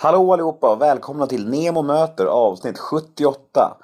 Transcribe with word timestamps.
Hallå 0.00 0.32
allihopa 0.32 0.72
och 0.72 0.82
välkomna 0.82 1.26
till 1.26 1.48
Nemo 1.48 1.82
möter 1.82 2.26
avsnitt 2.26 2.78
78. 2.78 3.76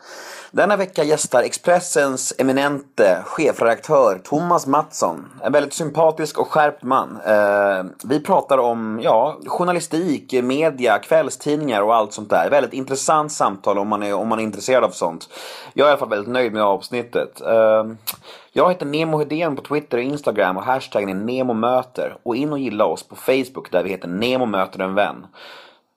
Denna 0.50 0.76
vecka 0.76 1.04
gästar 1.04 1.42
Expressens 1.42 2.34
eminente 2.38 3.22
chefredaktör 3.24 4.20
Thomas 4.24 4.66
Mattsson. 4.66 5.26
En 5.42 5.52
väldigt 5.52 5.72
sympatisk 5.72 6.38
och 6.38 6.48
skärpt 6.48 6.82
man. 6.82 7.18
Eh, 7.26 7.84
vi 8.04 8.20
pratar 8.20 8.58
om 8.58 9.00
ja, 9.02 9.38
journalistik, 9.46 10.32
media, 10.42 10.98
kvällstidningar 10.98 11.82
och 11.82 11.94
allt 11.94 12.12
sånt 12.12 12.30
där. 12.30 12.50
Väldigt 12.50 12.72
intressant 12.72 13.32
samtal 13.32 13.78
om 13.78 13.88
man 13.88 14.02
är, 14.02 14.14
om 14.14 14.28
man 14.28 14.38
är 14.38 14.42
intresserad 14.42 14.84
av 14.84 14.90
sånt. 14.90 15.28
Jag 15.72 15.84
är 15.84 15.88
i 15.88 15.90
alla 15.90 15.98
fall 15.98 16.08
väldigt 16.08 16.32
nöjd 16.32 16.52
med 16.52 16.62
avsnittet. 16.62 17.40
Eh, 17.40 17.84
jag 18.52 18.68
heter 18.68 18.86
Nemo 18.86 19.18
Hedén 19.18 19.56
på 19.56 19.62
Twitter 19.62 19.98
och 19.98 20.04
Instagram 20.04 20.56
och 20.56 20.64
hashtaggen 20.64 21.08
är 21.08 21.14
NEMOMÖTER. 21.14 22.16
Och 22.22 22.36
in 22.36 22.52
och 22.52 22.58
gilla 22.58 22.84
oss 22.84 23.02
på 23.02 23.16
Facebook 23.16 23.70
där 23.70 23.82
vi 23.82 23.90
heter 23.90 24.08
Nemo 24.08 24.46
möter 24.46 24.80
en 24.80 24.94
vän. 24.94 25.26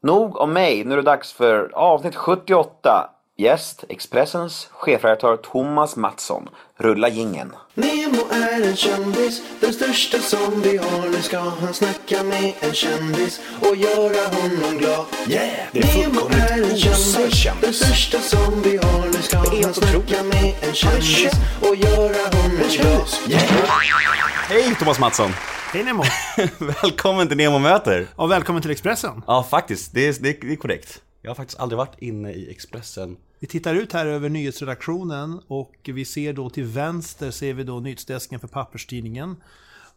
Nog 0.07 0.37
om 0.37 0.53
mig, 0.53 0.83
nu 0.83 0.93
är 0.93 0.95
det 0.95 1.01
dags 1.01 1.33
för 1.33 1.71
avsnitt 1.73 2.15
78. 2.15 3.09
Gäst 3.37 3.83
Expressens 3.89 4.69
chefredaktör 4.71 5.37
Thomas 5.37 5.95
Mattsson. 5.95 6.49
Rulla 6.77 7.09
gingen. 7.09 7.53
Nemo 7.73 8.21
är 8.31 8.67
en 8.67 8.75
kändis, 8.75 9.41
den 9.59 9.73
största 9.73 10.17
som 10.17 10.61
vi 10.61 10.77
har. 10.77 11.09
Nu 11.09 11.21
ska 11.21 11.39
han 11.39 11.73
snacka 11.73 12.23
med 12.23 12.53
en 12.59 12.73
kändis 12.73 13.41
och 13.59 13.75
göra 13.75 14.27
honom 14.35 14.77
glad. 14.77 15.05
Yeah! 15.27 15.49
Det 15.71 15.79
är 15.79 16.07
Nemo 16.07 16.21
är 16.29 16.71
en 16.71 16.77
kändis, 16.77 17.47
den 17.61 17.73
största 17.73 18.19
som 18.19 18.61
vi 18.61 18.77
har. 18.77 19.05
Nu 19.05 19.21
ska 19.21 19.37
han 19.37 19.73
snacka 19.73 19.97
otroligt. 19.97 20.33
med 20.33 20.53
en 20.61 20.73
kändis 20.73 21.31
och 21.61 21.75
göra 21.75 22.23
honom 22.37 22.67
glad. 22.69 23.07
Yeah! 23.27 23.41
Hej 24.49 24.75
Thomas 24.79 24.99
Mattsson! 24.99 25.31
Hej 25.73 25.83
Nemo! 25.83 26.03
Välkommen 26.83 27.27
till 27.27 27.37
Nemo 27.37 27.59
möter! 27.59 28.07
Och 28.15 28.31
välkommen 28.31 28.61
till 28.61 28.71
Expressen. 28.71 29.23
Ja, 29.27 29.43
faktiskt. 29.43 29.93
Det 29.93 30.07
är, 30.07 30.15
det, 30.19 30.29
är, 30.29 30.55
korrekt. 30.55 31.01
Jag 31.21 31.29
har 31.29 31.35
faktiskt 31.35 31.59
aldrig 31.59 31.77
varit 31.77 31.99
inne 31.99 32.31
i 32.31 32.51
Expressen. 32.51 33.17
Vi 33.39 33.47
tittar 33.47 33.75
ut 33.75 33.93
här 33.93 34.05
över 34.05 34.29
nyhetsredaktionen 34.29 35.41
och 35.47 35.75
vi 35.83 36.05
ser 36.05 36.33
då 36.33 36.49
till 36.49 36.63
vänster 36.63 37.31
ser 37.31 37.53
vi 37.53 37.63
då 37.63 37.79
nyhetsdesken 37.79 38.39
för 38.39 38.47
papperstidningen. 38.47 39.35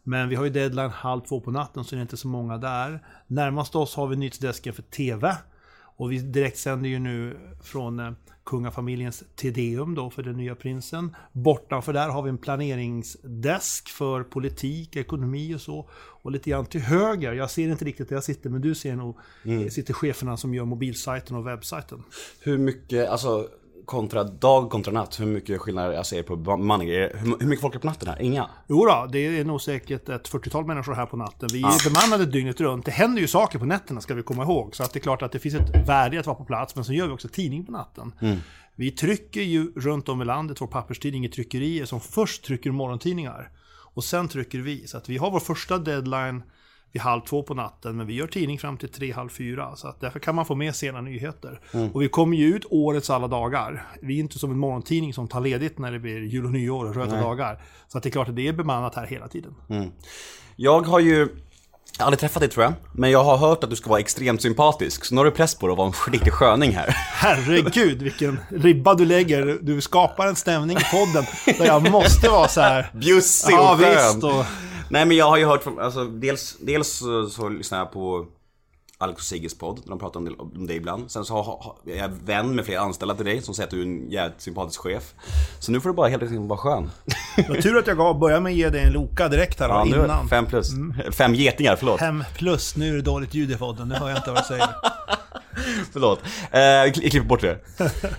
Men 0.03 0.29
vi 0.29 0.35
har 0.35 0.45
ju 0.45 0.51
deadline 0.51 0.91
halv 0.91 1.21
två 1.21 1.41
på 1.41 1.51
natten 1.51 1.85
så 1.85 1.95
det 1.95 1.99
är 1.99 2.03
inte 2.03 2.17
så 2.17 2.29
många 2.29 2.59
där. 2.59 3.05
Närmast 3.27 3.75
oss 3.75 3.95
har 3.95 4.07
vi 4.07 4.17
nyhetsdesken 4.17 4.75
för 4.75 4.83
TV. 4.83 5.37
Och 5.79 6.13
vi 6.13 6.19
direktsänder 6.19 6.89
ju 6.89 6.99
nu 6.99 7.39
från 7.63 8.01
eh, 8.01 8.13
kungafamiljens 8.51 9.25
Tedeum 9.37 9.95
då 9.95 10.11
för 10.11 10.23
den 10.23 10.37
nya 10.37 10.55
prinsen. 10.55 11.17
Bortanför 11.33 11.93
där 11.93 12.09
har 12.09 12.23
vi 12.23 12.29
en 12.29 12.39
planeringsdesk 12.39 13.89
för 13.89 14.23
politik, 14.23 14.97
ekonomi 14.97 15.55
och 15.55 15.61
så. 15.61 15.89
Och 16.23 16.33
lite 16.33 16.51
grann 16.51 16.67
till 16.67 16.81
höger, 16.81 17.33
jag 17.33 17.51
ser 17.51 17.69
inte 17.69 17.85
riktigt 17.85 18.09
där 18.09 18.17
jag 18.17 18.25
sitter 18.25 18.51
men 18.51 18.61
du 18.61 18.75
ser 18.75 18.97
nog, 18.97 19.17
sitter 19.71 19.95
cheferna 19.95 20.37
som 20.37 20.55
gör 20.55 20.65
mobilsajten 20.65 21.37
och 21.37 21.47
webbsajten. 21.47 22.03
Hur 22.41 22.59
mycket, 22.59 23.09
alltså 23.09 23.49
kontra 23.91 24.25
dag 24.25 24.71
kontra 24.71 24.93
natt, 24.93 25.21
hur 25.21 25.27
mycket 25.27 25.61
skillnad 25.61 25.95
jag 25.95 26.07
ser 26.07 26.23
på 26.23 26.37
bemanning? 26.37 26.89
Hur, 26.89 27.47
mycket 27.47 27.61
folk 27.61 27.75
är 27.75 27.79
på 27.79 27.87
natten 27.87 28.09
här? 28.09 28.23
Inga? 28.23 28.51
Jo 28.69 28.87
då, 28.87 29.09
det 29.13 29.19
är 29.19 29.45
nog 29.45 29.61
säkert 29.61 30.09
ett 30.09 30.31
40-tal 30.31 30.67
människor 30.67 30.95
här 30.95 31.07
på 31.07 31.17
natten. 31.17 31.49
Vi 31.53 31.63
är 31.63 31.91
bemannade 31.91 32.27
dygnet 32.33 32.61
runt. 32.61 32.85
Det 32.85 32.91
händer 32.91 33.21
ju 33.21 33.29
saker 33.29 33.59
på 33.59 33.65
nätterna 33.65 34.01
ska 34.01 34.15
vi 34.15 34.23
komma 34.23 34.43
ihåg. 34.43 34.77
Så 34.77 34.83
att 34.83 34.93
det 34.93 34.99
är 34.99 35.01
klart 35.01 35.23
att 35.23 35.33
det 35.33 35.39
finns 35.39 35.55
ett 35.55 35.89
värde 35.89 36.21
att 36.21 36.27
vara 36.27 36.37
på 36.37 36.45
plats. 36.45 36.75
Men 36.75 36.85
så 36.85 36.93
gör 36.93 37.07
vi 37.07 37.13
också 37.13 37.29
tidning 37.29 37.67
på 37.67 37.73
natten. 37.73 38.13
Vi 38.75 38.91
trycker 38.91 39.41
ju 39.43 39.73
runt 39.77 40.09
om 40.09 40.23
i 40.23 40.25
landet 40.25 40.61
vår 40.61 40.67
papperstidning 40.67 41.25
i 41.25 41.29
tryckerier 41.29 41.85
som 41.85 42.01
först 42.01 42.45
trycker 42.45 42.71
morgontidningar. 42.71 43.51
Och 43.95 44.05
sen 44.05 44.29
trycker 44.29 44.59
vi. 44.59 44.87
Så 44.87 44.97
att 44.97 45.09
vi 45.09 45.17
har 45.17 45.31
vår 45.31 45.41
första 45.41 45.79
deadline 45.79 46.43
vid 46.93 47.03
halv 47.03 47.21
två 47.21 47.43
på 47.43 47.55
natten. 47.55 47.97
Men 47.97 48.07
vi 48.07 48.15
gör 48.15 48.27
tidning 48.27 48.59
fram 48.59 48.77
till 48.77 48.89
tre, 48.89 49.13
halv 49.13 49.29
fyra. 49.29 49.77
Så 49.77 49.89
att 49.89 50.01
därför 50.01 50.19
kan 50.19 50.35
man 50.35 50.47
få 50.47 50.55
med 50.55 50.77
sena 50.77 51.01
nyheter. 51.01 51.61
Och 51.93 52.03
vi 52.03 52.09
kommer 52.09 52.37
ju 52.37 52.47
ut 52.57 52.65
årets 52.71 53.11
alla 53.11 53.29
dagar. 53.29 53.87
Vi 54.03 54.17
är 54.17 54.21
inte 54.21 54.39
som 54.39 54.51
en 54.51 54.59
morgontidning 54.59 55.15
som 55.15 55.29
tar 55.29 55.41
ledigt 55.41 55.79
när 55.79 55.93
det 55.93 55.99
blir 55.99 56.21
jul 56.21 56.45
och 56.45 56.53
nyår 56.53 56.85
och 56.85 56.95
röda 56.95 57.21
dagar. 57.21 57.61
Så 57.89 57.99
att 57.99 58.05
det 58.05 58.09
är 58.09 58.11
klart 58.11 58.29
att 58.29 58.37
det 58.37 58.49
är 58.49 58.53
bemannat 58.53 58.95
här 58.95 59.07
hela 59.07 59.29
tiden. 59.29 59.55
Jag 60.57 60.83
har 60.83 61.01
ju 61.01 61.29
jag 61.99 62.05
har 62.05 62.07
aldrig 62.07 62.21
träffat 62.21 62.41
dig 62.41 62.49
tror 62.51 62.65
jag, 62.65 62.73
men 62.93 63.11
jag 63.11 63.25
har 63.25 63.37
hört 63.37 63.65
att 63.65 63.71
du 63.71 63.77
ska 63.77 63.91
vara 63.91 64.01
extremt 64.01 64.43
sympatisk. 64.43 65.05
Så 65.05 65.15
nu 65.15 65.19
har 65.19 65.25
du 65.25 65.31
press 65.31 65.55
på 65.55 65.67
dig 65.67 65.73
att 65.73 65.79
vara 65.79 65.89
en 65.89 66.13
riktig 66.13 66.33
sköning 66.33 66.73
här. 66.73 66.87
Herregud 67.15 68.03
vilken 68.03 68.41
ribba 68.49 68.95
du 68.95 69.05
lägger. 69.05 69.59
Du 69.63 69.81
skapar 69.81 70.27
en 70.27 70.37
stämning 70.37 70.77
i 70.77 70.81
podden 70.81 71.25
där 71.59 71.67
jag 71.67 71.91
måste 71.91 72.29
vara 72.29 72.49
så 72.49 72.61
här. 72.61 72.91
Bjussig 72.95 73.53
Ja 73.53 73.73
och 73.73 73.79
skön. 73.81 74.15
visst. 74.15 74.25
Och, 74.25 74.45
Nej 74.91 75.07
men 75.07 75.17
jag 75.17 75.27
har 75.27 75.37
ju 75.37 75.45
hört 75.45 75.63
från, 75.63 75.79
alltså 75.79 76.05
dels, 76.05 76.57
dels 76.61 76.89
så, 76.93 77.29
så 77.29 77.49
lyssnar 77.49 77.79
jag 77.79 77.93
på 77.93 78.27
Alex 78.99 79.17
och 79.19 79.25
Sigges 79.25 79.59
podd, 79.59 79.77
där 79.85 79.91
de 79.91 79.99
pratar 79.99 80.21
om 80.21 80.25
det, 80.25 80.31
om 80.39 80.67
det 80.67 80.75
ibland. 80.75 81.11
Sen 81.11 81.25
så 81.25 81.35
har, 81.35 81.43
har, 81.43 81.77
är 81.87 81.97
jag 81.99 82.09
vän 82.25 82.55
med 82.57 82.65
flera 82.65 82.81
anställda 82.81 83.15
till 83.15 83.25
dig 83.25 83.43
som 83.43 83.55
säger 83.55 83.67
att 83.67 83.71
du 83.71 83.79
är 83.81 83.83
en 83.87 84.11
jävligt 84.11 84.41
sympatisk 84.41 84.81
chef. 84.81 85.15
Så 85.61 85.73
nu 85.73 85.81
får 85.81 85.89
du 85.89 85.95
bara 85.95 86.09
helt 86.09 86.23
enkelt 86.23 86.41
vara 86.49 86.59
skön. 86.59 86.91
var 87.49 87.57
tur 87.57 87.79
att 87.79 87.87
jag 87.87 87.97
gav, 87.97 88.19
började 88.19 88.41
med 88.43 88.51
att 88.51 88.57
ge 88.57 88.69
dig 88.69 88.83
en 88.85 88.93
Loka 88.93 89.29
direkt 89.29 89.61
här 89.61 89.69
Ja, 89.69 89.85
nu, 89.85 89.97
innan. 90.05 90.29
fem 90.29 90.47
plus. 90.47 90.71
Fem 91.13 91.35
getingar, 91.35 91.77
förlåt. 91.77 92.01
Fem 92.01 92.25
plus, 92.35 92.77
nu 92.77 92.89
är 92.93 92.95
det 92.97 93.03
dåligt 93.03 93.35
ljud 93.35 93.51
i 93.51 93.57
podden. 93.57 93.89
Nu 93.89 93.95
hör 93.95 94.09
jag 94.09 94.19
inte 94.19 94.31
vad 94.33 94.43
du 94.43 94.47
säger. 94.47 94.69
Förlåt. 95.93 96.21
Eh, 96.51 96.61
jag 96.61 96.89
kli- 96.89 97.03
jag 97.03 97.11
klipper 97.11 97.29
bort 97.29 97.41
det. 97.41 97.59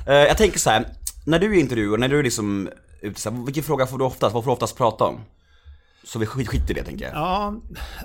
Eh, 0.08 0.14
jag 0.16 0.38
tänker 0.38 0.60
så 0.60 0.70
här. 0.70 0.86
när 1.26 1.40
du 1.40 1.56
är 1.56 1.60
intervjuer, 1.60 1.98
när 1.98 2.08
du 2.10 2.20
är 2.20 2.24
liksom 2.24 2.70
ute 3.02 3.30
vilken 3.46 3.64
fråga 3.64 3.86
får 3.88 3.98
du 3.98 4.04
oftast, 4.06 4.34
vad 4.34 4.44
får 4.44 4.52
du 4.52 4.54
oftast 4.54 4.78
prata 4.78 5.04
om? 5.04 5.20
Så 6.04 6.20
vi 6.20 6.26
skit- 6.26 6.48
skiter 6.48 6.72
i 6.72 6.74
det 6.74 6.84
tänker 6.84 7.06
jag. 7.06 7.16
Ja, 7.16 7.56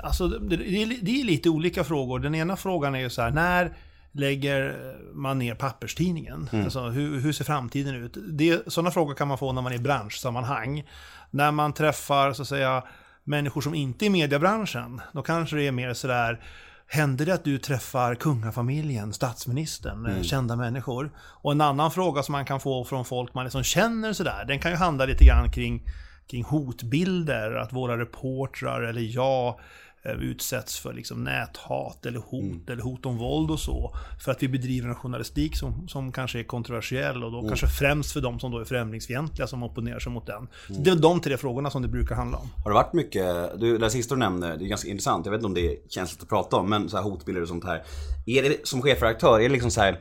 alltså 0.02 0.28
det, 0.28 0.56
det, 0.56 0.82
är, 0.82 1.24
lite 1.24 1.48
olika 1.50 1.84
frågor. 1.84 2.18
Den 2.18 2.34
ena 2.34 2.56
frågan 2.56 2.94
är 2.94 2.98
ju 2.98 3.10
så 3.10 3.22
här, 3.22 3.30
när 3.30 3.76
lägger 4.12 4.76
man 5.14 5.38
ner 5.38 5.54
papperstidningen? 5.54 6.48
Alltså, 6.52 6.80
hur, 6.80 7.20
hur 7.20 7.32
ser 7.32 7.44
framtiden 7.44 7.94
ut? 7.94 8.16
Det, 8.28 8.72
sådana 8.72 8.90
frågor 8.90 9.14
kan 9.14 9.28
man 9.28 9.38
få 9.38 9.52
när 9.52 9.62
man 9.62 9.72
är 9.72 9.76
i 9.76 9.78
branschsammanhang. 9.78 10.84
När 11.30 11.50
man 11.50 11.72
träffar, 11.72 12.32
så 12.32 12.42
att 12.42 12.48
säga, 12.48 12.84
människor 13.24 13.60
som 13.60 13.74
inte 13.74 14.04
är 14.04 14.06
i 14.06 14.10
mediebranschen, 14.10 15.00
då 15.12 15.22
kanske 15.22 15.56
det 15.56 15.66
är 15.66 15.72
mer 15.72 15.94
sådär 15.94 16.40
Händer 16.88 17.26
det 17.26 17.34
att 17.34 17.44
du 17.44 17.58
träffar 17.58 18.14
kungafamiljen, 18.14 19.12
statsministern, 19.12 20.06
eh, 20.06 20.22
kända 20.22 20.56
människor? 20.56 21.10
Och 21.18 21.52
en 21.52 21.60
annan 21.60 21.90
fråga 21.90 22.22
som 22.22 22.32
man 22.32 22.44
kan 22.44 22.60
få 22.60 22.84
från 22.84 23.04
folk 23.04 23.34
man 23.34 23.44
liksom 23.44 23.62
känner 23.62 24.12
sådär, 24.12 24.44
den 24.48 24.60
kan 24.60 24.70
ju 24.70 24.76
handla 24.76 25.04
lite 25.06 25.24
grann 25.24 25.50
kring 25.50 25.82
kring 26.26 26.44
hotbilder, 26.44 27.54
att 27.54 27.72
våra 27.72 27.98
reportrar 27.98 28.82
eller 28.82 29.00
jag 29.00 29.60
eh, 30.02 30.12
utsätts 30.12 30.78
för 30.78 30.92
liksom 30.92 31.24
näthat 31.24 32.06
eller 32.06 32.18
hot 32.18 32.70
eller 32.70 32.82
hot 32.82 33.06
om 33.06 33.16
våld 33.18 33.50
och 33.50 33.60
så. 33.60 33.94
För 34.24 34.32
att 34.32 34.42
vi 34.42 34.48
bedriver 34.48 34.88
en 34.88 34.94
journalistik 34.94 35.56
som, 35.56 35.88
som 35.88 36.12
kanske 36.12 36.38
är 36.38 36.42
kontroversiell 36.42 37.24
och 37.24 37.32
då 37.32 37.48
kanske 37.48 37.66
främst 37.66 38.12
för 38.12 38.20
de 38.20 38.40
som 38.40 38.50
då 38.50 38.58
är 38.58 38.64
främlingsfientliga 38.64 39.46
som 39.46 39.62
opponerar 39.62 39.98
sig 39.98 40.12
mot 40.12 40.26
den. 40.26 40.48
Så 40.66 40.72
det 40.72 40.90
är 40.90 40.96
de 40.96 41.20
tre 41.20 41.36
frågorna 41.36 41.70
som 41.70 41.82
det 41.82 41.88
brukar 41.88 42.14
handla 42.14 42.38
om. 42.38 42.48
Har 42.64 42.70
det 42.70 42.74
varit 42.74 42.92
mycket, 42.92 43.60
du, 43.60 43.78
det 43.78 43.90
sista 43.90 44.14
du 44.14 44.18
nämnde, 44.18 44.56
det 44.56 44.64
är 44.64 44.68
ganska 44.68 44.88
intressant, 44.88 45.26
jag 45.26 45.30
vet 45.32 45.38
inte 45.38 45.46
om 45.46 45.54
det 45.54 45.72
är 45.72 45.76
känsligt 45.88 46.22
att 46.22 46.28
prata 46.28 46.56
om, 46.56 46.70
men 46.70 46.88
så 46.88 46.96
här 46.96 47.04
hotbilder 47.04 47.42
och 47.42 47.48
sånt 47.48 47.64
här. 47.64 47.82
Är 48.26 48.42
det, 48.42 48.66
som 48.66 48.82
chefredaktör, 48.82 49.38
är 49.38 49.42
det 49.42 49.48
liksom 49.48 49.70
så 49.70 49.80
här 49.80 50.00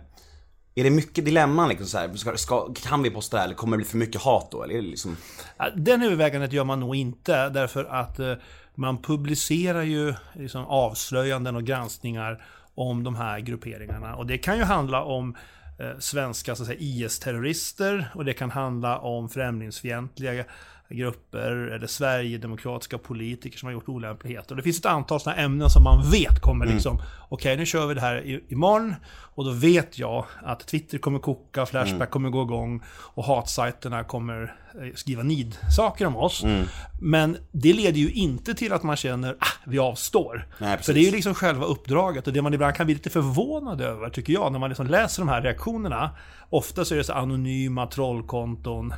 är 0.75 0.83
det 0.83 0.89
mycket 0.89 1.25
dilemman 1.25 1.69
liksom 1.69 1.87
så 1.87 1.97
här, 1.97 2.13
ska, 2.13 2.37
ska, 2.37 2.73
kan 2.73 3.03
vi 3.03 3.09
posta 3.09 3.37
det 3.37 3.41
här 3.41 3.47
eller 3.47 3.55
kommer 3.55 3.77
det 3.77 3.81
bli 3.81 3.89
för 3.89 3.97
mycket 3.97 4.21
hat 4.21 4.51
då? 4.51 4.63
Eller 4.63 4.73
är 4.73 4.81
det 4.81 4.87
liksom... 4.87 5.17
Den 5.75 6.03
övervägandet 6.03 6.53
gör 6.53 6.63
man 6.63 6.79
nog 6.79 6.95
inte 6.95 7.49
därför 7.49 7.85
att 7.85 8.19
eh, 8.19 8.33
man 8.75 9.01
publicerar 9.01 9.81
ju 9.81 10.13
liksom 10.33 10.65
avslöjanden 10.65 11.55
och 11.55 11.63
granskningar 11.63 12.45
om 12.75 13.03
de 13.03 13.15
här 13.15 13.39
grupperingarna. 13.39 14.15
Och 14.15 14.25
det 14.25 14.37
kan 14.37 14.57
ju 14.57 14.63
handla 14.63 15.03
om 15.03 15.35
eh, 15.79 15.99
svenska 15.99 16.55
IS-terrorister 16.79 18.11
och 18.15 18.25
det 18.25 18.33
kan 18.33 18.51
handla 18.51 18.97
om 18.97 19.29
främlingsfientliga 19.29 20.45
grupper 20.89 21.51
eller 21.51 21.87
Sverigedemokratiska 21.87 22.97
politiker 22.97 23.59
som 23.59 23.67
har 23.67 23.73
gjort 23.73 23.89
olämpligheter. 23.89 24.51
Och 24.51 24.57
det 24.57 24.63
finns 24.63 24.79
ett 24.79 24.85
antal 24.85 25.19
sådana 25.19 25.41
ämnen 25.41 25.69
som 25.69 25.83
man 25.83 26.11
vet 26.11 26.41
kommer 26.41 26.65
liksom, 26.65 27.01
okej 27.29 27.57
nu 27.57 27.65
kör 27.65 27.87
vi 27.87 27.93
det 27.93 28.01
här 28.01 28.25
i, 28.25 28.43
imorgon 28.49 28.95
och 29.07 29.45
då 29.45 29.51
vet 29.51 29.99
jag 29.99 30.25
att 30.43 30.67
Twitter 30.67 30.97
kommer 30.97 31.19
koka, 31.19 31.65
Flashback 31.65 32.09
kommer 32.09 32.29
gå 32.29 32.41
igång 32.41 32.83
och 32.87 33.23
hatsajterna 33.23 34.03
kommer 34.03 34.55
eh, 34.81 34.93
skriva 34.95 35.23
nidsaker 35.23 36.05
om 36.05 36.15
oss. 36.15 36.43
Men 37.01 37.37
det 37.51 37.73
leder 37.73 37.99
ju 37.99 38.11
inte 38.11 38.53
till 38.53 38.73
att 38.73 38.83
man 38.83 38.95
känner 38.95 39.35
ah, 39.39 39.47
vi 39.65 39.79
avstår. 39.79 40.47
Nej. 40.57 40.77
För 40.77 40.93
det 40.93 40.99
är 40.99 41.05
ju 41.05 41.11
liksom 41.11 41.33
själva 41.33 41.65
uppdraget 41.65 42.27
och 42.27 42.33
det 42.33 42.41
man 42.41 42.53
ibland 42.53 42.75
kan 42.75 42.85
bli 42.85 42.95
lite 42.95 43.09
förvånad 43.09 43.81
över 43.81 44.09
tycker 44.09 44.33
jag 44.33 44.51
när 44.51 44.59
man 44.59 44.69
liksom 44.69 44.87
läser 44.87 45.21
de 45.21 45.29
här 45.29 45.41
reaktionerna. 45.41 46.09
Ofta 46.49 46.85
så 46.85 46.93
är 46.93 46.97
det 46.97 47.03
så 47.03 47.13
anonyma 47.13 47.87
trollkonton 47.87 48.93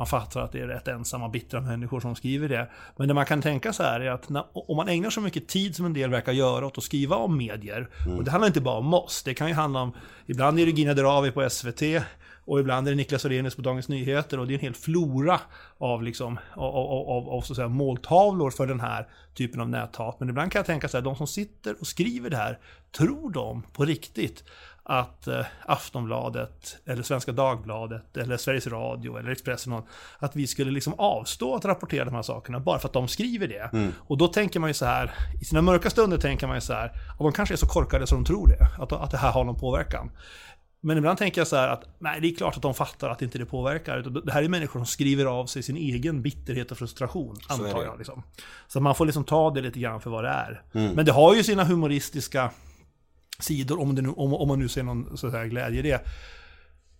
man 0.00 0.06
fattar 0.06 0.40
att 0.40 0.52
det 0.52 0.60
är 0.60 0.66
rätt 0.66 0.88
ensamma, 0.88 1.28
bittra 1.28 1.60
människor 1.60 2.00
som 2.00 2.16
skriver 2.16 2.48
det. 2.48 2.70
Men 2.96 3.08
det 3.08 3.14
man 3.14 3.26
kan 3.26 3.42
tänka 3.42 3.72
så 3.72 3.82
här 3.82 4.00
är 4.00 4.10
att 4.10 4.28
när, 4.28 4.44
om 4.52 4.76
man 4.76 4.88
ägnar 4.88 5.10
så 5.10 5.20
mycket 5.20 5.48
tid 5.48 5.76
som 5.76 5.86
en 5.86 5.92
del 5.92 6.10
verkar 6.10 6.32
göra 6.32 6.66
åt 6.66 6.78
att 6.78 6.84
skriva 6.84 7.16
om 7.16 7.36
medier, 7.36 7.88
och 8.18 8.24
det 8.24 8.30
handlar 8.30 8.46
inte 8.46 8.60
bara 8.60 8.78
om 8.78 8.94
oss, 8.94 9.22
det 9.22 9.34
kan 9.34 9.48
ju 9.48 9.54
handla 9.54 9.82
om, 9.82 9.92
ibland 10.26 10.60
är 10.60 10.66
det 10.66 10.72
Gina 10.72 10.94
Dirawi 10.94 11.30
på 11.30 11.50
SVT, 11.50 11.82
Och 12.44 12.60
ibland 12.60 12.88
är 12.88 12.92
det 12.92 12.96
Niklas 12.96 13.24
Orenius 13.24 13.56
på 13.56 13.62
Dagens 13.62 13.88
Nyheter 13.88 14.38
och 14.38 14.46
det 14.46 14.52
är 14.52 14.54
en 14.54 14.60
hel 14.60 14.74
flora 14.74 15.40
av, 15.78 16.02
liksom, 16.02 16.38
av, 16.54 16.76
av, 16.76 17.08
av, 17.08 17.28
av 17.28 17.40
så 17.40 17.52
att 17.52 17.56
säga, 17.56 17.68
måltavlor 17.68 18.50
för 18.50 18.66
den 18.66 18.80
här 18.80 19.08
typen 19.34 19.60
av 19.60 19.68
näthat. 19.68 20.20
Men 20.20 20.28
ibland 20.28 20.52
kan 20.52 20.58
jag 20.58 20.66
tänka 20.66 20.88
så 20.88 20.96
här, 20.96 21.04
de 21.04 21.16
som 21.16 21.26
sitter 21.26 21.80
och 21.80 21.86
skriver 21.86 22.30
det 22.30 22.36
här, 22.36 22.58
tror 22.96 23.30
de 23.30 23.62
på 23.72 23.84
riktigt 23.84 24.44
att 24.82 25.26
eh, 25.26 25.46
Aftonbladet, 25.66 26.76
eller 26.86 27.02
Svenska 27.02 27.32
Dagbladet, 27.32 28.16
eller 28.16 28.36
Sveriges 28.36 28.66
Radio, 28.66 29.18
eller 29.18 29.30
Expressen, 29.30 29.72
någon, 29.72 29.82
att 30.18 30.36
vi 30.36 30.46
skulle 30.46 30.70
liksom 30.70 30.94
avstå 30.98 31.54
att 31.54 31.64
rapportera 31.64 32.04
de 32.04 32.14
här 32.14 32.22
sakerna 32.22 32.60
bara 32.60 32.78
för 32.78 32.88
att 32.88 32.92
de 32.92 33.08
skriver 33.08 33.48
det. 33.48 33.92
Och 33.98 34.18
då 34.18 34.28
tänker 34.28 34.60
man 34.60 34.70
ju 34.70 34.74
så 34.74 34.84
här, 34.84 35.14
i 35.40 35.44
sina 35.44 35.62
mörka 35.62 35.90
stunder 35.90 36.18
tänker 36.18 36.46
man 36.46 36.56
ju 36.56 36.60
så 36.60 36.72
här, 36.72 36.86
att 36.86 37.18
de 37.18 37.32
kanske 37.32 37.54
är 37.54 37.56
så 37.56 37.66
korkade 37.66 38.06
så 38.06 38.14
de 38.14 38.24
tror 38.24 38.48
det, 38.48 38.82
att, 38.82 38.92
att 38.92 39.10
det 39.10 39.16
här 39.16 39.32
har 39.32 39.44
någon 39.44 39.58
påverkan. 39.58 40.10
Men 40.82 40.98
ibland 40.98 41.18
tänker 41.18 41.40
jag 41.40 41.48
så 41.48 41.56
här 41.56 41.68
att 41.68 41.84
nej, 41.98 42.20
det 42.20 42.28
är 42.28 42.34
klart 42.34 42.56
att 42.56 42.62
de 42.62 42.74
fattar 42.74 43.08
att 43.08 43.22
inte 43.22 43.38
det 43.38 43.46
påverkar. 43.46 44.22
Det 44.24 44.32
här 44.32 44.42
är 44.42 44.48
människor 44.48 44.80
som 44.80 44.86
skriver 44.86 45.24
av 45.24 45.46
sig 45.46 45.62
sin 45.62 45.76
egen 45.76 46.22
bitterhet 46.22 46.70
och 46.70 46.78
frustration, 46.78 47.36
antar 47.48 47.84
jag. 47.84 47.98
Liksom. 47.98 48.22
Så 48.68 48.80
man 48.80 48.94
får 48.94 49.06
liksom 49.06 49.24
ta 49.24 49.50
det 49.50 49.60
lite 49.60 49.80
grann 49.80 50.00
för 50.00 50.10
vad 50.10 50.24
det 50.24 50.30
är. 50.30 50.62
Men 50.94 51.04
det 51.04 51.12
har 51.12 51.34
ju 51.34 51.42
sina 51.42 51.64
humoristiska 51.64 52.50
sidor, 53.40 53.80
om, 53.80 53.94
det 53.94 54.02
nu, 54.02 54.08
om, 54.08 54.34
om 54.34 54.48
man 54.48 54.58
nu 54.58 54.68
ser 54.68 54.82
någon 54.82 55.16
så 55.16 55.30
säga, 55.30 55.46
glädje 55.46 55.78
i 55.78 55.82
det. 55.82 56.04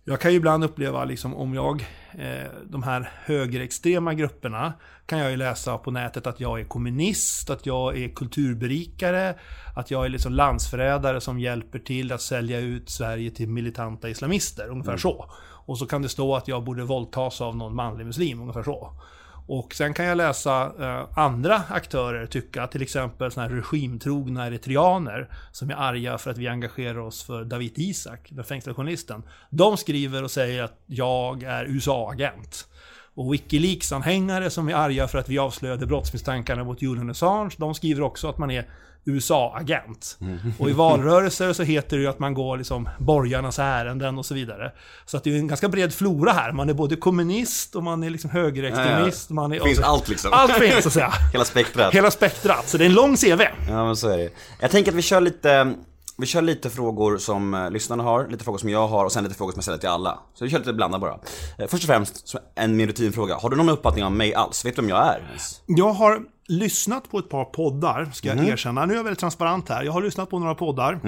Jag 0.03 0.21
kan 0.21 0.31
ju 0.31 0.37
ibland 0.37 0.63
uppleva, 0.63 1.05
liksom, 1.05 1.35
om 1.35 1.53
jag, 1.53 1.85
eh, 2.11 2.51
de 2.69 2.83
här 2.83 3.11
högerextrema 3.25 4.13
grupperna, 4.13 4.73
kan 5.05 5.19
jag 5.19 5.31
ju 5.31 5.37
läsa 5.37 5.77
på 5.77 5.91
nätet 5.91 6.27
att 6.27 6.39
jag 6.39 6.59
är 6.59 6.63
kommunist, 6.63 7.49
att 7.49 7.65
jag 7.65 7.97
är 7.97 8.09
kulturberikare, 8.09 9.35
att 9.75 9.91
jag 9.91 10.05
är 10.05 10.09
liksom 10.09 10.33
landsförrädare 10.33 11.21
som 11.21 11.39
hjälper 11.39 11.79
till 11.79 12.11
att 12.11 12.21
sälja 12.21 12.59
ut 12.59 12.89
Sverige 12.89 13.31
till 13.31 13.49
militanta 13.49 14.09
islamister, 14.09 14.69
ungefär 14.69 14.97
så. 14.97 15.31
Och 15.65 15.77
så 15.77 15.85
kan 15.85 16.01
det 16.01 16.09
stå 16.09 16.35
att 16.35 16.47
jag 16.47 16.63
borde 16.63 16.83
våldtas 16.83 17.41
av 17.41 17.55
någon 17.55 17.75
manlig 17.75 18.05
muslim, 18.05 18.41
ungefär 18.41 18.63
så. 18.63 18.93
Och 19.53 19.75
sen 19.75 19.93
kan 19.93 20.05
jag 20.05 20.17
läsa 20.17 20.73
eh, 20.79 21.17
andra 21.19 21.61
aktörer 21.69 22.25
tycka, 22.25 22.67
till 22.67 22.81
exempel 22.81 23.31
såna 23.31 23.47
här 23.47 23.55
regimtrogna 23.55 24.47
eritreaner 24.47 25.29
som 25.51 25.69
är 25.69 25.75
arga 25.75 26.17
för 26.17 26.31
att 26.31 26.37
vi 26.37 26.47
engagerar 26.47 26.99
oss 26.99 27.23
för 27.23 27.43
David 27.43 27.71
Isak, 27.75 28.27
den 28.31 28.43
fängslade 28.43 28.75
journalisten. 28.75 29.23
De 29.49 29.77
skriver 29.77 30.23
och 30.23 30.31
säger 30.31 30.63
att 30.63 30.81
jag 30.85 31.43
är 31.43 31.65
USA-agent. 31.65 32.67
Och 33.13 33.33
Wikileaks-anhängare 33.33 34.49
som 34.49 34.69
är 34.69 34.73
arga 34.73 35.07
för 35.07 35.17
att 35.17 35.29
vi 35.29 35.39
avslöjade 35.39 35.85
brottsmisstankarna 35.85 36.63
mot 36.63 36.81
Julian 36.81 37.09
Assange, 37.09 37.55
de 37.57 37.73
skriver 37.73 38.01
också 38.01 38.29
att 38.29 38.37
man 38.37 38.51
är 38.51 38.69
USA-agent. 39.05 40.17
Och 40.59 40.69
i 40.69 40.73
valrörelser 40.73 41.53
så 41.53 41.63
heter 41.63 41.97
det 41.97 42.03
ju 42.03 42.09
att 42.09 42.19
man 42.19 42.33
går 42.33 42.57
liksom 42.57 42.89
borgarnas 42.99 43.59
ärenden 43.59 44.17
och 44.17 44.25
så 44.25 44.33
vidare. 44.33 44.71
Så 45.05 45.17
att 45.17 45.23
det 45.23 45.33
är 45.35 45.39
en 45.39 45.47
ganska 45.47 45.69
bred 45.69 45.93
flora 45.93 46.31
här. 46.31 46.51
Man 46.51 46.69
är 46.69 46.73
både 46.73 46.95
kommunist 46.95 47.75
och 47.75 47.83
man 47.83 48.03
är 48.03 48.09
liksom 48.09 48.29
högerextremist. 48.29 49.29
Man 49.29 49.51
är, 49.53 49.59
Finns 49.59 49.79
allt 49.79 50.09
liksom. 50.09 50.33
Allt 50.33 50.53
finns 50.53 50.83
så 50.83 50.87
att 50.89 50.93
säga. 50.93 51.13
Hela 51.33 51.45
spektrat. 51.45 51.93
Hela 51.93 52.11
spektrat. 52.11 52.69
Så 52.69 52.77
det 52.77 52.83
är 52.83 52.89
en 52.89 52.93
lång 52.93 53.17
CV. 53.17 53.41
Ja 53.67 53.85
men 53.85 53.95
så 53.95 54.09
är 54.09 54.17
det 54.17 54.29
Jag 54.59 54.71
tänker 54.71 54.91
att 54.91 54.97
vi 54.97 55.01
kör 55.01 55.21
lite 55.21 55.73
vi 56.17 56.27
kör 56.27 56.41
lite 56.41 56.69
frågor 56.69 57.17
som 57.17 57.53
eh, 57.53 57.71
lyssnarna 57.71 58.03
har, 58.03 58.27
lite 58.27 58.43
frågor 58.43 58.57
som 58.57 58.69
jag 58.69 58.87
har 58.87 59.05
och 59.05 59.11
sen 59.11 59.23
lite 59.23 59.35
frågor 59.35 59.51
som 59.51 59.57
jag 59.57 59.63
ställer 59.63 59.77
till 59.77 59.89
alla. 59.89 60.19
Så 60.33 60.43
vi 60.43 60.51
kör 60.51 60.59
lite 60.59 60.73
blandat 60.73 61.01
bara. 61.01 61.19
Eh, 61.57 61.67
först 61.67 61.83
och 61.83 61.87
främst, 61.87 62.35
en 62.55 62.75
min 62.75 62.87
rutinfråga. 62.87 63.35
Har 63.35 63.49
du 63.49 63.55
någon 63.55 63.69
uppfattning 63.69 64.05
om 64.05 64.17
mig 64.17 64.33
alls? 64.33 64.65
Vet 64.65 64.75
du 64.75 64.81
vem 64.81 64.89
jag 64.89 65.07
är? 65.07 65.21
Jag 65.65 65.93
har 65.93 66.21
lyssnat 66.51 67.11
på 67.11 67.19
ett 67.19 67.29
par 67.29 67.45
poddar, 67.45 68.09
ska 68.13 68.27
jag 68.27 68.47
erkänna. 68.47 68.85
Nu 68.85 68.93
är 68.93 68.97
jag 68.97 69.03
väldigt 69.03 69.19
transparent 69.19 69.69
här. 69.69 69.83
Jag 69.83 69.91
har 69.91 70.01
lyssnat 70.01 70.29
på 70.29 70.39
några 70.39 70.55
poddar. 70.55 70.99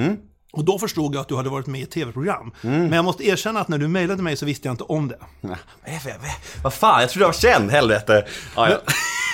Och 0.53 0.63
då 0.63 0.79
förstod 0.79 1.15
jag 1.15 1.21
att 1.21 1.27
du 1.27 1.35
hade 1.35 1.49
varit 1.49 1.67
med 1.67 1.81
i 1.81 1.83
ett 1.83 1.91
tv-program. 1.91 2.51
Men 2.61 2.91
jag 2.91 3.05
måste 3.05 3.27
erkänna 3.27 3.59
att 3.59 3.67
när 3.67 3.77
du 3.77 3.87
mejlade 3.87 4.23
mig 4.23 4.35
så 4.35 4.45
visste 4.45 4.67
jag 4.67 4.73
inte 4.73 4.83
om 4.83 5.07
det. 5.07 5.17
Vad 5.41 6.73
är 6.73 6.77
fan, 6.77 7.01
jag 7.01 7.09
trodde 7.09 7.23
jag 7.23 7.27
var 7.27 7.33
känd, 7.33 7.71
helvete. 7.71 8.25
Ja, 8.55 8.69
ja. 8.69 8.79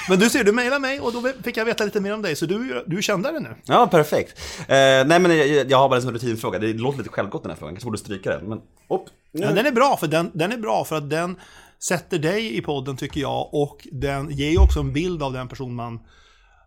Men 0.09 0.19
du 0.19 0.29
ser, 0.29 0.43
du 0.43 0.51
mejlade 0.51 0.79
mig 0.79 0.99
och 0.99 1.13
då 1.13 1.31
fick 1.43 1.57
jag 1.57 1.65
veta 1.65 1.85
lite 1.85 1.99
mer 1.99 2.13
om 2.13 2.21
dig. 2.21 2.35
Så 2.35 2.45
du, 2.45 2.83
du 2.87 3.01
kände 3.01 3.31
det 3.31 3.39
nu. 3.39 3.55
ja 3.65 3.87
perfekt. 3.87 4.39
Eh, 4.59 4.65
nej 4.67 5.19
men 5.19 5.37
jag, 5.37 5.71
jag 5.71 5.77
har 5.77 5.89
bara 5.89 5.95
en 5.95 6.01
sån 6.01 6.13
rutinfråga, 6.13 6.59
det 6.59 6.73
låter 6.73 6.97
lite 6.97 7.09
självgott 7.09 7.43
den 7.43 7.49
här 7.49 7.57
frågan, 7.57 7.75
kanske 7.75 7.85
borde 7.85 7.97
stryka 7.97 8.29
den. 8.29 8.49
Men, 8.49 8.57
upp. 8.89 9.05
Ja, 9.31 9.51
den 9.51 9.65
är 9.65 9.71
bra 9.71 9.97
för 9.97 10.07
den, 10.07 10.31
den 10.33 10.51
är 10.51 10.57
bra 10.57 10.85
för 10.85 10.95
att 10.95 11.09
den 11.09 11.35
sätter 11.83 12.19
dig 12.19 12.57
i 12.57 12.61
podden 12.61 12.97
tycker 12.97 13.21
jag 13.21 13.49
och 13.53 13.87
den 13.91 14.29
ger 14.31 14.49
ju 14.51 14.57
också 14.57 14.79
en 14.79 14.93
bild 14.93 15.23
av 15.23 15.33
den 15.33 15.47
person 15.47 15.75
man, 15.75 15.99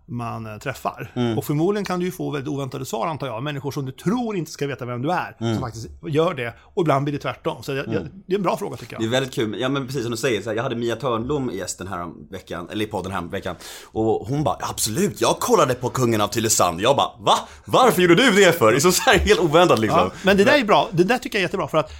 man 0.08 0.46
eh, 0.46 0.58
träffar. 0.58 1.12
Och 1.36 1.44
förmodligen 1.44 1.84
kan 1.84 2.00
du 2.00 2.06
ju 2.06 2.12
få 2.12 2.30
väldigt 2.30 2.48
oväntade 2.48 2.84
svar 2.84 3.06
antar 3.06 3.26
jag. 3.26 3.42
Människor 3.42 3.70
som 3.70 3.86
du 3.86 3.92
tror 3.92 4.36
inte 4.36 4.50
ska 4.50 4.66
veta 4.66 4.84
vem 4.84 5.02
du 5.02 5.10
är, 5.12 5.36
som 5.38 5.60
faktiskt 5.60 5.88
gör 6.08 6.34
det. 6.34 6.54
Och 6.60 6.82
ibland 6.82 7.04
blir 7.04 7.12
det 7.12 7.18
tvärtom. 7.18 7.62
Så 7.62 7.72
det, 7.72 7.82
det 8.26 8.34
är 8.34 8.38
en 8.38 8.42
bra 8.42 8.56
fråga 8.56 8.76
tycker 8.76 8.96
Det 8.96 9.02
är 9.02 9.04
jag. 9.04 9.10
väldigt 9.10 9.34
kul, 9.34 9.56
ja 9.60 9.68
men 9.68 9.86
precis 9.86 10.02
som 10.02 10.10
du 10.10 10.16
säger, 10.16 10.42
så 10.42 10.48
här, 10.48 10.56
jag 10.56 10.62
hade 10.62 10.76
Mia 10.76 10.96
Törnblom 10.96 11.50
i 11.50 11.56
gästen 11.56 11.86
här 11.86 12.02
om 12.02 12.28
veckan, 12.30 12.68
eller 12.70 12.84
i 12.84 12.88
podden 12.88 13.12
här 13.12 13.22
veckan 13.22 13.56
Och 13.92 14.26
hon 14.26 14.44
bara, 14.44 14.56
absolut, 14.60 15.20
jag 15.20 15.38
kollade 15.38 15.74
på 15.74 15.88
Kungen 15.88 16.20
av 16.20 16.28
Tylösand 16.28 16.80
Jag 16.80 16.96
bara, 16.96 17.10
va? 17.18 17.34
Varför 17.64 18.02
gjorde 18.02 18.14
du 18.14 18.30
det 18.30 18.52
för? 18.52 18.70
Det 18.72 18.78
är 18.78 18.80
så, 18.80 18.92
så 18.92 19.02
här, 19.10 19.18
helt 19.18 19.40
oväntat 19.40 19.78
liksom 19.78 19.98
Ja, 19.98 20.10
men 20.24 20.36
det 20.36 20.44
där 20.44 20.58
är 20.58 20.64
bra. 20.64 20.88
Det 20.92 21.04
där 21.04 21.18
tycker 21.18 21.38
jag 21.38 21.40
är 21.40 21.44
jättebra. 21.46 21.68
För 21.68 21.78
att 21.78 21.92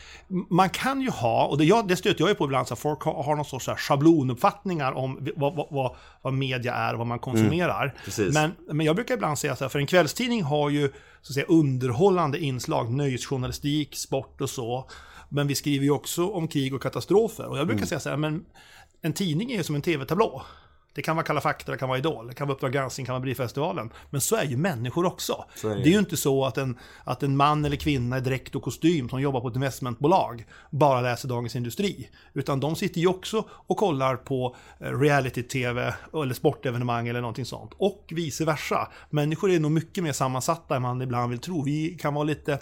man 0.51 0.71
kan 0.71 1.01
ju 1.01 1.11
ha, 1.11 1.47
och 1.47 1.59
det, 1.59 1.65
jag, 1.65 1.89
det 1.89 1.97
stöter 1.97 2.21
jag 2.21 2.29
ju 2.29 2.35
på 2.35 2.45
ibland, 2.45 2.69
så 2.69 2.75
att 2.75 2.81
folk 2.81 3.03
har, 3.03 3.23
har 3.23 3.37
någon 3.37 3.45
sorts 3.45 3.67
schablonuppfattningar 3.67 4.93
om 4.93 5.29
vad, 5.37 5.57
vad, 5.57 5.67
vad, 5.71 5.97
vad 6.23 6.33
media 6.33 6.75
är 6.75 6.93
och 6.93 6.99
vad 6.99 7.07
man 7.07 7.19
konsumerar. 7.19 7.95
precis. 8.05 8.35
men, 8.35 8.53
men 8.71 8.87
jag 8.87 8.97
brukar 8.97 9.15
ibland 9.15 9.39
säga 9.39 9.57
så 9.57 9.65
här, 9.65 9.69
för 9.69 9.79
en 9.79 9.87
kvällstidning 9.87 10.43
har 10.43 10.71
ju 10.71 10.93
så 11.23 11.31
att 11.31 11.35
säga, 11.35 11.47
underhållande 11.47 12.39
inslag, 12.39 12.91
nöjesjournalistik, 12.93 13.97
sport 13.97 14.41
och 14.41 14.51
så. 14.51 14.89
Men 15.29 15.47
vi 15.47 15.55
skriver 15.55 15.85
ju 15.85 15.91
också 15.91 16.29
om 16.29 16.49
krig 16.49 16.75
och 16.75 16.83
katastrofer. 16.83 17.47
Och 17.47 17.59
jag 17.59 17.67
brukar 17.67 17.87
säga 17.87 18.01
så 18.01 18.11
här, 18.11 18.17
men 18.17 18.45
en 19.03 19.13
tidning 19.13 19.53
är 19.53 19.57
ju 19.57 19.63
som 19.63 19.75
en 19.75 19.83
tv-tablå. 19.83 20.43
Det 20.95 21.03
kan 21.03 21.17
vara 21.17 21.27
Kalla 21.27 21.41
fakta, 21.41 21.73
det 21.73 21.79
kan 21.79 21.89
vara 21.89 21.99
Idol, 21.99 22.27
det 22.27 22.35
kan 22.35 22.47
vara 22.47 22.55
Uppdrag 22.55 22.73
granskning, 22.73 23.05
det 23.05 23.07
kan 23.07 23.13
vara 23.13 23.21
Bridgefestivalen. 23.21 23.91
Men 24.11 24.21
så 24.21 24.37
är 24.37 24.45
ju 24.45 24.57
människor 24.57 25.07
också. 25.07 25.45
det. 25.63 25.69
det 25.69 25.89
är 25.89 25.93
ju 25.93 25.99
inte 25.99 26.17
så 26.17 26.45
att 26.45 26.59
en, 26.59 26.79
att 27.05 27.23
en 27.23 27.37
man 27.37 27.65
eller 27.65 27.77
kvinna 27.77 28.19
i 28.19 28.21
dräkt 28.21 28.55
och 28.55 28.63
kostym 28.63 29.09
som 29.09 29.21
jobbar 29.21 29.41
på 29.41 29.49
ett 29.49 29.55
investmentbolag 29.55 30.45
bara 30.71 31.01
läser 31.01 31.29
Dagens 31.29 31.57
Industri. 31.57 32.11
Utan 32.33 32.61
de 32.61 32.77
sitter 32.77 33.01
ju 33.01 33.07
också 33.07 33.45
och 33.51 33.77
kollar 33.77 34.17
på 34.17 34.57
eh, 34.81 34.99
reality-tv 34.99 35.95
eller 36.13 36.35
sportevenemang 36.35 37.09
eller 37.09 37.21
någonting 37.21 37.45
sånt. 37.45 37.73
Och 37.77 38.05
vice 38.11 38.45
versa. 38.45 38.89
Människor 39.11 39.51
är 39.51 39.61
nog 39.61 39.71
mycket 39.71 40.05
mer 40.05 40.13
sammansatta 40.13 40.77
än 40.77 40.83
man 40.83 41.03
ibland 41.03 41.31
vill 41.31 41.39
tro. 41.39 41.65
Vi 41.65 41.99
kan 42.01 42.15
vara 42.15 42.25
lite 42.25 42.59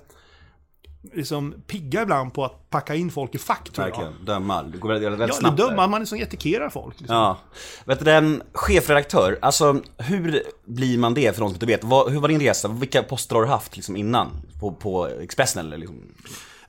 liksom 1.12 1.54
pigga 1.66 2.02
ibland 2.02 2.34
på 2.34 2.44
att 2.44 2.70
packa 2.70 2.94
in 2.94 3.10
folk 3.10 3.34
i 3.34 3.38
fack 3.38 3.70
tror 3.70 3.88
jag. 3.88 3.96
Verkligen, 3.96 4.24
döma, 4.24 4.62
det 4.62 4.78
går 4.78 4.88
väldigt, 4.88 5.12
väldigt 5.12 5.28
Ja, 5.28 5.34
snabbt 5.34 5.56
där. 5.56 5.68
döma, 5.68 5.86
man 5.86 6.00
liksom 6.00 6.18
etikerar 6.18 6.70
folk. 6.70 7.00
Liksom. 7.00 7.16
Ja. 7.16 7.38
Vet 7.84 7.98
du, 7.98 8.04
den 8.04 8.42
chefredaktör, 8.52 9.38
alltså 9.42 9.80
hur 9.98 10.42
blir 10.64 10.98
man 10.98 11.14
det 11.14 11.32
för 11.32 11.40
någon 11.40 11.50
som 11.50 11.54
inte 11.56 11.66
vet? 11.66 11.84
Vad, 11.84 12.12
hur 12.12 12.20
var 12.20 12.28
din 12.28 12.40
resa? 12.40 12.68
Vilka 12.68 13.02
poster 13.02 13.34
har 13.36 13.42
du 13.42 13.48
haft 13.48 13.76
liksom 13.76 13.96
innan? 13.96 14.28
På, 14.60 14.72
på 14.72 15.06
Expressen 15.06 15.66
eller 15.66 15.78
liksom? 15.78 15.96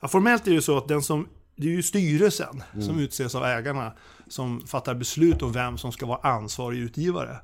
Ja, 0.01 0.07
formellt 0.07 0.42
är 0.48 0.51
det 0.51 0.56
ju 0.56 0.62
så 0.62 0.78
att 0.78 0.88
den 0.88 1.02
som, 1.02 1.28
det 1.56 1.68
är 1.68 1.71
ju 1.71 1.83
styrelsen 1.83 2.64
som 2.88 3.00
utses 3.00 3.35
av 3.35 3.45
ägarna 3.45 3.94
som 4.28 4.68
fattar 4.68 4.94
beslut 4.95 5.42
om 5.42 5.52
vem 5.52 5.78
som 5.78 5.92
ska 5.92 6.06
vara 6.06 6.30
ansvarig 6.33 6.80
utgivare. 6.80 7.38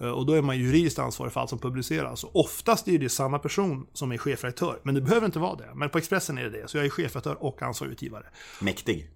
Eh, 0.00 0.08
Och 0.08 0.26
då 0.26 0.32
är 0.32 0.42
man 0.42 0.58
juridiskt 0.58 0.98
ansvarig 0.98 1.32
för 1.32 1.40
allt 1.40 1.50
som 1.50 1.58
publiceras. 1.58 2.24
Och 2.24 2.36
oftast 2.36 2.88
är 2.88 2.98
det 2.98 3.08
samma 3.08 3.38
person 3.38 3.86
som 3.92 4.12
är 4.12 4.18
chefredaktör, 4.18 4.80
men 4.82 4.94
det 4.94 5.00
behöver 5.00 5.26
inte 5.26 5.38
vara 5.38 5.56
det. 5.56 5.70
Men 5.74 5.90
på 5.90 5.98
Expressen 5.98 6.38
är 6.38 6.42
det 6.44 6.50
det, 6.50 6.68
så 6.68 6.76
jag 6.76 6.86
är 6.86 6.90
chefredaktör 6.90 7.42
och 7.42 7.62
ansvarig 7.62 7.92
utgivare. 7.92 8.24
Mäktig. 8.60 9.10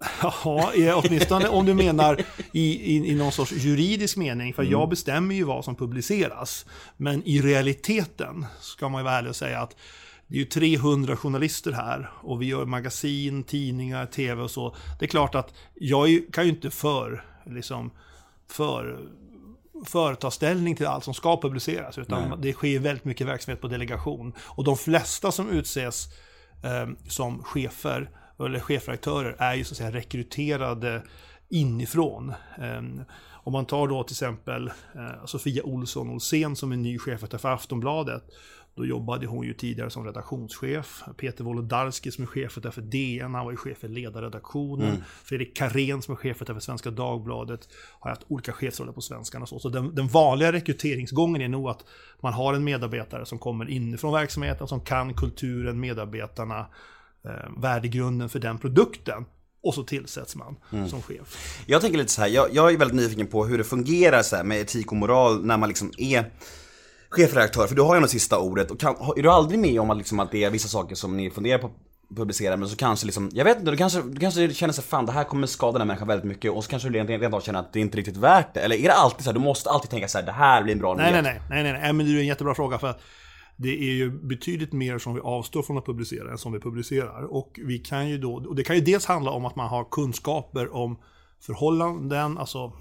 Ja, 0.22 1.02
åtminstone 1.04 1.48
om 1.48 1.66
du 1.66 1.74
menar 1.74 2.20
i, 2.52 2.94
i, 2.96 3.10
i 3.10 3.14
någon 3.14 3.32
sorts 3.32 3.52
juridisk 3.52 4.16
mening. 4.16 4.54
För 4.54 4.62
jag 4.62 4.88
bestämmer 4.88 5.34
ju 5.34 5.44
vad 5.44 5.64
som 5.64 5.74
publiceras. 5.76 6.66
Men 6.96 7.22
i 7.24 7.40
realiteten 7.42 8.46
ska 8.60 8.88
man 8.88 9.00
ju 9.00 9.04
vara 9.04 9.14
ärlig 9.14 9.30
och 9.30 9.36
säga 9.36 9.60
att 9.60 9.76
det 10.26 10.34
är 10.34 10.38
ju 10.38 10.44
300 10.44 11.16
journalister 11.16 11.72
här 11.72 12.10
och 12.22 12.42
vi 12.42 12.46
gör 12.46 12.64
magasin, 12.66 13.42
tidningar, 13.44 14.06
tv 14.06 14.42
och 14.42 14.50
så. 14.50 14.76
Det 14.98 15.04
är 15.04 15.08
klart 15.08 15.34
att 15.34 15.54
jag 15.74 16.20
kan 16.32 16.44
ju 16.44 16.50
inte 16.50 16.70
för, 16.70 17.24
liksom, 17.46 17.90
för 18.48 18.98
företa 19.84 20.30
ställning 20.30 20.76
till 20.76 20.86
allt 20.86 21.04
som 21.04 21.14
ska 21.14 21.40
publiceras. 21.40 21.98
Utan 21.98 22.40
det 22.40 22.52
sker 22.52 22.78
väldigt 22.78 23.04
mycket 23.04 23.26
verksamhet 23.26 23.60
på 23.60 23.68
delegation. 23.68 24.32
Och 24.38 24.64
de 24.64 24.76
flesta 24.76 25.32
som 25.32 25.50
utses 25.50 26.08
eh, 26.62 26.88
som 27.08 27.42
chefer 27.42 28.10
eller 28.38 28.60
chefredaktörer 28.60 29.36
är 29.38 29.54
ju 29.54 29.64
så 29.64 29.72
att 29.72 29.76
säga 29.76 29.92
rekryterade 29.92 31.02
inifrån. 31.48 32.28
Eh, 32.58 32.82
om 33.42 33.52
man 33.52 33.66
tar 33.66 33.88
då 33.88 34.02
till 34.02 34.14
exempel 34.14 34.68
eh, 34.68 35.24
Sofia 35.26 35.62
Olsson 35.62 36.10
Olsén 36.10 36.56
som 36.56 36.72
är 36.72 36.76
ny 36.76 36.98
chefredaktör 36.98 37.38
för 37.38 37.48
Aftonbladet. 37.48 38.22
Då 38.80 38.86
jobbade 38.86 39.26
hon 39.26 39.46
ju 39.46 39.54
tidigare 39.54 39.90
som 39.90 40.04
redaktionschef. 40.04 41.02
Peter 41.16 41.44
Wolodarski 41.44 42.10
som 42.10 42.24
är 42.24 42.26
chefredaktör 42.26 42.70
för 42.70 42.82
DN, 42.82 43.34
han 43.34 43.44
var 43.44 43.50
ju 43.50 43.56
chef 43.56 43.78
för 43.78 43.88
ledarredaktionen. 43.88 45.04
Fredrik 45.24 45.56
Karén 45.56 46.02
som 46.02 46.12
är 46.12 46.16
chefredaktör 46.16 46.54
för 46.54 46.60
Svenska 46.60 46.90
Dagbladet 46.90 47.68
har 48.00 48.10
haft 48.10 48.22
olika 48.28 48.52
chefsroller 48.52 48.92
på 48.92 49.00
Svenskan 49.00 49.42
och 49.42 49.48
så. 49.48 49.58
Så 49.58 49.68
den, 49.68 49.94
den 49.94 50.08
vanliga 50.08 50.52
rekryteringsgången 50.52 51.42
är 51.42 51.48
nog 51.48 51.68
att 51.68 51.84
man 52.20 52.32
har 52.32 52.54
en 52.54 52.64
medarbetare 52.64 53.26
som 53.26 53.38
kommer 53.38 53.70
inifrån 53.70 54.12
verksamheten, 54.12 54.68
som 54.68 54.80
kan 54.80 55.14
kulturen, 55.14 55.80
medarbetarna, 55.80 56.66
eh, 57.24 57.60
värdegrunden 57.62 58.28
för 58.28 58.38
den 58.38 58.58
produkten. 58.58 59.24
och 59.62 59.74
så 59.74 59.82
tillsätts 59.82 60.36
man 60.36 60.56
som 60.88 61.02
chef. 61.02 61.62
Jag 61.66 61.80
tänker 61.80 61.98
lite 61.98 62.12
så 62.12 62.20
här, 62.20 62.28
jag, 62.28 62.48
jag 62.52 62.72
är 62.72 62.78
väldigt 62.78 62.96
nyfiken 62.96 63.26
på 63.26 63.46
hur 63.46 63.58
det 63.58 63.64
fungerar 63.64 64.22
så 64.22 64.36
här 64.36 64.44
med 64.44 64.60
etik 64.60 64.92
och 64.92 64.96
moral 64.96 65.44
när 65.44 65.56
man 65.56 65.68
liksom 65.68 65.92
är 65.98 66.24
chefredaktör, 67.10 67.66
för 67.66 67.74
du 67.74 67.82
har 67.82 67.94
ju 67.94 67.96
ändå 67.96 68.08
sista 68.08 68.38
ordet. 68.38 68.70
Och 68.70 68.80
kan, 68.80 68.94
är 69.16 69.22
du 69.22 69.30
aldrig 69.30 69.60
med 69.60 69.80
om 69.80 69.90
att, 69.90 69.98
liksom, 69.98 70.20
att 70.20 70.32
det 70.32 70.44
är 70.44 70.50
vissa 70.50 70.68
saker 70.68 70.94
som 70.94 71.16
ni 71.16 71.30
funderar 71.30 71.58
på 71.58 71.66
att 71.66 72.16
publicera, 72.16 72.56
men 72.56 72.68
så 72.68 72.76
kanske 72.76 73.06
liksom, 73.06 73.30
jag 73.32 73.44
vet 73.44 73.58
inte, 73.58 73.70
du 73.70 73.76
kanske, 73.76 74.02
du 74.02 74.20
kanske 74.20 74.54
känner 74.54 74.72
sig 74.72 74.84
fan 74.84 75.06
det 75.06 75.12
här 75.12 75.24
kommer 75.24 75.46
skada 75.46 75.72
den 75.72 75.80
här 75.80 75.86
människan 75.86 76.08
väldigt 76.08 76.28
mycket 76.28 76.52
och 76.52 76.64
så 76.64 76.70
kanske 76.70 76.88
du 76.88 76.98
rent, 76.98 77.10
rent 77.10 77.34
av 77.34 77.40
känner 77.40 77.60
att 77.60 77.72
det 77.72 77.80
inte 77.80 77.94
är 77.94 77.96
riktigt 77.96 78.16
värt 78.16 78.54
det. 78.54 78.60
Eller 78.60 78.76
är 78.76 78.82
det 78.82 78.94
alltid 78.94 79.24
så 79.24 79.30
här, 79.30 79.34
du 79.34 79.44
måste 79.44 79.70
alltid 79.70 79.90
tänka 79.90 80.08
så 80.08 80.18
här, 80.18 80.26
det 80.26 80.32
här 80.32 80.62
blir 80.62 80.72
en 80.74 80.78
bra 80.78 80.94
Nej, 80.94 81.12
nej, 81.12 81.22
nyhet. 81.22 81.42
nej, 81.50 81.62
nej, 81.62 81.72
nej, 81.72 81.82
nej, 81.82 81.92
men 81.92 82.06
det 82.06 82.12
är 82.12 82.20
en 82.20 82.26
jättebra 82.26 82.54
fråga 82.54 82.78
för 82.78 82.86
att 82.86 83.00
det 83.56 83.68
är 83.68 83.92
ju 83.92 84.10
betydligt 84.10 84.72
mer 84.72 84.98
som 84.98 85.14
vi 85.14 85.20
avstår 85.20 85.62
från 85.62 85.78
att 85.78 85.86
publicera 85.86 86.30
än 86.30 86.38
som 86.38 86.52
vi 86.52 86.60
publicerar. 86.60 87.22
Och 87.22 87.60
vi 87.64 87.78
kan 87.78 88.08
ju 88.08 88.18
då, 88.18 88.34
och 88.34 88.56
det 88.56 88.64
kan 88.64 88.76
ju 88.76 88.82
dels 88.82 89.06
handla 89.06 89.30
om 89.30 89.44
att 89.44 89.56
man 89.56 89.68
har 89.68 89.84
kunskaper 89.90 90.74
om 90.74 90.98
förhållanden, 91.40 92.38
alltså 92.38 92.72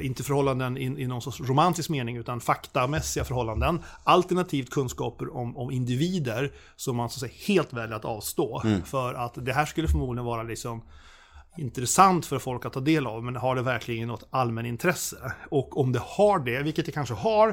inte 0.00 0.22
förhållanden 0.22 0.76
i, 0.76 0.84
i 0.84 1.06
någon 1.06 1.22
sorts 1.22 1.40
romantisk 1.40 1.90
mening, 1.90 2.16
utan 2.16 2.40
faktamässiga 2.40 3.24
förhållanden. 3.24 3.82
Alternativt 4.04 4.70
kunskaper 4.70 5.36
om, 5.36 5.56
om 5.56 5.70
individer 5.70 6.52
som 6.76 6.96
man 6.96 7.10
så 7.10 7.16
att 7.16 7.30
säga 7.30 7.42
helt 7.46 7.72
väljer 7.72 7.96
att 7.96 8.04
avstå. 8.04 8.62
För 8.84 9.14
att 9.14 9.34
det 9.44 9.52
här 9.52 9.66
skulle 9.66 9.88
förmodligen 9.88 10.24
vara 10.24 10.42
liksom 10.42 10.82
intressant 11.56 12.26
för 12.26 12.38
folk 12.38 12.66
att 12.66 12.72
ta 12.72 12.80
del 12.80 13.06
av, 13.06 13.24
men 13.24 13.36
har 13.36 13.56
det 13.56 13.62
verkligen 13.62 14.08
något 14.08 14.28
allmänintresse? 14.30 15.32
Och 15.50 15.80
om 15.80 15.92
det 15.92 16.02
har 16.04 16.38
det, 16.38 16.62
vilket 16.62 16.86
det 16.86 16.92
kanske 16.92 17.14
har, 17.14 17.48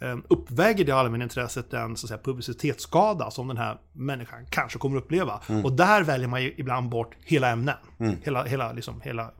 eh, 0.00 0.16
uppväger 0.28 0.84
det 0.84 0.92
allmänintresset 0.92 1.70
den 1.70 1.96
så 1.96 2.06
att 2.06 2.08
säga, 2.08 2.20
publicitetsskada 2.24 3.30
som 3.30 3.48
den 3.48 3.56
här 3.56 3.78
människan 3.92 4.46
kanske 4.50 4.78
kommer 4.78 4.96
uppleva. 4.96 5.40
Och 5.64 5.72
där 5.72 6.02
väljer 6.02 6.28
man 6.28 6.42
ju 6.42 6.54
ibland 6.56 6.88
bort 6.88 7.16
hela 7.24 7.48
ämnen. 7.48 7.76
Hela, 8.22 8.44
hela, 8.44 8.72
liksom, 8.72 9.00
hela, 9.00 9.30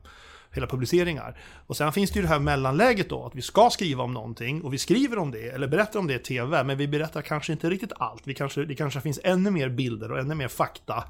hela 0.51 0.67
publiceringar. 0.67 1.37
Och 1.67 1.77
sen 1.77 1.91
finns 1.91 2.11
det 2.11 2.19
ju 2.19 2.21
det 2.21 2.27
här 2.29 2.39
mellanläget 2.39 3.09
då, 3.09 3.25
att 3.25 3.35
vi 3.35 3.41
ska 3.41 3.69
skriva 3.69 4.03
om 4.03 4.13
någonting 4.13 4.61
och 4.61 4.73
vi 4.73 4.77
skriver 4.77 5.17
om 5.17 5.31
det, 5.31 5.49
eller 5.49 5.67
berättar 5.67 5.99
om 5.99 6.07
det 6.07 6.13
i 6.13 6.19
TV, 6.19 6.63
men 6.63 6.77
vi 6.77 6.87
berättar 6.87 7.21
kanske 7.21 7.51
inte 7.51 7.69
riktigt 7.69 7.91
allt. 7.95 8.21
Vi 8.25 8.33
kanske, 8.33 8.65
det 8.65 8.75
kanske 8.75 9.01
finns 9.01 9.19
ännu 9.23 9.51
mer 9.51 9.69
bilder 9.69 10.11
och 10.11 10.19
ännu 10.19 10.35
mer 10.35 10.47
fakta. 10.47 11.03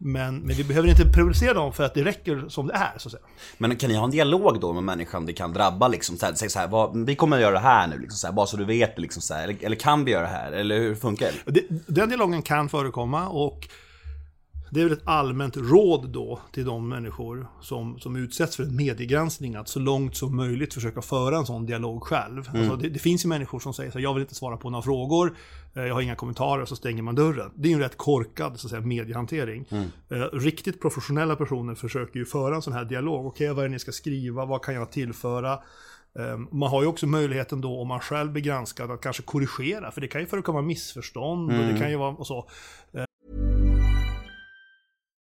Men, 0.00 0.38
men 0.38 0.56
vi 0.56 0.64
behöver 0.64 0.88
inte 0.88 1.04
publicera 1.04 1.54
dem 1.54 1.72
för 1.72 1.84
att 1.84 1.94
det 1.94 2.04
räcker 2.04 2.44
som 2.48 2.66
det 2.66 2.74
är, 2.74 2.98
så 2.98 3.08
att 3.08 3.12
säga. 3.12 3.24
Men 3.58 3.76
kan 3.76 3.90
ni 3.90 3.96
ha 3.96 4.04
en 4.04 4.10
dialog 4.10 4.60
då 4.60 4.72
med 4.72 4.82
människan 4.82 5.26
det 5.26 5.32
kan 5.32 5.52
drabba 5.52 5.88
liksom? 5.88 6.16
Så 6.16 6.26
här, 6.26 6.34
säg 6.34 6.50
så 6.50 6.58
här, 6.58 6.68
vad, 6.68 7.06
vi 7.06 7.14
kommer 7.14 7.36
att 7.36 7.42
göra 7.42 7.52
det 7.52 7.58
här 7.58 7.86
nu, 7.86 7.98
liksom, 7.98 8.16
så 8.16 8.26
här, 8.26 8.34
bara 8.34 8.46
så 8.46 8.56
du 8.56 8.64
vet 8.64 8.98
liksom, 8.98 9.22
så 9.22 9.34
här, 9.34 9.44
eller, 9.44 9.64
eller 9.64 9.76
kan 9.76 10.04
vi 10.04 10.10
göra 10.10 10.22
det 10.22 10.28
här? 10.28 10.52
Eller 10.52 10.78
hur 10.78 10.94
funkar 10.94 11.30
det? 11.44 11.50
Det, 11.50 11.66
den 11.86 12.08
dialogen 12.08 12.42
kan 12.42 12.68
förekomma 12.68 13.28
och 13.28 13.68
det 14.70 14.80
är 14.80 14.84
väl 14.84 14.92
ett 14.92 15.06
allmänt 15.08 15.56
råd 15.56 16.08
då 16.08 16.40
till 16.52 16.64
de 16.64 16.88
människor 16.88 17.46
som, 17.60 17.98
som 17.98 18.16
utsätts 18.16 18.56
för 18.56 18.62
en 18.62 18.76
mediegranskning 18.76 19.54
att 19.54 19.68
så 19.68 19.78
långt 19.80 20.16
som 20.16 20.36
möjligt 20.36 20.74
försöka 20.74 21.02
föra 21.02 21.36
en 21.36 21.46
sån 21.46 21.66
dialog 21.66 22.02
själv. 22.02 22.50
Alltså 22.54 22.76
det, 22.76 22.88
det 22.88 22.98
finns 22.98 23.24
ju 23.24 23.28
människor 23.28 23.60
som 23.60 23.74
säger 23.74 23.90
så 23.90 23.98
här, 23.98 24.02
jag 24.02 24.14
vill 24.14 24.20
inte 24.20 24.34
svara 24.34 24.56
på 24.56 24.70
några 24.70 24.82
frågor, 24.82 25.36
eh, 25.74 25.82
jag 25.82 25.94
har 25.94 26.00
inga 26.00 26.14
kommentarer, 26.14 26.64
så 26.64 26.76
stänger 26.76 27.02
man 27.02 27.14
dörren. 27.14 27.50
Det 27.54 27.68
är 27.68 27.70
ju 27.70 27.74
en 27.74 27.80
rätt 27.80 27.96
korkad 27.96 28.60
så 28.60 28.66
att 28.66 28.70
säga, 28.70 28.82
mediehantering. 28.82 29.64
Eh, 30.08 30.16
Riktigt 30.32 30.80
professionella 30.80 31.36
personer 31.36 31.74
försöker 31.74 32.18
ju 32.18 32.24
föra 32.24 32.54
en 32.56 32.62
sån 32.62 32.72
här 32.72 32.84
dialog. 32.84 33.26
Okej, 33.26 33.48
vad 33.48 33.58
är 33.58 33.62
det 33.62 33.68
ni 33.72 33.78
ska 33.78 33.92
skriva? 33.92 34.44
Vad 34.44 34.62
kan 34.62 34.74
jag 34.74 34.92
tillföra? 34.92 35.52
Eh, 36.18 36.38
Man 36.50 36.70
har 36.70 36.82
ju 36.82 36.88
också 36.88 37.06
möjligheten 37.06 37.60
då 37.60 37.80
om 37.80 37.88
man 37.88 38.00
själv 38.00 38.32
blir 38.32 38.42
granskad 38.42 38.90
att 38.90 39.00
kanske 39.00 39.22
korrigera, 39.22 39.90
för 39.90 40.00
det 40.00 40.08
kan 40.08 40.20
ju 40.20 40.26
förekomma 40.26 40.62
missförstånd 40.62 41.50
och 41.50 41.72
det 41.72 41.78
kan 41.78 41.90
ju 41.90 41.96
vara 41.96 42.10
och 42.14 42.26
så. 42.26 42.48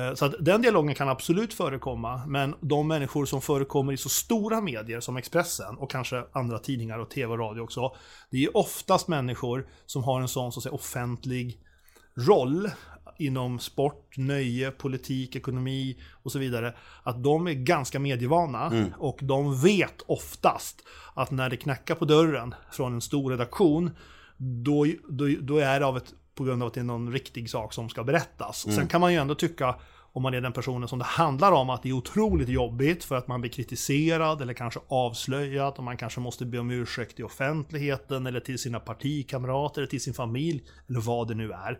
Eh, 0.00 0.14
Så 0.14 0.24
att 0.24 0.34
den 0.40 0.62
dialogen 0.62 0.94
kan 0.94 1.08
absolut 1.08 1.54
förekomma, 1.54 2.26
men 2.26 2.54
de 2.60 2.88
människor 2.88 3.26
som 3.26 3.40
förekommer 3.40 3.92
i 3.92 3.96
så 3.96 4.08
stora 4.08 4.60
medier 4.60 5.00
som 5.00 5.16
Expressen 5.16 5.76
och 5.76 5.90
kanske 5.90 6.24
andra 6.32 6.58
tidningar 6.58 6.98
och 6.98 7.10
tv 7.10 7.32
och 7.32 7.38
radio 7.38 7.60
också, 7.60 7.94
det 8.30 8.44
är 8.44 8.56
oftast 8.56 9.08
människor 9.08 9.66
som 9.86 10.04
har 10.04 10.20
en 10.20 10.28
sån 10.28 10.52
så 10.52 10.58
att 10.60 10.62
säga, 10.62 10.72
offentlig 10.72 11.60
roll 12.16 12.70
inom 13.18 13.58
sport, 13.58 14.16
nöje, 14.16 14.70
politik, 14.70 15.36
ekonomi 15.36 15.98
och 16.22 16.32
så 16.32 16.38
vidare. 16.38 16.74
Att 17.02 17.22
de 17.22 17.46
är 17.46 17.52
ganska 17.52 17.98
medievana 17.98 18.70
och 18.98 19.18
de 19.22 19.60
vet 19.60 20.02
oftast 20.06 20.82
att 21.14 21.30
när 21.30 21.50
det 21.50 21.56
knackar 21.56 21.94
på 21.94 22.04
dörren 22.04 22.54
från 22.72 22.94
en 22.94 23.00
stor 23.00 23.30
redaktion 23.30 23.90
då, 24.36 24.86
då, 25.08 25.28
då 25.40 25.58
är 25.58 25.80
det 25.80 25.86
av 25.86 25.96
ett, 25.96 26.14
på 26.34 26.44
grund 26.44 26.62
av 26.62 26.66
att 26.66 26.74
det 26.74 26.80
är 26.80 26.84
någon 26.84 27.12
riktig 27.12 27.50
sak 27.50 27.72
som 27.72 27.88
ska 27.88 28.04
berättas. 28.04 28.66
Sen 28.74 28.88
kan 28.88 29.00
man 29.00 29.12
ju 29.12 29.18
ändå 29.18 29.34
tycka, 29.34 29.74
om 30.12 30.22
man 30.22 30.34
är 30.34 30.40
den 30.40 30.52
personen 30.52 30.88
som 30.88 30.98
det 30.98 31.04
handlar 31.04 31.52
om, 31.52 31.70
att 31.70 31.82
det 31.82 31.88
är 31.88 31.92
otroligt 31.92 32.48
jobbigt 32.48 33.04
för 33.04 33.16
att 33.16 33.28
man 33.28 33.40
blir 33.40 33.50
kritiserad 33.50 34.42
eller 34.42 34.54
kanske 34.54 34.80
avslöjad 34.88 35.74
och 35.76 35.84
man 35.84 35.96
kanske 35.96 36.20
måste 36.20 36.44
be 36.46 36.58
om 36.58 36.70
ursäkt 36.70 37.20
i 37.20 37.22
offentligheten 37.22 38.26
eller 38.26 38.40
till 38.40 38.58
sina 38.58 38.80
partikamrater 38.80 39.80
eller 39.80 39.90
till 39.90 40.00
sin 40.00 40.14
familj 40.14 40.64
eller 40.88 41.00
vad 41.00 41.28
det 41.28 41.34
nu 41.34 41.52
är. 41.52 41.78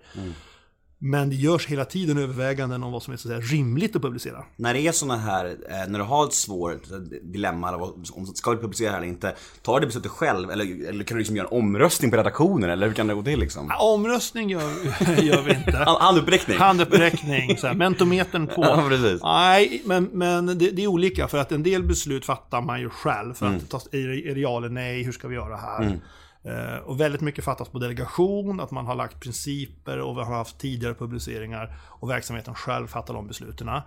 Men 1.06 1.30
det 1.30 1.36
görs 1.36 1.66
hela 1.66 1.84
tiden 1.84 2.18
överväganden 2.18 2.82
om 2.82 2.92
vad 2.92 3.02
som 3.02 3.12
är 3.12 3.16
så 3.16 3.28
att 3.32 3.44
säga, 3.44 3.58
rimligt 3.58 3.96
att 3.96 4.02
publicera. 4.02 4.44
När 4.56 4.74
det 4.74 4.80
är 4.80 4.92
såna 4.92 5.16
här, 5.16 5.44
eh, 5.46 5.88
när 5.88 5.98
du 5.98 6.04
har 6.04 6.24
ett 6.26 6.32
svårt 6.32 6.82
dilemma, 7.22 7.76
om 8.12 8.26
ska 8.34 8.50
du 8.54 8.60
publicera 8.60 8.90
här 8.90 8.98
eller 8.98 9.08
inte, 9.08 9.34
tar 9.62 9.80
du 9.80 9.86
beslutet 9.86 10.10
själv 10.10 10.50
eller, 10.50 10.88
eller 10.88 11.04
kan 11.04 11.14
du 11.14 11.18
liksom 11.18 11.36
göra 11.36 11.48
en 11.48 11.58
omröstning 11.58 12.10
på 12.10 12.16
redaktionen 12.16 12.70
eller 12.70 12.86
hur 12.86 12.94
kan 12.94 13.06
det 13.06 13.14
gå 13.14 13.22
till 13.22 13.40
liksom? 13.40 13.66
Ja, 13.70 13.92
Omröstning 13.94 14.50
gör, 14.50 14.62
gör 15.22 15.42
vi 15.42 15.50
inte. 15.54 15.70
Hand- 15.76 15.98
Handuppräckning? 16.00 16.58
Handuppräckning, 16.58 17.56
så 17.58 17.66
här, 17.66 17.74
mentometern 17.74 18.46
på. 18.46 18.62
Ja, 18.64 18.84
precis. 18.88 19.22
Nej, 19.22 19.82
men, 19.84 20.04
men 20.12 20.46
det, 20.46 20.70
det 20.70 20.82
är 20.82 20.86
olika 20.86 21.28
för 21.28 21.38
att 21.38 21.52
en 21.52 21.62
del 21.62 21.82
beslut 21.82 22.24
fattar 22.24 22.60
man 22.60 22.80
ju 22.80 22.90
själv. 22.90 23.34
För 23.34 23.46
Mm. 23.46 23.58
att 23.58 23.68
ta, 23.70 23.80
är, 23.92 24.08
det- 24.08 24.30
är 24.30 24.34
det 24.34 24.40
ja 24.40 24.56
eller 24.58 24.68
nej, 24.68 25.02
hur 25.02 25.12
ska 25.12 25.28
vi 25.28 25.34
göra 25.34 25.56
här? 25.56 25.82
Eh, 25.82 25.92
Eh, 26.44 26.76
och 26.76 27.00
väldigt 27.00 27.20
mycket 27.20 27.44
fattas 27.44 27.68
på 27.68 27.78
delegation, 27.78 28.60
att 28.60 28.70
man 28.70 28.86
har 28.86 28.94
lagt 28.94 29.20
principer 29.20 29.98
och 29.98 30.16
vi 30.16 30.20
har 30.20 30.36
haft 30.36 30.58
tidigare 30.58 30.94
publiceringar 30.94 31.76
och 31.82 32.10
verksamheten 32.10 32.54
själv 32.54 32.86
fattar 32.86 33.14
de 33.14 33.26
besluten. 33.26 33.68
Eh, 33.68 33.82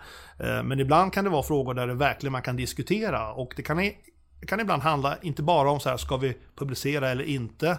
men 0.64 0.80
ibland 0.80 1.14
kan 1.14 1.24
det 1.24 1.30
vara 1.30 1.44
frågor 1.44 1.74
där 1.74 1.88
det 1.88 1.94
verkligen 1.94 2.32
man 2.32 2.42
kan 2.42 2.56
diskutera 2.56 3.34
och 3.34 3.54
det 3.56 3.64
kan, 3.64 3.78
det 3.78 4.46
kan 4.48 4.60
ibland 4.60 4.82
handla 4.82 5.18
inte 5.22 5.44
bara 5.44 5.72
om 5.72 5.80
så 5.80 5.90
här, 5.90 5.98
ska 5.98 6.18
vi 6.18 6.38
publicera 6.56 7.10
eller 7.10 7.24
inte? 7.24 7.78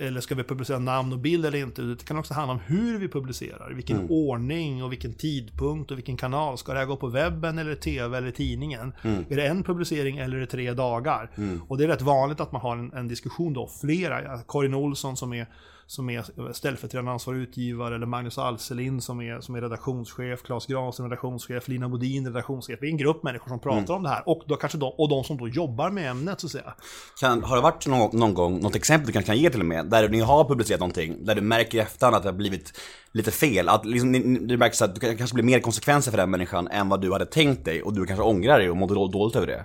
Eller 0.00 0.20
ska 0.20 0.34
vi 0.34 0.42
publicera 0.44 0.78
namn 0.78 1.12
och 1.12 1.18
bild 1.18 1.46
eller 1.46 1.58
inte? 1.58 1.82
Det 1.82 2.04
kan 2.04 2.18
också 2.18 2.34
handla 2.34 2.52
om 2.54 2.60
hur 2.66 2.98
vi 2.98 3.08
publicerar, 3.08 3.72
vilken 3.72 3.96
Mm. 3.96 4.10
ordning 4.10 4.84
och 4.84 4.92
vilken 4.92 5.14
tidpunkt 5.14 5.90
och 5.90 5.96
vilken 5.98 6.16
kanal. 6.16 6.58
Ska 6.58 6.72
det 6.72 6.78
här 6.78 6.86
gå 6.86 6.96
på 6.96 7.06
webben 7.06 7.58
eller 7.58 7.74
tv 7.74 8.18
eller 8.18 8.30
tidningen? 8.30 8.92
Mm. 9.02 9.24
Är 9.28 9.36
det 9.36 9.46
en 9.46 9.62
publicering 9.62 10.18
eller 10.18 10.36
är 10.36 10.40
det 10.40 10.46
tre 10.46 10.72
dagar? 10.72 11.30
Och 11.68 11.78
det 11.78 11.84
är 11.84 11.88
rätt 11.88 12.02
vanligt 12.02 12.40
att 12.40 12.52
man 12.52 12.60
har 12.60 12.76
en, 12.76 12.92
en 12.92 13.08
diskussion 13.08 13.52
då, 13.52 13.70
flera. 13.80 14.38
Karin 14.48 14.74
Olsson 14.74 15.16
som 15.16 15.32
är, 15.32 15.46
som 15.90 16.10
är 16.10 16.52
ställföreträdande 16.52 17.10
ansvarig 17.10 17.38
utgivare, 17.40 17.94
eller 17.94 18.06
Magnus 18.06 18.38
Alselin 18.38 19.00
som 19.00 19.20
är, 19.20 19.40
som 19.40 19.54
är 19.54 19.60
redaktionschef, 19.60 20.42
Claes 20.42 20.66
Granström 20.66 21.06
redaktionschef, 21.06 21.68
Lina 21.68 21.88
Bodin 21.88 22.26
redaktionschef. 22.26 22.78
Det 22.80 22.86
är 22.86 22.90
en 22.90 22.96
grupp 22.96 23.22
människor 23.22 23.48
som 23.48 23.60
pratar 23.60 23.78
Mm. 23.78 23.94
om 23.96 24.02
det 24.02 24.08
här. 24.08 24.22
Och, 24.28 24.42
då 24.46 24.56
kanske 24.56 24.78
de, 24.78 24.92
och 24.98 25.08
de 25.08 25.24
som 25.24 25.36
då 25.36 25.48
jobbar 25.48 25.90
med 25.90 26.10
ämnet 26.10 26.40
så 26.40 26.46
att 26.46 26.50
säga. 26.50 26.74
Kan, 27.20 27.44
har 27.44 27.56
det 27.56 27.62
varit 27.62 27.86
någon, 27.86 28.18
någon 28.18 28.34
gång, 28.34 28.60
något 28.60 28.74
exempel 28.76 29.06
du 29.06 29.12
kanske 29.12 29.26
kan 29.32 29.38
ge 29.38 29.50
till 29.50 29.60
och 29.60 29.66
med, 29.66 29.86
där 29.86 30.08
ni 30.08 30.20
har 30.20 30.44
publicerat 30.44 30.80
någonting, 30.80 31.24
där 31.24 31.34
du 31.34 31.40
märker 31.40 31.78
i 31.78 31.80
efterhand 31.80 32.16
att 32.16 32.22
det 32.22 32.28
har 32.28 32.36
blivit 32.36 32.80
lite 33.12 33.30
fel? 33.30 33.68
Att 33.68 33.84
liksom, 33.86 34.12
ni- 34.12 34.38
du 34.38 34.56
märker 34.56 34.84
att 34.84 34.94
det 35.00 35.14
kanske 35.14 35.34
blir 35.34 35.44
mer 35.44 35.60
konsekvenser 35.60 36.10
för 36.10 36.18
den 36.18 36.30
människan 36.30 36.68
än 36.68 36.88
vad 36.88 37.00
du 37.00 37.12
hade 37.12 37.26
tänkt 37.26 37.64
dig 37.64 37.82
och 37.82 37.94
du 37.94 38.06
kanske 38.06 38.24
ångrar 38.24 38.58
dig 38.58 38.70
och 38.70 38.76
mår 38.76 38.88
då- 38.88 39.08
dåligt 39.08 39.36
över 39.36 39.46
det? 39.46 39.64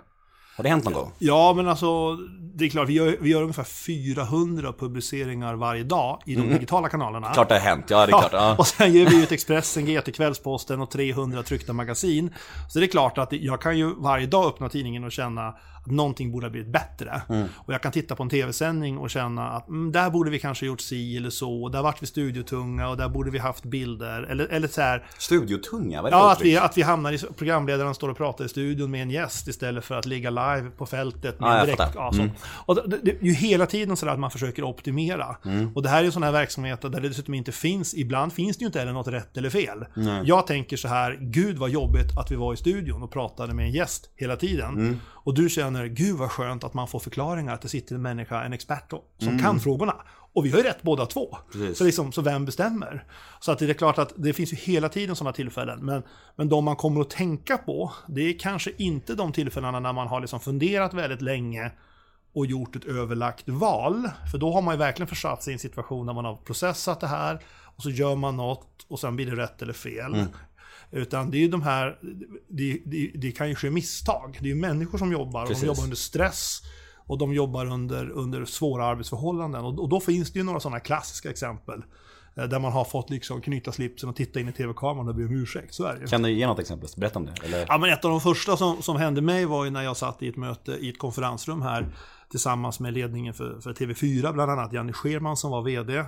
Har 0.55 0.63
det 0.63 0.69
hänt 0.69 0.83
någon 0.83 0.93
gång? 0.93 1.12
Ja, 1.19 1.53
men 1.55 1.67
alltså, 1.67 2.15
det 2.55 2.65
är 2.65 2.69
klart, 2.69 2.89
vi 2.89 2.93
gör, 2.93 3.17
vi 3.22 3.29
gör 3.29 3.41
ungefär 3.41 3.63
400 3.63 4.74
publiceringar 4.79 5.53
varje 5.53 5.83
dag 5.83 6.22
i 6.25 6.36
de 6.36 6.50
digitala 6.50 6.89
kanalerna. 6.89 7.33
Klart 7.33 7.50
det 7.50 7.55
har 7.55 7.62
hänt, 7.62 7.86
ja 7.89 8.05
det 8.05 8.12
är 8.12 8.19
klart. 8.19 8.33
Ja, 8.33 8.55
och 8.57 8.67
sen 8.67 8.93
ger 8.93 9.10
vi 9.10 9.24
ut 9.24 9.31
Expressen, 9.31 9.86
GT, 9.86 10.15
Kvällsposten 10.15 10.81
och 10.81 10.91
300 10.91 11.43
tryckta 11.43 11.74
magasin. 11.74 12.33
Så 12.69 12.79
det 12.79 12.86
är 12.86 12.88
klart 12.88 13.17
att 13.17 13.33
jag 13.33 13.62
kan 13.62 13.77
ju 13.77 13.93
varje 13.98 14.27
dag 14.27 14.45
öppna 14.45 14.69
tidningen 14.69 15.03
och 15.03 15.12
känna 15.12 15.55
någonting 15.86 16.32
borde 16.32 16.46
ha 16.46 16.52
blivit 16.52 16.72
bättre. 16.72 17.22
Mm. 17.30 17.48
Och 17.56 17.74
jag 17.74 17.82
kan 17.82 17.92
titta 17.92 18.16
på 18.16 18.24
en 18.24 18.30
tv-sändning 18.30 18.98
och 18.98 19.10
känna 19.10 19.50
att 19.50 19.68
mm, 19.68 19.92
där 19.92 20.10
borde 20.10 20.32
vi 20.32 20.40
kanske 20.40 20.66
gjort 20.66 20.82
si 20.82 21.18
eller 21.18 21.30
så. 21.30 21.70
Där 21.70 21.82
vart 21.82 22.02
vi 22.02 22.06
studiotunga 22.06 22.90
och 22.90 22.98
där 22.98 23.10
borde 23.10 23.32
vi 23.32 23.40
haft 23.40 23.63
bilder. 23.63 24.24
Eller, 24.24 24.46
eller 24.46 24.68
så 24.68 24.82
här, 24.82 25.06
Studiotunga, 25.18 26.02
vad 26.02 26.13
är 26.13 26.18
det 26.18 26.24
Ja, 26.24 26.32
att 26.32 26.42
vi, 26.42 26.58
att 26.58 26.78
vi 26.78 26.82
hamnar 26.82 27.12
i, 27.12 27.18
programledaren 27.18 27.96
står 27.96 28.10
och 28.10 28.18
pratar 28.18 28.46
i 28.46 28.50
studion 28.50 28.92
med 28.92 29.02
en 29.02 29.10
gäst 29.10 29.48
istället 29.48 29.86
för 29.86 29.96
att 29.96 30.06
ligga 30.06 30.30
live 30.30 30.70
på 30.78 30.86
fältet 30.86 31.40
med 31.40 31.60
Ja, 31.60 31.66
direkt... 31.66 31.96
Ja. 31.96 32.12
Mm. 32.13 32.32
Och 32.66 32.90
det, 32.90 32.98
det 33.04 33.12
är 33.12 33.24
ju 33.24 33.34
hela 33.34 33.66
tiden 33.66 33.98
så 33.98 34.10
att 34.10 34.20
man 34.20 34.32
försöker 34.32 34.63
optimera. 34.63 35.36
Mm. 35.46 35.72
Och 35.75 35.84
det 35.84 35.90
här 35.90 36.02
är 36.02 36.06
en 36.06 36.12
sån 36.12 36.24
här 36.24 36.32
verksamhet 36.32 36.82
där 36.82 36.90
det 36.90 37.10
dessutom 37.10 37.34
inte 37.34 37.52
finns, 37.52 37.94
ibland 37.94 38.34
finns 38.34 38.58
det 38.58 38.62
ju 38.62 38.66
inte 38.66 38.80
heller 38.80 38.94
något 38.94 39.08
rätt 39.08 39.38
eller 39.38 39.50
fel. 39.50 39.86
Jag 40.24 40.48
tänker 40.48 40.78
så 40.78 40.88
här, 40.88 41.18
gud 41.22 41.58
vad 41.58 41.70
jobbigt 41.70 42.18
att 42.18 42.32
vi 42.32 42.36
var 42.36 42.54
i 42.54 42.58
studion 42.58 43.04
och 43.04 43.12
pratade 43.12 43.54
med 43.54 43.66
en 43.66 43.72
gäst 43.72 44.10
hela 44.16 44.36
tiden. 44.36 45.00
Mm. 45.25 45.34
Och 45.34 45.34
du 45.34 45.50
känner, 45.50 45.86
gud 45.86 46.18
vad 46.18 46.32
skönt 46.32 46.63
att 46.63 46.74
man 46.74 46.88
får 46.88 47.00
förklaringar, 47.00 47.53
att 47.53 47.62
det 47.62 47.70
sitter 47.70 47.96
en 47.96 48.01
människa, 48.01 48.44
en 48.44 48.53
expert 48.53 48.89
då, 48.89 49.03
som 49.18 49.27
Mm. 49.27 49.39
kan 49.42 49.60
frågorna. 49.60 49.96
Och 50.36 50.46
vi 50.46 50.50
har 50.51 50.58
ju 50.58 50.63
rätt 50.63 50.82
båda 50.82 51.06
två. 51.06 51.38
Precis. 51.51 51.77
Så, 51.77 51.84
liksom, 51.84 52.12
så 52.12 52.22
vem 52.22 52.46
bestämmer? 52.46 53.03
Så 53.39 53.51
att 53.51 53.60
det 53.60 53.70
är 53.70 53.74
klart 53.74 53.98
att 53.98 54.13
det 54.15 54.34
finns 54.34 54.53
ju 54.53 54.58
hela 54.58 54.89
tiden 54.89 55.15
sådana 55.15 55.34
tillfällen. 55.34 55.86
Men, 55.86 56.03
men 56.36 56.50
de 56.50 56.65
man 56.65 56.75
kommer 56.75 57.01
att 57.01 57.10
tänka 57.10 57.58
på, 57.58 57.92
det 58.08 58.22
är 58.22 58.39
kanske 58.39 58.72
inte 58.77 59.15
de 59.15 59.32
tillfällena 59.32 59.80
när 59.80 59.94
man 59.94 60.08
har 60.08 60.22
liksom 60.22 60.39
funderat 60.39 60.94
väldigt 60.94 61.22
länge 61.22 61.72
och 62.36 62.46
gjort 62.46 62.75
ett 62.75 62.86
överlagt 62.86 63.50
val. 63.50 64.10
För 64.32 64.38
då 64.38 64.53
har 64.53 64.62
man 64.62 64.74
ju 64.74 64.77
verkligen 64.80 65.08
försatt 65.08 65.44
sig 65.44 65.51
i 65.51 65.53
en 65.53 65.60
situation 65.60 66.06
där 66.06 66.13
man 66.13 66.25
har 66.25 66.36
processat 66.36 67.00
det 67.00 67.08
här 67.08 67.39
och 67.75 67.84
så 67.84 67.89
gör 67.89 68.15
man 68.15 68.38
något 68.38 68.86
och 68.88 69.00
sen 69.00 69.15
blir 69.15 69.25
det 69.36 69.44
rätt 69.44 69.62
eller 69.62 69.74
fel. 69.74 70.25
Utan 70.93 71.31
det 71.31 71.38
är 71.38 71.39
ju 71.39 71.47
de 71.47 71.62
här, 71.62 71.97
det, 72.47 72.79
det, 72.85 73.12
det 73.15 73.31
kan 73.31 73.50
ju 73.50 73.55
ske 73.55 73.69
misstag. 73.69 74.38
Det 74.41 74.45
är 74.45 74.50
ju 74.50 74.62
människor 74.62 74.97
som 74.97 75.12
jobbar 75.12 75.43
och 75.43 75.50
de 75.59 75.65
jobbar 75.65 75.83
under 75.83 75.95
stress. 75.95 76.62
Och 77.05 77.17
de 77.17 77.33
jobbar 77.33 77.65
under, 77.65 78.09
under 78.09 78.45
svåra 78.45 78.85
arbetsförhållanden. 78.85 79.65
Och, 79.65 79.79
och 79.79 79.89
då 79.89 80.00
finns 80.00 80.33
det 80.33 80.39
ju 80.39 80.45
några 80.45 80.59
sådana 80.59 80.79
klassiska 80.79 81.29
exempel. 81.29 81.83
eh, 82.35 82.43
Där 82.43 82.59
man 82.59 82.71
har 82.71 82.85
fått 82.85 83.09
liksom 83.09 83.41
knyta 83.41 83.71
slipsen 83.71 84.09
och 84.09 84.15
titta 84.15 84.39
in 84.39 84.50
i 84.50 84.51
tv-kameran 84.51 85.07
och 85.07 85.15
be 85.15 85.25
om 85.25 85.31
ursäkt. 85.43 85.73
Så 85.73 85.83
är 85.85 85.95
det. 86.00 86.07
Kan 86.07 86.21
du 86.21 86.31
ge 86.31 86.47
något 86.47 86.59
exempel? 86.59 86.89
Berätta 86.97 87.19
om 87.19 87.25
det. 87.25 87.33
Eller? 87.45 87.65
Ja, 87.67 87.77
men 87.77 87.89
ett 87.93 88.05
av 88.05 88.12
de 88.12 88.21
första 88.21 88.57
som, 88.57 88.81
som 88.81 88.95
hände 88.97 89.21
mig 89.21 89.45
var 89.45 89.65
ju 89.65 89.71
när 89.71 89.81
jag 89.83 89.97
satt 89.97 90.23
i 90.23 90.27
ett 90.27 90.38
möte 90.38 90.71
i 90.71 90.89
ett 90.89 90.97
konferensrum 91.00 91.62
här 91.62 91.95
tillsammans 92.29 92.79
med 92.79 92.93
ledningen 92.93 93.33
för, 93.33 93.59
för 93.62 93.73
TV4, 93.73 94.33
bland 94.33 94.51
annat 94.51 94.73
Janne 94.73 94.93
Scherman 94.93 95.38
som 95.38 95.51
var 95.51 95.62
VD. 95.62 96.03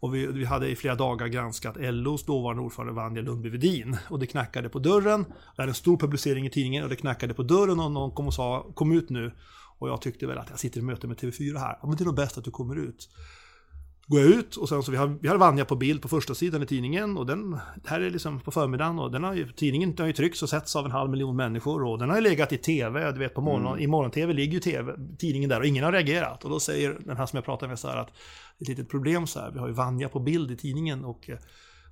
Och 0.00 0.14
vi, 0.14 0.26
vi 0.26 0.44
hade 0.44 0.68
i 0.68 0.76
flera 0.76 0.94
dagar 0.94 1.26
granskat 1.26 1.76
LOs 1.78 2.24
dåvarande 2.24 2.62
ordförande 2.62 2.92
Vanja 2.92 3.22
Lundby 3.22 3.48
Wedin. 3.48 3.96
Och 4.10 4.18
det 4.18 4.26
knackade 4.26 4.68
på 4.68 4.78
dörren. 4.78 5.22
Det 5.56 5.62
hade 5.62 5.70
en 5.70 5.74
stor 5.74 5.96
publicering 5.96 6.46
i 6.46 6.50
tidningen 6.50 6.84
och 6.84 6.90
det 6.90 6.96
knackade 6.96 7.34
på 7.34 7.42
dörren 7.42 7.80
och 7.80 7.90
någon 7.90 8.10
kom 8.10 8.26
och 8.26 8.34
sa 8.34 8.66
kom 8.74 8.92
ut 8.92 9.10
nu. 9.10 9.32
Och 9.78 9.88
jag 9.88 10.00
tyckte 10.02 10.26
väl 10.26 10.38
att 10.38 10.50
jag 10.50 10.58
sitter 10.58 10.80
i 10.80 10.82
möte 10.82 11.06
med 11.06 11.16
TV4 11.16 11.58
här. 11.58 11.78
Ja, 11.82 11.88
men 11.88 11.96
det 11.96 12.02
är 12.02 12.06
nog 12.06 12.16
bäst 12.16 12.38
att 12.38 12.44
du 12.44 12.50
kommer 12.50 12.76
ut 12.76 13.08
går 14.06 14.20
jag 14.20 14.28
ut 14.28 14.56
och 14.56 14.68
sen 14.68 14.82
så 14.82 14.90
vi 14.90 14.96
har, 14.96 15.18
vi 15.20 15.28
har 15.28 15.36
Vanja 15.36 15.64
på 15.64 15.76
bild 15.76 16.02
på 16.02 16.08
första 16.08 16.34
sidan 16.34 16.62
i 16.62 16.66
tidningen 16.66 17.16
och 17.16 17.26
den 17.26 17.58
här 17.86 18.00
är 18.00 18.10
liksom 18.10 18.40
på 18.40 18.50
förmiddagen 18.50 18.98
och 18.98 19.10
den 19.10 19.24
har 19.24 19.34
ju, 19.34 19.52
tidningen 19.52 19.90
den 19.94 19.98
har 19.98 20.06
ju 20.06 20.12
tryckts 20.12 20.42
och 20.42 20.48
setts 20.48 20.76
av 20.76 20.84
en 20.84 20.90
halv 20.90 21.10
miljon 21.10 21.36
människor 21.36 21.84
och 21.84 21.98
den 21.98 22.08
har 22.08 22.16
ju 22.16 22.22
legat 22.22 22.52
i 22.52 22.58
tv, 22.58 23.12
du 23.12 23.18
vet 23.18 23.34
på 23.34 23.40
morgon, 23.40 23.78
i 23.78 23.86
morgon-tv 23.86 24.32
ligger 24.32 24.52
ju 24.52 24.60
TV, 24.60 24.92
tidningen 25.18 25.50
där 25.50 25.60
och 25.60 25.66
ingen 25.66 25.84
har 25.84 25.92
reagerat. 25.92 26.44
Och 26.44 26.50
då 26.50 26.60
säger 26.60 26.96
den 27.00 27.16
här 27.16 27.26
som 27.26 27.36
jag 27.36 27.44
pratar 27.44 27.68
med 27.68 27.78
så 27.78 27.88
här 27.88 27.96
att 27.96 28.08
det 28.58 28.62
är 28.62 28.64
ett 28.64 28.68
litet 28.68 28.90
problem 28.90 29.26
så 29.26 29.40
här, 29.40 29.50
vi 29.50 29.58
har 29.58 29.66
ju 29.66 29.74
Vanja 29.74 30.08
på 30.08 30.20
bild 30.20 30.50
i 30.50 30.56
tidningen 30.56 31.04
och 31.04 31.30
eh, 31.30 31.38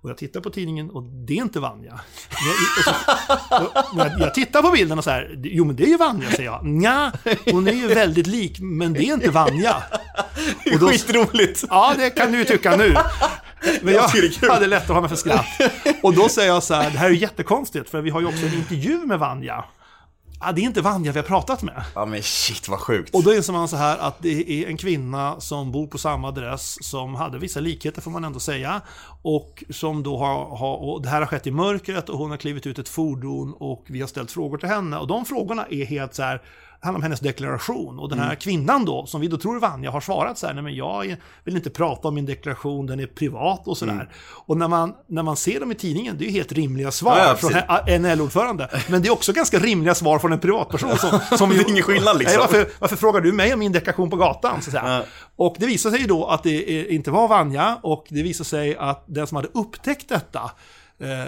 och 0.05 0.11
jag 0.11 0.17
tittar 0.19 0.41
på 0.41 0.51
tidningen 0.51 0.91
och 0.91 1.03
det 1.03 1.33
är 1.33 1.43
inte 1.43 1.61
Vanja. 1.61 2.01
Jag, 3.51 3.69
jag, 3.97 4.21
jag 4.21 4.35
tittar 4.35 4.63
på 4.63 4.71
bilden 4.71 4.99
och 4.99 5.05
så 5.05 5.11
här, 5.11 5.39
jo 5.43 5.65
men 5.65 5.77
det 5.77 5.83
är 5.83 5.89
ju 5.89 5.97
Vanja 5.97 6.31
säger 6.31 6.45
jag. 6.45 6.65
Nja, 6.67 7.13
hon 7.51 7.69
är 7.69 7.73
ju 7.73 7.87
väldigt 7.87 8.27
lik, 8.27 8.59
men 8.61 8.93
det 8.93 9.05
är 9.05 9.15
inte 9.15 9.31
Vanja. 9.31 9.77
Och 10.73 10.79
då- 10.81 10.89
Skitroligt! 10.89 11.65
Ja, 11.69 11.95
det 11.99 12.11
kan 12.11 12.33
du 12.33 12.39
ju 12.39 12.45
tycka 12.45 12.77
nu. 12.77 12.95
Men 13.83 13.95
jag 13.95 14.11
det 14.13 14.19
är 14.19 14.33
kul. 14.41 14.51
hade 14.51 14.67
lätt 14.67 14.83
att 14.83 14.89
ha 14.89 15.01
mig 15.01 15.11
för 15.11 15.17
skratt. 15.17 15.47
Och 16.03 16.15
då 16.15 16.29
säger 16.29 16.49
jag 16.49 16.63
så 16.63 16.75
här, 16.75 16.91
det 16.91 16.99
här 16.99 17.07
är 17.07 17.11
jättekonstigt, 17.11 17.91
för 17.91 18.01
vi 18.01 18.11
har 18.11 18.21
ju 18.21 18.27
också 18.27 18.47
en 18.47 18.55
intervju 18.55 18.99
med 19.07 19.19
Vanja. 19.19 19.65
Ja, 20.41 20.53
det 20.53 20.61
är 20.61 20.63
inte 20.63 20.81
Vanja 20.81 21.13
vi 21.13 21.19
har 21.19 21.27
pratat 21.27 21.63
med. 21.63 21.85
Ja 21.95 22.05
men 22.07 22.23
shit 22.23 22.69
vad 22.69 22.81
sjukt. 22.81 23.15
Och 23.15 23.23
då 23.23 23.35
inser 23.35 23.53
man 23.53 23.69
så 23.69 23.77
här 23.77 23.99
att 23.99 24.17
det 24.23 24.51
är 24.51 24.69
en 24.69 24.77
kvinna 24.77 25.41
som 25.41 25.73
bor 25.73 25.87
på 25.87 25.99
samma 25.99 26.29
adress, 26.29 26.85
som 26.85 27.15
hade 27.15 27.39
vissa 27.39 27.61
likheter 27.61 28.01
får 28.01 28.11
man 28.11 28.25
ändå 28.25 28.41
säga. 28.41 28.81
Och 29.23 29.65
som 29.71 30.03
då 30.03 30.19
har, 30.19 30.57
har 30.57 30.77
och 30.77 31.03
det 31.03 31.09
här 31.09 31.21
har 31.21 31.27
skett 31.27 31.47
i 31.47 31.51
mörkret 31.51 32.09
och 32.09 32.19
hon 32.19 32.31
har 32.31 32.37
klivit 32.37 32.67
ut 32.67 32.79
ett 32.79 32.89
fordon 32.89 33.55
och 33.59 33.85
vi 33.87 34.01
har 34.01 34.09
ställt 34.09 34.31
frågor 34.31 34.59
till 34.59 34.69
henne. 34.69 34.99
Och 34.99 35.07
de 35.07 35.25
frågorna 35.25 35.67
är 35.71 35.85
helt 35.85 36.15
så 36.15 36.23
här, 36.23 36.43
handlar 36.85 36.99
om 36.99 37.03
hennes 37.03 37.21
deklaration. 37.21 37.99
Och 37.99 38.09
den 38.09 38.19
här 38.19 38.35
kvinnan 38.35 38.85
då, 38.85 39.07
som 39.07 39.21
vi 39.21 39.29
då 39.29 39.37
tror 39.37 39.57
är 39.57 39.61
Vanja, 39.61 39.91
har 39.91 40.01
svarat 40.01 40.39
så 40.39 40.47
här, 40.47 40.55
nej 40.55 40.63
men 40.63 40.75
jag 40.75 41.17
vill 41.45 41.57
inte 41.57 41.71
prata 41.71 42.09
om 42.09 42.15
min 42.15 42.27
deklaration, 42.27 42.87
den 42.87 43.01
är 43.01 43.07
privat 43.07 43.69
och 43.69 43.79
sådär. 43.79 44.09
Och 44.47 44.57
när 44.57 44.69
man, 44.69 44.95
när 45.07 45.23
man 45.23 45.37
ser 45.37 45.61
dem 45.61 45.73
i 45.73 45.75
tidningen, 45.75 46.17
det 46.19 46.25
är 46.25 46.27
ju 46.27 46.33
helt 46.33 46.53
rimliga 46.53 46.91
svar 46.91 47.17
Ja, 47.19 47.29
ja, 47.29 47.37
från 47.37 47.53
en 47.89 48.19
LO-ordförande. 48.19 48.69
Men 48.89 49.03
det 49.03 49.09
är 49.09 49.13
också 49.13 49.33
ganska 49.33 49.59
rimliga 49.59 49.95
svar 49.95 50.19
från 50.19 50.33
en 50.33 50.41
privatperson 50.41 50.99
som... 50.99 51.21
som 51.39 51.51
Det 51.51 51.57
är 51.57 51.71
ingen 51.71 51.83
skillnad, 51.83 52.19
liksom. 52.19 52.41
Nej, 52.41 52.49
varför, 52.53 52.73
varför 52.79 52.97
frågar 52.97 53.21
du 53.21 53.33
mig 53.33 53.53
om 53.53 53.59
min 53.59 53.73
deklaration 53.73 54.11
på 54.11 54.17
gatan? 54.17 54.63
Så. 54.63 54.71
Ja. 54.75 55.05
Och 55.37 55.57
det 55.59 55.67
visar 55.67 55.91
sig 55.91 56.01
ju 56.01 56.07
då 56.07 56.27
att 56.27 56.43
det 56.43 56.87
inte 56.93 57.11
var 57.11 57.29
Vanja 57.29 57.79
och 57.83 58.07
det 58.09 58.23
visar 58.23 58.45
sig 58.45 58.77
att 58.77 59.05
den 59.07 59.27
som 59.27 59.37
hade 59.37 59.49
upptäckt 59.55 60.09
detta 60.09 60.51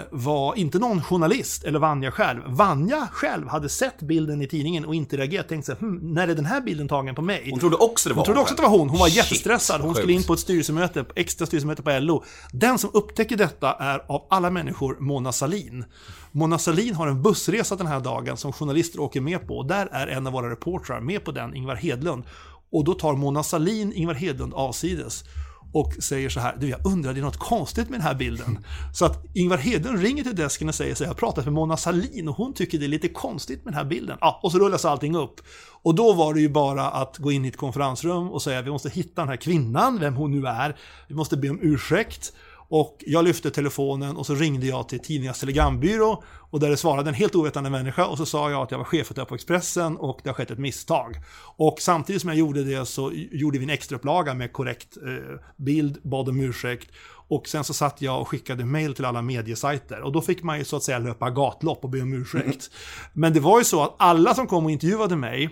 var 0.09 0.55
inte 0.55 0.79
någon 0.79 1.01
journalist 1.01 1.63
eller 1.63 1.79
Vanja 1.79 2.11
själv. 2.11 2.41
Vanja 2.47 3.07
själv 3.11 3.47
hade 3.47 3.69
sett 3.69 4.01
bilden 4.01 4.41
i 4.41 4.47
tidningen 4.47 4.85
och 4.85 4.95
inte 4.95 5.17
reagerat. 5.17 5.49
Tänkte 5.49 5.65
sig, 5.65 5.75
hm, 5.79 6.13
när 6.13 6.27
är 6.27 6.35
den 6.35 6.45
här 6.45 6.61
bilden 6.61 6.87
tagen 6.87 7.15
på 7.15 7.21
mig? 7.21 7.47
Hon 7.51 7.59
trodde 7.59 7.75
också 7.75 8.09
det 8.09 8.15
var 8.15 8.19
Hon 8.19 8.25
trodde 8.25 8.39
också 8.39 8.53
att 8.53 8.57
det 8.57 8.63
var 8.63 8.77
hon. 8.77 8.89
Hon 8.89 8.99
var 8.99 9.07
Shit, 9.07 9.17
jättestressad. 9.17 9.81
Hon 9.81 9.95
skulle 9.95 10.13
in 10.13 10.23
på 10.23 10.33
ett 10.33 10.39
styrelsemöte, 10.39 11.05
extra 11.15 11.47
styrelsemöte 11.47 11.83
på 11.83 11.99
LO. 11.99 12.23
Den 12.51 12.77
som 12.77 12.89
upptäcker 12.93 13.37
detta 13.37 13.73
är 13.73 14.01
av 14.07 14.27
alla 14.29 14.49
människor 14.49 14.97
Mona 14.99 15.31
Salin. 15.31 15.85
Mona 16.31 16.57
Salin 16.57 16.95
har 16.95 17.07
en 17.07 17.21
bussresa 17.21 17.75
den 17.75 17.87
här 17.87 17.99
dagen 17.99 18.37
som 18.37 18.53
journalister 18.53 18.99
åker 18.99 19.21
med 19.21 19.47
på. 19.47 19.57
Och 19.57 19.65
där 19.65 19.89
är 19.91 20.07
en 20.07 20.27
av 20.27 20.33
våra 20.33 20.49
reportrar 20.49 20.99
med 20.99 21.25
på 21.25 21.31
den, 21.31 21.55
Ingvar 21.55 21.75
Hedlund. 21.75 22.23
Och 22.71 22.83
då 22.83 22.93
tar 22.93 23.13
Mona 23.13 23.43
Salin 23.43 23.93
Ingvar 23.93 24.13
Hedlund 24.13 24.53
avsides 24.53 25.23
och 25.73 25.93
säger 25.99 26.29
så 26.29 26.39
här, 26.39 26.57
du 26.59 26.69
jag 26.69 26.85
undrar, 26.85 27.13
det 27.13 27.19
är 27.19 27.21
något 27.21 27.37
konstigt 27.37 27.89
med 27.89 27.99
den 27.99 28.07
här 28.07 28.15
bilden. 28.15 28.59
Så 28.93 29.05
att 29.05 29.25
Ingvar 29.33 29.57
Hedlund 29.57 30.01
ringer 30.01 30.23
till 30.23 30.35
desken 30.35 30.69
och 30.69 30.75
säger 30.75 30.95
så 30.95 31.03
här, 31.03 31.05
jag 31.05 31.13
har 31.13 31.19
pratat 31.19 31.45
med 31.45 31.53
Mona 31.53 31.77
Salin 31.77 32.27
och 32.27 32.35
hon 32.35 32.53
tycker 32.53 32.79
det 32.79 32.85
är 32.85 32.87
lite 32.87 33.07
konstigt 33.07 33.65
med 33.65 33.73
den 33.73 33.77
här 33.77 33.85
bilden. 33.85 34.17
Ja, 34.21 34.39
och 34.43 34.51
så 34.51 34.59
rullas 34.59 34.85
allting 34.85 35.15
upp. 35.15 35.41
Och 35.81 35.95
då 35.95 36.13
var 36.13 36.33
det 36.33 36.39
ju 36.39 36.49
bara 36.49 36.89
att 36.89 37.17
gå 37.17 37.31
in 37.31 37.45
i 37.45 37.47
ett 37.47 37.57
konferensrum 37.57 38.31
och 38.31 38.41
säga, 38.41 38.61
vi 38.61 38.71
måste 38.71 38.89
hitta 38.89 39.21
den 39.21 39.29
här 39.29 39.35
kvinnan, 39.35 39.99
vem 39.99 40.15
hon 40.15 40.31
nu 40.31 40.47
är. 40.47 40.77
Vi 41.07 41.15
måste 41.15 41.37
be 41.37 41.49
om 41.49 41.59
ursäkt. 41.61 42.33
Och 42.69 43.03
jag 43.07 43.25
lyfte 43.25 43.51
telefonen 43.51 44.17
och 44.17 44.25
så 44.25 44.35
ringde 44.35 44.65
jag 44.65 44.89
till 44.89 44.99
tidningens 44.99 45.39
telegrambyrå 45.39 46.23
och 46.49 46.59
där 46.59 46.69
det 46.69 46.77
svarade 46.77 47.09
en 47.09 47.13
helt 47.13 47.35
ovetande 47.35 47.69
människa 47.69 48.05
och 48.05 48.17
så 48.17 48.25
sa 48.25 48.51
jag 48.51 48.61
att 48.61 48.71
jag 48.71 48.77
var 48.77 48.85
chefredaktör 48.85 49.25
på 49.25 49.35
Expressen 49.35 49.97
och 49.97 50.19
det 50.23 50.29
har 50.29 50.33
skett 50.33 50.51
ett 50.51 50.59
misstag. 50.59 51.15
Och 51.55 51.77
samtidigt 51.79 52.21
som 52.21 52.29
jag 52.29 52.37
gjorde 52.37 52.63
det 52.63 52.85
så 52.85 53.11
gjorde 53.13 53.57
vi 53.57 53.63
en 53.63 53.69
extraupplaga 53.69 54.33
med 54.33 54.53
korrekt 54.53 54.97
eh, 54.97 55.39
bild, 55.55 55.97
bad 56.03 56.29
om 56.29 56.39
ursäkt 56.39 56.91
och 57.29 57.47
sen 57.47 57.63
så 57.63 57.73
satt 57.73 58.01
jag 58.01 58.21
och 58.21 58.27
skickade 58.27 58.65
mail 58.65 58.93
till 58.93 59.05
alla 59.05 59.21
mediesajter 59.21 60.01
och 60.01 60.11
då 60.11 60.21
fick 60.21 60.43
man 60.43 60.57
ju 60.57 60.63
så 60.63 60.75
att 60.75 60.83
säga 60.83 60.99
löpa 60.99 61.29
gatlopp 61.29 61.83
och 61.83 61.89
be 61.89 62.01
om 62.01 62.13
ursäkt. 62.13 62.71
Men 63.13 63.33
det 63.33 63.39
var 63.39 63.59
ju 63.59 63.65
så 63.65 63.83
att 63.83 63.95
alla 63.97 64.35
som 64.35 64.47
kom 64.47 64.65
och 64.65 64.71
intervjuade 64.71 65.15
mig 65.15 65.49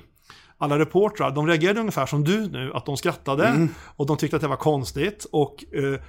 alla 0.57 0.79
reportrar, 0.79 1.31
de 1.31 1.47
reagerade 1.47 1.79
ungefär 1.79 2.05
som 2.05 2.23
du 2.23 2.47
nu, 2.47 2.71
att 2.73 2.85
de 2.85 2.97
skrattade 2.97 3.67
och 3.95 4.05
de 4.05 4.17
tyckte 4.17 4.35
att 4.35 4.41
det 4.41 4.47
var 4.47 4.55
konstigt. 4.55 5.25
Och 5.31 5.63
eh, 5.73 5.99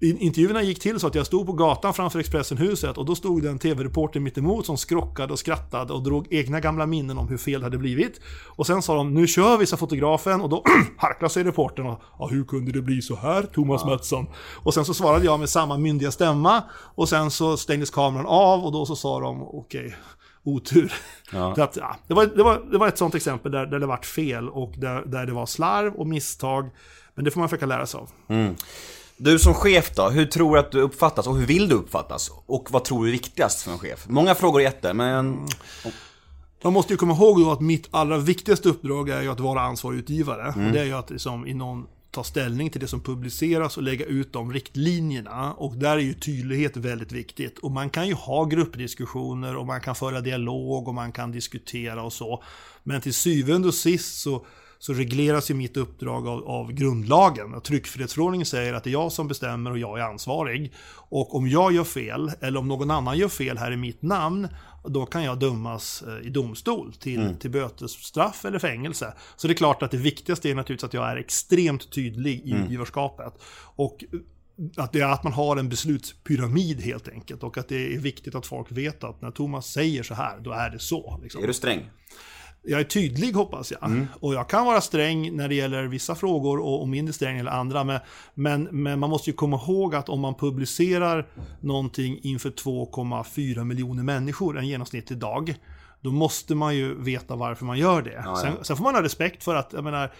in- 0.00 0.18
intervjuerna 0.18 0.62
gick 0.62 0.80
till 0.80 1.00
så 1.00 1.06
att 1.06 1.14
jag 1.14 1.26
stod 1.26 1.46
på 1.46 1.52
gatan 1.52 1.94
framför 1.94 2.18
Expressenhuset 2.18 2.98
och 2.98 3.06
då 3.06 3.14
stod 3.14 3.42
det 3.42 3.48
en 3.50 3.58
tv-reporter 3.58 4.20
mitt 4.20 4.38
emot 4.38 4.66
som 4.66 4.76
skrockade 4.76 5.32
och 5.32 5.38
skrattade 5.38 5.92
och 5.92 6.02
drog 6.02 6.26
egna 6.32 6.60
gamla 6.60 6.86
minnen 6.86 7.18
om 7.18 7.28
hur 7.28 7.36
fel 7.36 7.60
det 7.60 7.66
hade 7.66 7.78
blivit. 7.78 8.20
Och 8.56 8.66
sen 8.66 8.82
sa 8.82 8.94
de, 8.94 9.14
nu 9.14 9.26
kör 9.26 9.58
vi, 9.58 9.66
sa 9.66 9.76
fotografen 9.76 10.40
och 10.40 10.48
då 10.48 10.64
harklade 10.96 11.32
sig 11.34 11.44
reportern 11.44 11.86
och 11.86 12.00
ja, 12.18 12.26
hur 12.26 12.44
kunde 12.44 12.72
det 12.72 12.82
bli 12.82 13.02
så 13.02 13.16
här, 13.16 13.42
Thomas 13.42 13.84
Mattsson? 13.84 14.26
Och 14.62 14.74
sen 14.74 14.84
så 14.84 14.94
svarade 14.94 15.24
jag 15.24 15.40
med 15.40 15.48
samma 15.48 15.76
myndiga 15.76 16.10
stämma 16.10 16.62
och 16.94 17.08
sen 17.08 17.30
så 17.30 17.56
stängdes 17.56 17.90
kameran 17.90 18.26
av 18.26 18.64
och 18.64 18.72
då 18.72 18.86
så 18.86 18.96
sa 18.96 19.20
de, 19.20 19.42
okej, 19.42 19.94
otur. 20.44 20.92
Ja. 21.32 21.52
Att, 21.62 21.76
ja, 21.76 21.96
det, 22.06 22.14
var, 22.14 22.26
det, 22.26 22.42
var, 22.42 22.62
det 22.70 22.78
var 22.78 22.88
ett 22.88 22.98
sånt 22.98 23.14
exempel 23.14 23.52
där, 23.52 23.66
där 23.66 23.78
det 23.78 23.86
vart 23.86 24.06
fel 24.06 24.48
och 24.48 24.74
där, 24.76 25.02
där 25.06 25.26
det 25.26 25.32
var 25.32 25.46
slarv 25.46 25.94
och 25.94 26.06
misstag. 26.06 26.70
Men 27.14 27.24
det 27.24 27.30
får 27.30 27.40
man 27.40 27.48
försöka 27.48 27.66
lära 27.66 27.86
sig 27.86 28.00
av. 28.00 28.10
Du 29.16 29.38
som 29.38 29.54
chef 29.54 29.94
då, 29.94 30.08
hur 30.08 30.26
tror 30.26 30.54
du 30.54 30.60
att 30.60 30.72
du 30.72 30.80
uppfattas 30.80 31.26
och 31.26 31.36
hur 31.36 31.46
vill 31.46 31.68
du 31.68 31.74
uppfattas? 31.74 32.30
Och 32.46 32.68
vad 32.70 32.84
tror 32.84 33.04
du 33.04 33.08
är 33.08 33.12
viktigast 33.12 33.62
för 33.62 33.72
en 33.72 33.78
chef? 33.78 34.04
Många 34.08 34.34
frågor 34.34 34.60
är 34.60 34.64
jätte, 34.64 34.94
men... 34.94 35.46
Man 36.62 36.72
måste 36.72 36.92
ju 36.92 36.96
komma 36.96 37.14
ihåg 37.14 37.40
då 37.40 37.52
att 37.52 37.60
mitt 37.60 37.88
allra 37.90 38.18
viktigaste 38.18 38.68
uppdrag 38.68 39.08
är 39.08 39.22
ju 39.22 39.28
att 39.28 39.40
vara 39.40 39.60
ansvarig 39.60 39.98
utgivare. 39.98 40.52
Mm. 40.56 40.72
Det 40.72 40.80
är 40.80 40.84
ju 40.84 40.92
att 40.92 41.10
liksom 41.10 41.46
i 41.46 41.54
någon 41.54 41.86
ta 42.10 42.24
ställning 42.24 42.70
till 42.70 42.80
det 42.80 42.88
som 42.88 43.00
publiceras 43.00 43.76
och 43.76 43.82
lägga 43.82 44.04
ut 44.04 44.32
de 44.32 44.52
riktlinjerna. 44.52 45.52
Och 45.52 45.76
där 45.76 45.96
är 45.96 46.00
ju 46.00 46.14
tydlighet 46.14 46.76
väldigt 46.76 47.12
viktigt. 47.12 47.58
Och 47.58 47.70
man 47.70 47.90
kan 47.90 48.08
ju 48.08 48.14
ha 48.14 48.44
gruppdiskussioner 48.44 49.56
och 49.56 49.66
man 49.66 49.80
kan 49.80 49.94
föra 49.94 50.20
dialog 50.20 50.88
och 50.88 50.94
man 50.94 51.12
kan 51.12 51.32
diskutera 51.32 52.02
och 52.02 52.12
så. 52.12 52.42
Men 52.82 53.00
till 53.00 53.14
syvende 53.14 53.68
och 53.68 53.74
sist 53.74 54.20
så, 54.20 54.46
så 54.80 54.92
regleras 54.92 55.50
ju 55.50 55.54
mitt 55.54 55.76
uppdrag 55.76 56.28
av, 56.28 56.48
av 56.48 56.72
grundlagen. 56.72 57.60
Tryckfrihetsförordningen 57.60 58.46
säger 58.46 58.74
att 58.74 58.84
det 58.84 58.90
är 58.90 58.92
jag 58.92 59.12
som 59.12 59.28
bestämmer 59.28 59.70
och 59.70 59.78
jag 59.78 59.98
är 59.98 60.02
ansvarig. 60.02 60.72
Och 60.92 61.34
om 61.34 61.48
jag 61.48 61.72
gör 61.72 61.84
fel, 61.84 62.32
eller 62.40 62.60
om 62.60 62.68
någon 62.68 62.90
annan 62.90 63.18
gör 63.18 63.28
fel 63.28 63.58
här 63.58 63.72
i 63.72 63.76
mitt 63.76 64.02
namn, 64.02 64.48
då 64.84 65.06
kan 65.06 65.24
jag 65.24 65.38
dömas 65.38 66.02
eh, 66.02 66.26
i 66.26 66.30
domstol 66.30 66.92
till, 66.92 67.36
till 67.40 67.50
bötesstraff 67.50 68.44
eller 68.44 68.58
fängelse. 68.58 69.14
Så 69.36 69.46
det 69.46 69.52
är 69.52 69.56
klart 69.56 69.82
att 69.82 69.90
det 69.90 69.96
viktigaste 69.96 70.50
är 70.50 70.54
naturligtvis 70.54 70.84
att 70.84 70.94
jag 70.94 71.10
är 71.10 71.16
extremt 71.16 71.92
tydlig 71.92 72.42
i 72.44 72.50
utgivarskapet. 72.50 73.32
Och 73.76 74.04
eh, 74.12 74.20
att, 74.76 74.92
det 74.92 75.00
är 75.00 75.12
att 75.12 75.24
man 75.24 75.32
har 75.32 75.56
en 75.56 75.68
beslutspyramid 75.68 76.80
helt 76.80 77.08
enkelt. 77.08 77.42
Och 77.42 77.58
att 77.58 77.68
det 77.68 77.94
är 77.94 77.98
viktigt 77.98 78.34
att 78.34 78.46
folk 78.46 78.72
vet 78.72 79.04
att 79.04 79.22
när 79.22 79.30
Thomas 79.30 79.66
säger 79.66 80.02
så 80.02 80.14
här, 80.14 80.40
då 80.40 80.52
är 80.52 80.70
det 80.70 80.78
så. 80.78 81.20
Liksom. 81.22 81.42
Är 81.42 81.46
du 81.46 81.54
sträng? 81.54 81.90
Jag 82.62 82.80
är 82.80 82.84
tydlig 82.84 83.32
hoppas 83.32 83.70
jag. 83.70 84.06
Och 84.20 84.34
jag 84.34 84.48
kan 84.48 84.66
vara 84.66 84.80
sträng 84.80 85.36
när 85.36 85.48
det 85.48 85.54
gäller 85.54 85.84
vissa 85.84 86.14
frågor 86.14 86.58
och, 86.58 86.80
och 86.80 86.88
mindre 86.88 87.12
sträng 87.12 87.38
eller 87.38 87.50
andra. 87.50 87.84
Men, 87.84 88.00
men, 88.34 88.62
men 88.62 88.98
man 88.98 89.10
måste 89.10 89.30
ju 89.30 89.36
komma 89.36 89.56
ihåg 89.56 89.94
att 89.94 90.08
om 90.08 90.20
man 90.20 90.34
publicerar 90.34 91.26
någonting 91.60 92.18
inför 92.22 92.50
2,4 92.50 93.64
miljoner 93.64 94.02
människor 94.02 94.58
en 94.58 94.68
genomsnittlig 94.68 95.18
dag. 95.18 95.54
Då 96.00 96.10
måste 96.10 96.54
man 96.54 96.76
ju 96.76 97.02
veta 97.02 97.36
varför 97.36 97.64
man 97.64 97.78
gör 97.78 98.02
det. 98.02 98.22
ja. 98.24 98.36
Sen, 98.36 98.64
sen 98.64 98.76
får 98.76 98.84
man 98.84 98.94
ha 98.94 99.02
respekt 99.02 99.44
för 99.44 99.54
att, 99.54 99.72
jag 99.72 99.84
menar, 99.84 100.12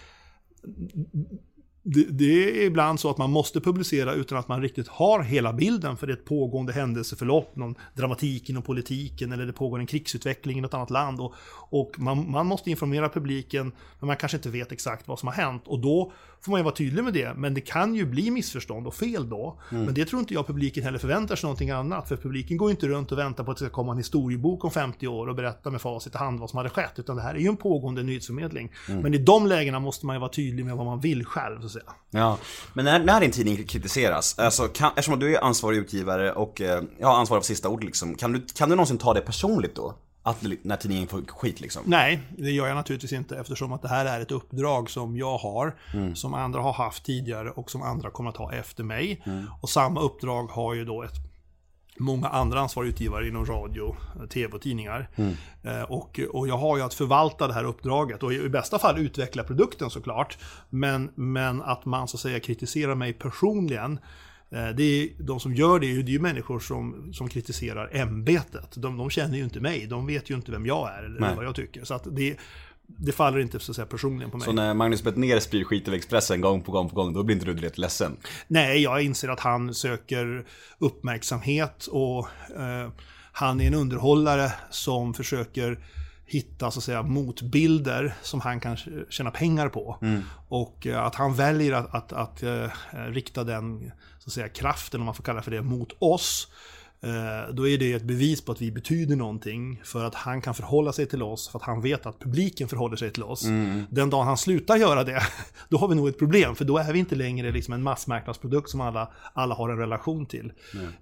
det, 1.83 2.03
det 2.03 2.61
är 2.63 2.65
ibland 2.65 2.99
så 2.99 3.09
att 3.09 3.17
man 3.17 3.31
måste 3.31 3.61
publicera 3.61 4.13
utan 4.13 4.37
att 4.37 4.47
man 4.47 4.61
riktigt 4.61 4.87
har 4.87 5.23
hela 5.23 5.53
bilden 5.53 5.97
för 5.97 6.07
det 6.07 6.13
är 6.13 6.17
ett 6.17 6.25
pågående 6.25 6.73
händelseförlopp, 6.73 7.55
någon 7.55 7.75
dramatik 7.93 8.49
inom 8.49 8.63
politiken 8.63 9.31
eller 9.31 9.45
det 9.45 9.53
pågår 9.53 9.79
en 9.79 9.87
krigsutveckling 9.87 10.57
i 10.57 10.61
något 10.61 10.73
annat 10.73 10.89
land. 10.89 11.19
Och, 11.19 11.33
och 11.69 11.99
man, 11.99 12.31
man 12.31 12.45
måste 12.45 12.69
informera 12.69 13.09
publiken, 13.09 13.71
men 13.99 14.07
man 14.07 14.17
kanske 14.17 14.37
inte 14.37 14.49
vet 14.49 14.71
exakt 14.71 15.07
vad 15.07 15.19
som 15.19 15.27
har 15.27 15.35
hänt. 15.35 15.63
Och 15.65 15.79
då 15.79 16.11
får 16.41 16.51
man 16.51 16.59
ju 16.59 16.63
vara 16.63 16.75
tydlig 16.75 17.03
med 17.03 17.13
det, 17.13 17.33
men 17.35 17.53
det 17.53 17.61
kan 17.61 17.95
ju 17.95 18.05
bli 18.05 18.31
missförstånd 18.31 18.87
och 18.87 18.93
fel 18.93 19.29
då. 19.29 19.61
Men 19.69 19.93
det 19.93 20.05
tror 20.05 20.19
inte 20.19 20.33
jag 20.33 20.47
publiken 20.47 20.83
heller 20.83 20.99
förväntar 20.99 21.35
sig 21.35 21.47
någonting 21.47 21.69
annat, 21.69 22.07
för 22.07 22.17
publiken 22.17 22.57
går 22.57 22.69
ju 22.69 22.71
inte 22.71 22.87
runt 22.87 23.11
och 23.11 23.17
väntar 23.17 23.43
på 23.43 23.51
att 23.51 23.57
det 23.57 23.65
ska 23.65 23.73
komma 23.73 23.91
en 23.91 23.97
historiebok 23.97 24.63
om 24.63 24.71
50 24.71 25.07
år 25.07 25.27
och 25.27 25.35
berätta 25.35 25.69
med 25.69 25.81
facit 25.81 26.15
i 26.15 26.17
hand 26.17 26.39
vad 26.39 26.49
som 26.49 26.57
hade 26.57 26.69
skett, 26.69 26.93
utan 26.95 27.15
det 27.15 27.21
här 27.21 27.35
är 27.35 27.39
ju 27.39 27.47
en 27.47 27.57
pågående 27.57 28.03
nyhetsförmedling. 28.03 28.71
Men 28.87 29.13
i 29.13 29.17
de 29.17 29.47
lägena 29.47 29.79
måste 29.79 30.05
man 30.05 30.15
ju 30.15 30.19
vara 30.19 30.31
tydlig 30.31 30.65
med 30.65 30.75
vad 30.75 30.85
man 30.85 30.99
vill 30.99 31.25
själv, 31.25 31.59
så 31.59 31.65
att 31.65 31.71
säga. 31.71 31.93
Ja, 32.09 32.37
men 32.73 32.85
när, 32.85 32.99
när 32.99 33.21
din 33.21 33.31
tidning 33.31 33.63
kritiseras, 33.63 34.39
alltså 34.39 34.67
kan, 34.67 34.91
eftersom 34.95 35.19
du 35.19 35.35
är 35.35 35.43
ansvarig 35.43 35.77
utgivare 35.77 36.31
och 36.31 36.61
eh, 36.61 36.83
ja, 36.99 37.17
ansvarig 37.17 37.43
för 37.43 37.47
sista 37.47 37.69
ord 37.69 37.83
liksom, 37.83 38.15
kan 38.15 38.31
du, 38.31 38.45
kan 38.55 38.69
du 38.69 38.75
någonsin 38.75 38.97
ta 38.97 39.13
det 39.13 39.21
personligt 39.21 39.75
då? 39.75 39.95
Att, 40.23 40.43
när 40.61 40.75
tidningen 40.75 41.07
får 41.07 41.21
skit 41.27 41.61
liksom? 41.61 41.83
Nej, 41.85 42.19
det 42.37 42.51
gör 42.51 42.67
jag 42.67 42.75
naturligtvis 42.75 43.13
inte 43.13 43.37
eftersom 43.37 43.73
att 43.73 43.81
det 43.81 43.87
här 43.87 44.05
är 44.05 44.21
ett 44.21 44.31
uppdrag 44.31 44.89
som 44.89 45.17
jag 45.17 45.37
har, 45.37 45.75
som 46.15 46.33
andra 46.33 46.61
har 46.61 46.73
haft 46.73 47.05
tidigare 47.05 47.49
och 47.49 47.71
som 47.71 47.81
andra 47.81 48.09
kommer 48.09 48.29
att 48.29 48.37
ha 48.37 48.53
efter 48.53 48.83
mig. 48.83 49.23
Och 49.61 49.69
samma 49.69 50.01
uppdrag 50.01 50.47
har 50.47 50.73
ju 50.73 50.85
då 50.85 51.03
ett 51.03 51.15
många 51.97 52.27
andra 52.27 52.59
ansvariga 52.59 52.89
utgivare 52.91 53.27
inom 53.27 53.45
radio, 53.45 53.95
tv 54.29 54.53
och 54.53 54.61
tidningar. 54.61 55.09
Eh, 55.63 55.81
Och, 55.81 56.19
och 56.33 56.47
jag 56.47 56.57
har 56.57 56.77
ju 56.77 56.83
att 56.83 56.93
förvalta 56.93 57.47
det 57.47 57.53
här 57.53 57.63
uppdraget 57.63 58.23
och 58.23 58.33
i 58.33 58.49
bästa 58.49 58.79
fall 58.79 58.99
utveckla 58.99 59.43
produkten 59.43 59.89
såklart. 59.89 60.37
Men, 60.69 61.11
men 61.15 61.61
att 61.61 61.85
man 61.85 62.07
så 62.07 62.17
att 62.17 62.21
säga 62.21 62.39
kritiserar 62.39 62.95
mig 62.95 63.13
personligen 63.13 63.99
det 64.51 64.83
är, 64.83 65.09
de 65.23 65.39
som 65.39 65.55
gör 65.55 65.79
det, 65.79 65.87
det 65.87 66.11
är 66.11 66.13
ju 66.13 66.19
människor 66.19 66.59
som, 66.59 67.13
som 67.13 67.29
kritiserar 67.29 67.89
ämbetet. 67.95 68.73
De, 68.75 68.97
de 68.97 69.09
känner 69.09 69.37
ju 69.37 69.43
inte 69.43 69.59
mig, 69.59 69.87
de 69.87 70.07
vet 70.07 70.29
ju 70.29 70.35
inte 70.35 70.51
vem 70.51 70.65
jag 70.65 70.93
är 70.93 71.03
eller 71.03 71.19
Nej. 71.19 71.35
vad 71.35 71.45
jag 71.45 71.55
tycker. 71.55 71.83
Så 71.83 71.93
att 71.93 72.07
det, 72.11 72.37
det 72.87 73.11
faller 73.11 73.39
inte 73.39 73.59
så 73.59 73.71
att 73.71 73.75
säga, 73.75 73.85
personligen 73.85 74.31
på 74.31 74.37
mig. 74.37 74.45
Så 74.45 74.51
när 74.51 74.73
Magnus 74.73 75.03
Bettner 75.03 75.39
sprider 75.39 75.65
skit 75.65 75.87
över 75.87 75.97
Expressen 75.97 76.41
gång 76.41 76.61
på 76.61 76.71
gång 76.71 76.89
på 76.89 76.95
gång, 76.95 77.13
då 77.13 77.23
blir 77.23 77.35
inte 77.35 77.45
du 77.45 77.53
direkt 77.53 77.77
ledsen? 77.77 78.17
Nej, 78.47 78.81
jag 78.81 79.01
inser 79.01 79.29
att 79.29 79.39
han 79.39 79.73
söker 79.73 80.45
uppmärksamhet 80.77 81.85
och 81.85 82.27
eh, 82.57 82.89
han 83.31 83.61
är 83.61 83.67
en 83.67 83.73
underhållare 83.73 84.51
som 84.69 85.13
försöker 85.13 85.79
hitta 86.25 86.71
så 86.71 86.79
att 86.79 86.83
säga 86.83 87.03
motbilder 87.03 88.13
som 88.21 88.41
han 88.41 88.59
kan 88.59 88.77
tjäna 89.09 89.31
pengar 89.31 89.69
på. 89.69 89.97
Och 90.47 90.87
eh, 90.87 91.03
att 91.03 91.15
han 91.15 91.33
väljer 91.33 91.73
att, 91.73 91.95
att, 91.95 92.13
att 92.13 92.43
eh, 92.43 92.67
rikta 93.07 93.43
den 93.43 93.91
så 94.23 94.29
att 94.29 94.33
säga, 94.33 94.49
kraften, 94.49 94.99
om 94.99 95.05
man 95.05 95.15
får 95.15 95.23
kalla 95.23 95.41
för 95.41 95.51
det, 95.51 95.61
mot 95.61 95.95
oss. 95.99 96.47
Eh, 97.03 97.53
då 97.53 97.67
är 97.67 97.77
det 97.77 97.93
ett 97.93 98.03
bevis 98.03 98.41
på 98.41 98.51
att 98.51 98.61
vi 98.61 98.71
betyder 98.71 99.15
någonting 99.15 99.81
för 99.83 100.03
att 100.03 100.15
han 100.15 100.41
kan 100.41 100.53
förhålla 100.53 100.93
sig 100.93 101.05
till 101.05 101.23
oss 101.23 101.49
för 101.49 101.59
att 101.59 101.65
han 101.65 101.81
vet 101.81 102.05
att 102.05 102.19
publiken 102.19 102.67
förhåller 102.67 102.95
sig 102.95 103.11
till 103.11 103.23
oss. 103.23 103.43
Den 103.89 104.09
dagen 104.09 104.27
han 104.27 104.37
slutar 104.37 104.75
göra 104.75 105.03
det, 105.03 105.21
då 105.69 105.77
har 105.77 105.87
vi 105.87 105.95
nog 105.95 106.07
ett 106.07 106.19
problem 106.19 106.55
för 106.55 106.65
då 106.65 106.77
är 106.77 106.93
vi 106.93 106.99
inte 106.99 107.15
längre 107.15 107.51
liksom 107.51 107.73
en 107.73 107.83
massmarknadsprodukt 107.83 108.69
som 108.69 108.81
alla, 108.81 109.11
alla 109.33 109.55
har 109.55 109.69
en 109.69 109.77
relation 109.77 110.25
till. 110.25 110.53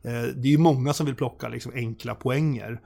Eh, 0.02 0.12
det 0.36 0.48
är 0.48 0.52
ju 0.52 0.58
många 0.58 0.94
som 0.94 1.06
vill 1.06 1.16
plocka 1.16 1.50
liksom 1.50 1.72
enkla 1.76 2.16
poänger 2.16 2.82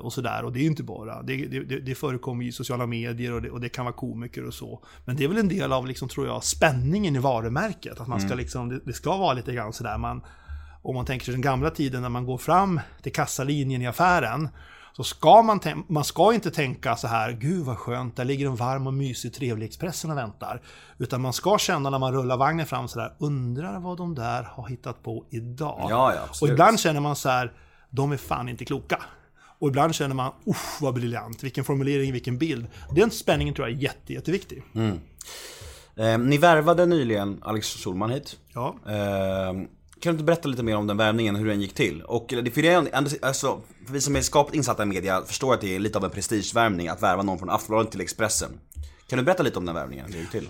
och 0.00 0.12
sådär. 0.12 0.44
Och 0.44 0.52
det 0.52 0.58
är 0.58 0.62
ju 0.62 0.68
inte 0.68 0.82
bara, 0.82 1.22
det, 1.22 1.46
det, 1.46 1.80
det- 1.80 1.94
förekommer 1.94 2.44
i 2.44 2.52
sociala 2.52 2.86
medier 2.86 3.32
och 3.32 3.42
det, 3.42 3.50
och 3.50 3.60
det 3.60 3.68
kan 3.68 3.84
vara 3.84 3.94
komiker 3.94 4.46
och 4.46 4.54
så. 4.54 4.82
Men 5.04 5.16
det 5.16 5.24
är 5.24 5.28
väl 5.28 5.38
en 5.38 5.48
del 5.48 5.72
av, 5.72 5.86
liksom, 5.86 6.08
tror 6.08 6.26
jag, 6.26 6.44
spänningen 6.44 7.16
i 7.16 7.18
varumärket. 7.18 8.00
Att 8.00 8.08
man 8.08 8.20
ska 8.20 8.34
liksom, 8.34 8.80
det, 8.84 8.92
ska 8.92 9.16
vara 9.16 9.32
lite 9.32 9.52
grann 9.52 9.72
sådär, 9.72 9.98
man, 9.98 10.22
om 10.82 10.94
man 10.94 11.04
tänker 11.06 11.24
sig 11.24 11.32
den 11.32 11.40
gamla 11.40 11.70
tiden 11.70 12.02
när 12.02 12.08
man 12.08 12.26
går 12.26 12.38
fram 12.38 12.80
till 13.02 13.12
kassalinjen 13.12 13.82
i 13.82 13.86
affären. 13.86 14.48
Så 14.96 15.04
ska 15.04 15.42
man, 15.42 15.60
man 15.88 16.04
ska 16.04 16.34
inte 16.34 16.50
tänka 16.50 16.96
så 16.96 17.06
här, 17.08 17.32
gud 17.32 17.64
vad 17.66 17.78
skönt, 17.78 18.16
där 18.16 18.24
ligger 18.24 18.46
en 18.46 18.56
varm 18.56 18.86
och 18.86 18.94
mysig 18.94 19.34
trevlig 19.34 19.66
Expressen 19.66 20.10
och 20.10 20.16
väntar. 20.16 20.62
Utan 20.98 21.20
man 21.20 21.32
ska 21.32 21.58
känna 21.58 21.90
när 21.90 21.98
man 21.98 22.12
rullar 22.12 22.36
vagnen 22.36 22.66
fram 22.66 22.88
så 22.88 22.98
där, 22.98 23.12
undrar 23.18 23.80
vad 23.80 23.96
de 23.96 24.14
där 24.14 24.42
har 24.42 24.68
hittat 24.68 25.02
på 25.02 25.26
idag. 25.30 25.86
Ja, 25.90 26.14
ja, 26.14 26.20
och 26.42 26.48
ibland 26.48 26.80
känner 26.80 27.00
man 27.00 27.16
så 27.16 27.28
här, 27.28 27.52
de 27.90 28.12
är 28.12 28.16
fan 28.16 28.48
inte 28.48 28.64
kloka. 28.64 29.02
Och 29.62 29.68
ibland 29.68 29.94
känner 29.94 30.14
man, 30.14 30.32
usch 30.48 30.80
vad 30.82 30.94
briljant, 30.94 31.42
vilken 31.42 31.64
formulering, 31.64 32.12
vilken 32.12 32.38
bild. 32.38 32.66
Den 32.90 33.10
spänningen 33.10 33.54
tror 33.54 33.68
jag 33.68 33.76
är 33.78 33.82
jätte, 33.82 34.12
jätteviktig. 34.12 34.62
Eh, 35.96 36.18
ni 36.18 36.38
värvade 36.38 36.86
nyligen 36.86 37.38
Alex 37.42 37.76
Schulman 37.76 38.10
hit. 38.10 38.38
Ja. 38.52 38.74
Eh, 38.86 39.52
kan 39.52 39.68
du 40.00 40.10
inte 40.10 40.24
berätta 40.24 40.48
lite 40.48 40.62
mer 40.62 40.76
om 40.76 40.86
den 40.86 40.96
värvningen, 40.96 41.36
hur 41.36 41.46
den 41.46 41.60
gick 41.60 41.74
till? 41.74 42.02
Och 42.02 42.30
för 42.30 42.62
det 42.62 43.20
alltså, 43.22 43.60
för 43.86 43.92
vi 43.92 44.00
som 44.00 44.16
är 44.16 44.20
skapligt 44.20 44.56
insatta 44.56 44.82
i 44.82 44.86
media 44.86 45.22
förstår 45.26 45.54
att 45.54 45.60
det 45.60 45.74
är 45.74 45.78
lite 45.78 45.98
av 45.98 46.04
en 46.04 46.10
prestigevärvning 46.10 46.88
att 46.88 47.02
värva 47.02 47.22
någon 47.22 47.38
från 47.38 47.50
Aftonbladet 47.50 47.90
till 47.90 48.00
Expressen. 48.00 48.50
Kan 49.08 49.18
du 49.18 49.24
berätta 49.24 49.42
lite 49.42 49.58
om 49.58 49.66
den 49.66 49.74
värvningen, 49.74 50.06
hur 50.06 50.12
det 50.12 50.18
gick 50.18 50.30
till? 50.30 50.48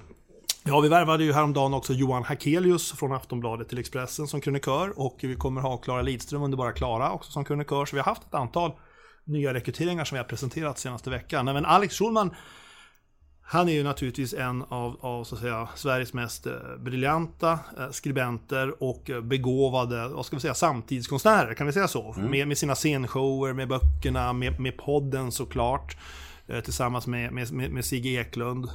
Ja, 0.64 0.80
vi 0.80 0.88
värvade 0.88 1.24
ju 1.24 1.32
häromdagen 1.32 1.74
också 1.74 1.92
Johan 1.92 2.24
Hakelius 2.24 2.92
från 2.92 3.12
Aftonbladet 3.12 3.68
till 3.68 3.78
Expressen 3.78 4.26
som 4.26 4.40
krönikör 4.40 4.92
och 4.96 5.18
vi 5.20 5.36
kommer 5.36 5.60
ha 5.60 5.76
Klara 5.76 6.02
Lidström, 6.02 6.42
underbara 6.42 6.72
Klara, 6.72 7.12
också 7.12 7.32
som 7.32 7.44
krönikör. 7.44 7.86
Så 7.86 7.96
vi 7.96 8.00
har 8.00 8.06
haft 8.06 8.22
ett 8.22 8.34
antal 8.34 8.72
nya 9.24 9.54
rekryteringar 9.54 10.04
som 10.04 10.14
vi 10.14 10.18
har 10.18 10.28
presenterat 10.28 10.78
senaste 10.78 11.10
veckan. 11.10 11.44
Men 11.44 11.64
Alex 11.64 11.98
Schulman, 11.98 12.34
han 13.52 13.68
är 13.68 13.72
ju 13.72 13.82
naturligtvis 13.82 14.34
en 14.34 14.62
av, 14.62 14.96
av 15.00 15.24
så 15.24 15.34
att 15.34 15.40
säga, 15.40 15.68
Sveriges 15.74 16.12
mest 16.12 16.46
eh, 16.46 16.52
briljanta 16.78 17.58
eh, 17.78 17.90
skribenter 17.90 18.82
och 18.82 19.10
eh, 19.10 19.20
begåvade, 19.20 20.08
vad 20.08 20.26
ska 20.26 20.36
vi 20.36 20.40
säga, 20.40 20.54
samtidskonstnärer, 20.54 21.54
kan 21.54 21.66
vi 21.66 21.72
säga 21.72 21.88
så? 21.88 22.14
Med, 22.18 22.48
med 22.48 22.58
sina 22.58 22.74
scenshower, 22.74 23.52
med 23.52 23.68
böckerna, 23.68 24.32
med, 24.32 24.60
med 24.60 24.76
podden 24.76 25.32
såklart. 25.32 25.96
Tillsammans 26.64 27.06
med, 27.06 27.32
med, 27.32 27.52
med, 27.52 27.84
Sigge 27.84 28.20
Eklund 28.20 28.68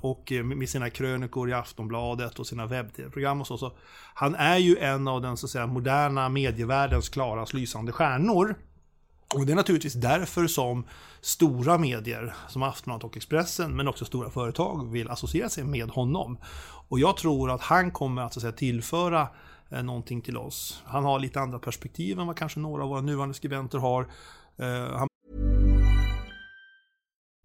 och 0.00 0.32
med 0.44 0.68
sina 0.68 0.90
krönikor 0.90 1.50
i 1.50 1.52
Aftonbladet 1.52 2.38
och 2.38 2.46
sina 2.46 2.66
webb-tv-program 2.66 3.40
och 3.40 3.46
så, 3.46 3.58
så. 3.58 3.72
Han 4.14 4.34
är 4.34 4.56
ju 4.56 4.76
en 4.78 5.08
av 5.08 5.22
den 5.22 5.36
så 5.36 5.46
att 5.46 5.50
säga, 5.50 5.66
moderna 5.66 6.28
medievärldens 6.28 7.08
klarast 7.08 7.54
lysande 7.54 7.92
stjärnor. 7.92 8.54
Och 9.36 9.46
det 9.46 9.52
är 9.52 9.56
naturligtvis 9.56 9.94
därför 9.94 10.46
som 10.46 10.84
stora 11.20 11.78
medier 11.78 12.34
som 12.48 12.62
Aftonbladet 12.62 13.04
och 13.04 13.16
Expressen, 13.16 13.76
men 13.76 13.88
också 13.88 14.04
stora 14.04 14.30
företag 14.30 14.90
vill 14.92 15.10
associera 15.10 15.48
sig 15.48 15.64
med 15.64 15.90
honom. 15.90 16.38
Och 16.88 17.00
jag 17.00 17.16
tror 17.16 17.50
att 17.50 17.60
han 17.60 17.90
kommer 17.90 18.22
att, 18.22 18.32
så 18.32 18.38
att 18.38 18.42
säga, 18.42 18.52
tillföra 18.52 19.28
eh, 19.70 19.82
någonting 19.82 20.20
till 20.20 20.36
oss. 20.36 20.82
Han 20.84 21.04
har 21.04 21.18
lite 21.18 21.40
andra 21.40 21.58
perspektiv 21.58 22.20
än 22.20 22.26
vad 22.26 22.36
kanske 22.36 22.60
några 22.60 22.82
av 22.82 22.88
våra 22.88 23.00
nuvarande 23.00 23.34
skribenter 23.34 23.78
har. 23.78 24.02
Eh, 24.56 24.96
han 24.98 25.08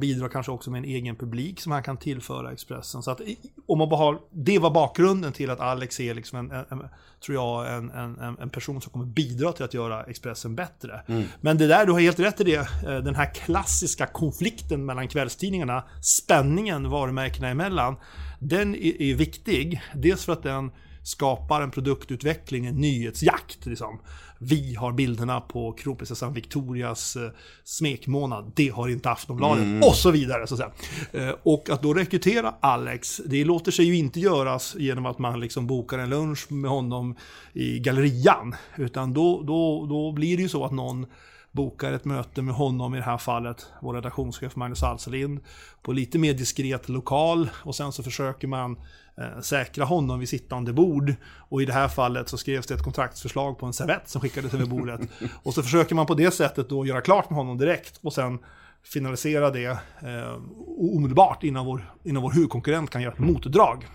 bidrar 0.00 0.28
kanske 0.28 0.52
också 0.52 0.70
med 0.70 0.78
en 0.78 0.84
egen 0.84 1.16
publik 1.16 1.60
som 1.60 1.72
han 1.72 1.82
kan 1.82 1.96
tillföra 1.96 2.52
Expressen. 2.52 3.02
Så 3.02 3.10
att 3.10 3.20
om 3.66 3.78
man 3.78 3.88
bara 3.88 3.96
har, 3.96 4.20
det 4.30 4.58
var 4.58 4.70
bakgrunden 4.70 5.32
till 5.32 5.50
att 5.50 5.60
Alex 5.60 6.00
är 6.00 6.14
liksom 6.14 6.38
en, 6.38 6.50
en, 6.50 6.64
en 6.70 6.88
tror 7.26 7.34
jag, 7.34 7.74
en, 7.76 7.90
en, 7.90 8.38
en- 8.40 8.50
person 8.50 8.80
som 8.80 8.92
kommer 8.92 9.04
bidra 9.06 9.52
till 9.52 9.64
att 9.64 9.74
göra 9.74 10.04
Expressen 10.04 10.54
bättre. 10.56 11.02
Men 11.40 11.58
det 11.58 11.66
där, 11.66 11.86
du 11.86 11.92
har 11.92 12.00
helt 12.00 12.18
rätt 12.18 12.40
i 12.40 12.44
det, 12.44 12.56
eh, 12.56 12.98
den 12.98 13.14
här 13.14 13.34
klassiska 13.34 14.06
konflikten 14.06 14.84
mellan 14.84 15.08
kvällstidningarna, 15.08 15.84
spänningen 16.02 16.90
varumärkena 16.90 17.48
emellan, 17.48 17.96
den 18.40 18.74
är, 18.74 19.02
är 19.02 19.14
viktig. 19.14 19.82
Dels 19.94 20.24
för 20.24 20.32
att 20.32 20.42
den 20.42 20.70
skapar 21.02 21.62
en 21.62 21.70
produktutveckling, 21.70 22.66
en 22.66 22.76
nyhetsjakt. 22.76 23.66
Liksom. 23.66 24.00
Vi 24.48 24.74
har 24.74 24.92
bilderna 24.92 25.40
på 25.40 25.72
kronprinsessan 25.72 26.32
Victorias 26.32 27.16
eh, 27.16 27.30
smekmånad. 27.64 28.52
Det 28.54 28.68
har 28.68 28.88
inte 28.88 29.10
Aftonbladet. 29.10 29.84
Och 29.84 29.94
så 29.94 30.10
vidare. 30.10 30.46
Så 30.46 30.54
att 30.54 30.60
säga. 30.60 31.28
Eh, 31.28 31.34
och 31.42 31.70
att 31.70 31.82
då 31.82 31.94
rekrytera 31.94 32.54
Alex, 32.60 33.20
det 33.26 33.44
låter 33.44 33.72
sig 33.72 33.84
ju 33.84 33.96
inte 33.96 34.20
göras 34.20 34.76
genom 34.78 35.06
att 35.06 35.18
man 35.18 35.40
liksom 35.40 35.66
bokar 35.66 35.98
en 35.98 36.10
lunch 36.10 36.52
med 36.52 36.70
honom 36.70 37.14
i 37.52 37.78
gallerian. 37.78 38.54
Utan 38.76 39.14
då, 39.14 39.42
då, 39.42 39.86
då 39.86 40.12
blir 40.12 40.36
det 40.36 40.42
ju 40.42 40.48
så 40.48 40.64
att 40.64 40.72
någon 40.72 41.06
bokar 41.54 41.92
ett 41.92 42.04
möte 42.04 42.42
med 42.42 42.54
honom, 42.54 42.94
i 42.94 42.98
det 42.98 43.04
här 43.04 43.18
fallet 43.18 43.66
vår 43.80 43.94
redaktionschef 43.94 44.56
Magnus 44.56 44.82
Alselind, 44.82 45.40
på 45.82 45.92
lite 45.92 46.18
mer 46.18 46.34
diskret 46.34 46.88
lokal 46.88 47.50
och 47.54 47.74
sen 47.74 47.92
så 47.92 48.02
försöker 48.02 48.48
man 48.48 48.76
eh, 49.16 49.40
säkra 49.40 49.84
honom 49.84 50.18
vid 50.18 50.28
sittande 50.28 50.72
bord. 50.72 51.14
Och 51.48 51.62
i 51.62 51.64
det 51.64 51.72
här 51.72 51.88
fallet 51.88 52.28
så 52.28 52.38
skrevs 52.38 52.66
det 52.66 52.74
ett 52.74 52.82
kontraktsförslag 52.82 53.58
på 53.58 53.66
en 53.66 53.72
servett 53.72 54.08
som 54.08 54.20
skickades 54.20 54.54
över 54.54 54.66
bordet. 54.66 55.00
Och 55.42 55.54
så 55.54 55.62
försöker 55.62 55.94
man 55.94 56.06
på 56.06 56.14
det 56.14 56.30
sättet 56.30 56.68
då 56.68 56.86
göra 56.86 57.00
klart 57.00 57.30
med 57.30 57.36
honom 57.36 57.58
direkt 57.58 57.98
och 58.02 58.12
sen 58.12 58.38
finalisera 58.84 59.50
det 59.50 59.66
eh, 59.66 60.40
omedelbart 60.78 61.44
innan 61.44 61.66
vår, 61.66 61.94
innan 62.04 62.22
vår 62.22 62.32
huvudkonkurrent 62.32 62.90
kan 62.90 63.02
göra 63.02 63.12
ett 63.12 63.18
motdrag. 63.18 63.86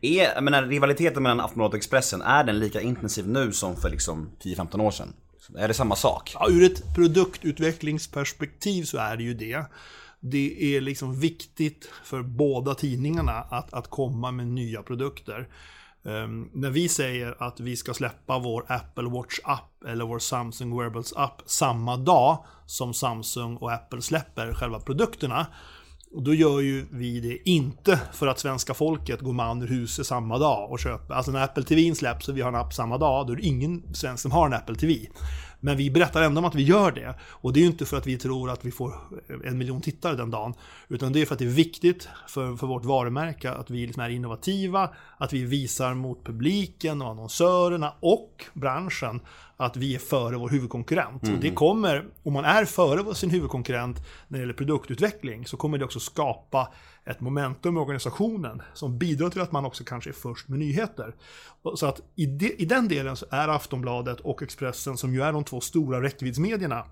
Är, 0.00 0.34
jag 0.34 0.44
menar, 0.44 0.62
rivaliteten 0.62 1.22
mellan 1.22 1.40
Aftonbladet 1.40 1.72
och 1.72 1.78
Expressen, 1.78 2.22
är 2.22 2.44
den 2.44 2.58
lika 2.58 2.80
intensiv 2.80 3.28
nu 3.28 3.52
som 3.52 3.76
för 3.76 3.90
liksom 3.90 4.30
10-15 4.42 4.80
år 4.80 4.90
sedan? 4.90 5.12
Liksom. 5.46 5.62
Är 5.64 5.68
det 5.68 5.74
samma 5.74 5.96
sak? 5.96 6.32
Ja, 6.34 6.46
ur 6.50 6.64
ett 6.64 6.94
produktutvecklingsperspektiv 6.94 8.84
så 8.84 8.98
är 8.98 9.16
det 9.16 9.22
ju 9.22 9.34
det. 9.34 9.64
Det 10.20 10.76
är 10.76 10.80
liksom 10.80 11.20
viktigt 11.20 11.90
för 12.04 12.22
båda 12.22 12.74
tidningarna 12.74 13.32
att, 13.32 13.72
att 13.72 13.90
komma 13.90 14.30
med 14.30 14.46
nya 14.46 14.82
produkter. 14.82 15.48
Um, 16.02 16.50
när 16.54 16.70
vi 16.70 16.88
säger 16.88 17.42
att 17.42 17.60
vi 17.60 17.76
ska 17.76 17.94
släppa 17.94 18.38
vår 18.38 18.64
Apple 18.68 19.08
Watch 19.08 19.38
app 19.44 19.84
eller 19.84 20.04
vår 20.04 20.18
Samsung 20.18 20.78
Wearables 20.78 21.12
app 21.12 21.42
samma 21.46 21.96
dag 21.96 22.44
som 22.66 22.94
Samsung 22.94 23.56
och 23.56 23.72
Apple 23.72 24.02
släpper 24.02 24.54
själva 24.54 24.80
produkterna. 24.80 25.46
Och 26.16 26.22
då 26.22 26.34
gör 26.34 26.60
ju 26.60 26.86
vi 26.90 27.20
det 27.20 27.50
inte 27.50 28.00
för 28.12 28.26
att 28.26 28.38
svenska 28.38 28.74
folket 28.74 29.20
går 29.20 29.32
man 29.32 29.62
ur 29.62 29.66
huset 29.66 30.06
samma 30.06 30.38
dag 30.38 30.70
och 30.70 30.78
köper. 30.78 31.14
Alltså 31.14 31.32
när 31.32 31.44
Apple 31.44 31.62
TV 31.62 31.94
släpps 31.94 32.28
och 32.28 32.36
vi 32.36 32.40
har 32.40 32.48
en 32.48 32.54
app 32.54 32.74
samma 32.74 32.98
dag, 32.98 33.26
då 33.26 33.32
är 33.32 33.36
det 33.36 33.42
ingen 33.42 33.94
svensk 33.94 34.22
som 34.22 34.32
har 34.32 34.46
en 34.46 34.52
Apple 34.52 34.76
TV. 34.76 34.94
Men 35.66 35.76
vi 35.76 35.90
berättar 35.90 36.22
ändå 36.22 36.38
om 36.38 36.44
att 36.44 36.54
vi 36.54 36.62
gör 36.62 36.92
det. 36.92 37.14
Och 37.22 37.52
det 37.52 37.60
är 37.60 37.62
ju 37.62 37.66
inte 37.66 37.86
för 37.86 37.96
att 37.96 38.06
vi 38.06 38.18
tror 38.18 38.50
att 38.50 38.64
vi 38.64 38.70
får 38.70 38.94
en 39.44 39.58
miljon 39.58 39.80
tittare 39.80 40.16
den 40.16 40.30
dagen. 40.30 40.54
Utan 40.88 41.12
det 41.12 41.22
är 41.22 41.26
för 41.26 41.34
att 41.34 41.38
det 41.38 41.44
är 41.44 41.48
viktigt 41.48 42.08
för, 42.28 42.56
för 42.56 42.66
vårt 42.66 42.84
varumärke 42.84 43.50
att 43.50 43.70
vi 43.70 43.86
liksom 43.86 44.02
är 44.02 44.08
innovativa, 44.08 44.90
att 45.18 45.32
vi 45.32 45.44
visar 45.44 45.94
mot 45.94 46.24
publiken 46.24 47.02
och 47.02 47.10
annonsörerna 47.10 47.92
och 48.00 48.44
branschen 48.52 49.20
att 49.56 49.76
vi 49.76 49.94
är 49.94 49.98
före 49.98 50.36
vår 50.36 50.48
huvudkonkurrent. 50.48 51.22
Och 51.22 51.38
det 51.40 51.50
kommer, 51.50 52.04
om 52.22 52.32
man 52.32 52.44
är 52.44 52.64
före 52.64 53.14
sin 53.14 53.30
huvudkonkurrent 53.30 53.96
när 54.28 54.38
det 54.38 54.42
gäller 54.42 54.54
produktutveckling, 54.54 55.46
så 55.46 55.56
kommer 55.56 55.78
det 55.78 55.84
också 55.84 56.00
skapa 56.00 56.68
ett 57.06 57.20
momentum 57.20 57.76
i 57.76 57.80
organisationen 57.80 58.62
som 58.74 58.98
bidrar 58.98 59.30
till 59.30 59.40
att 59.40 59.52
man 59.52 59.64
också 59.64 59.84
kanske 59.84 60.10
är 60.10 60.14
först 60.14 60.48
med 60.48 60.58
nyheter. 60.58 61.14
Så 61.76 61.86
att 61.86 62.00
i, 62.14 62.26
de, 62.26 62.54
i 62.58 62.64
den 62.64 62.88
delen 62.88 63.16
så 63.16 63.26
är 63.30 63.48
Aftonbladet 63.48 64.20
och 64.20 64.42
Expressen, 64.42 64.96
som 64.96 65.14
ju 65.14 65.22
är 65.22 65.32
de 65.32 65.44
två 65.44 65.60
stora 65.60 66.02
räckviddsmedierna, 66.02 66.84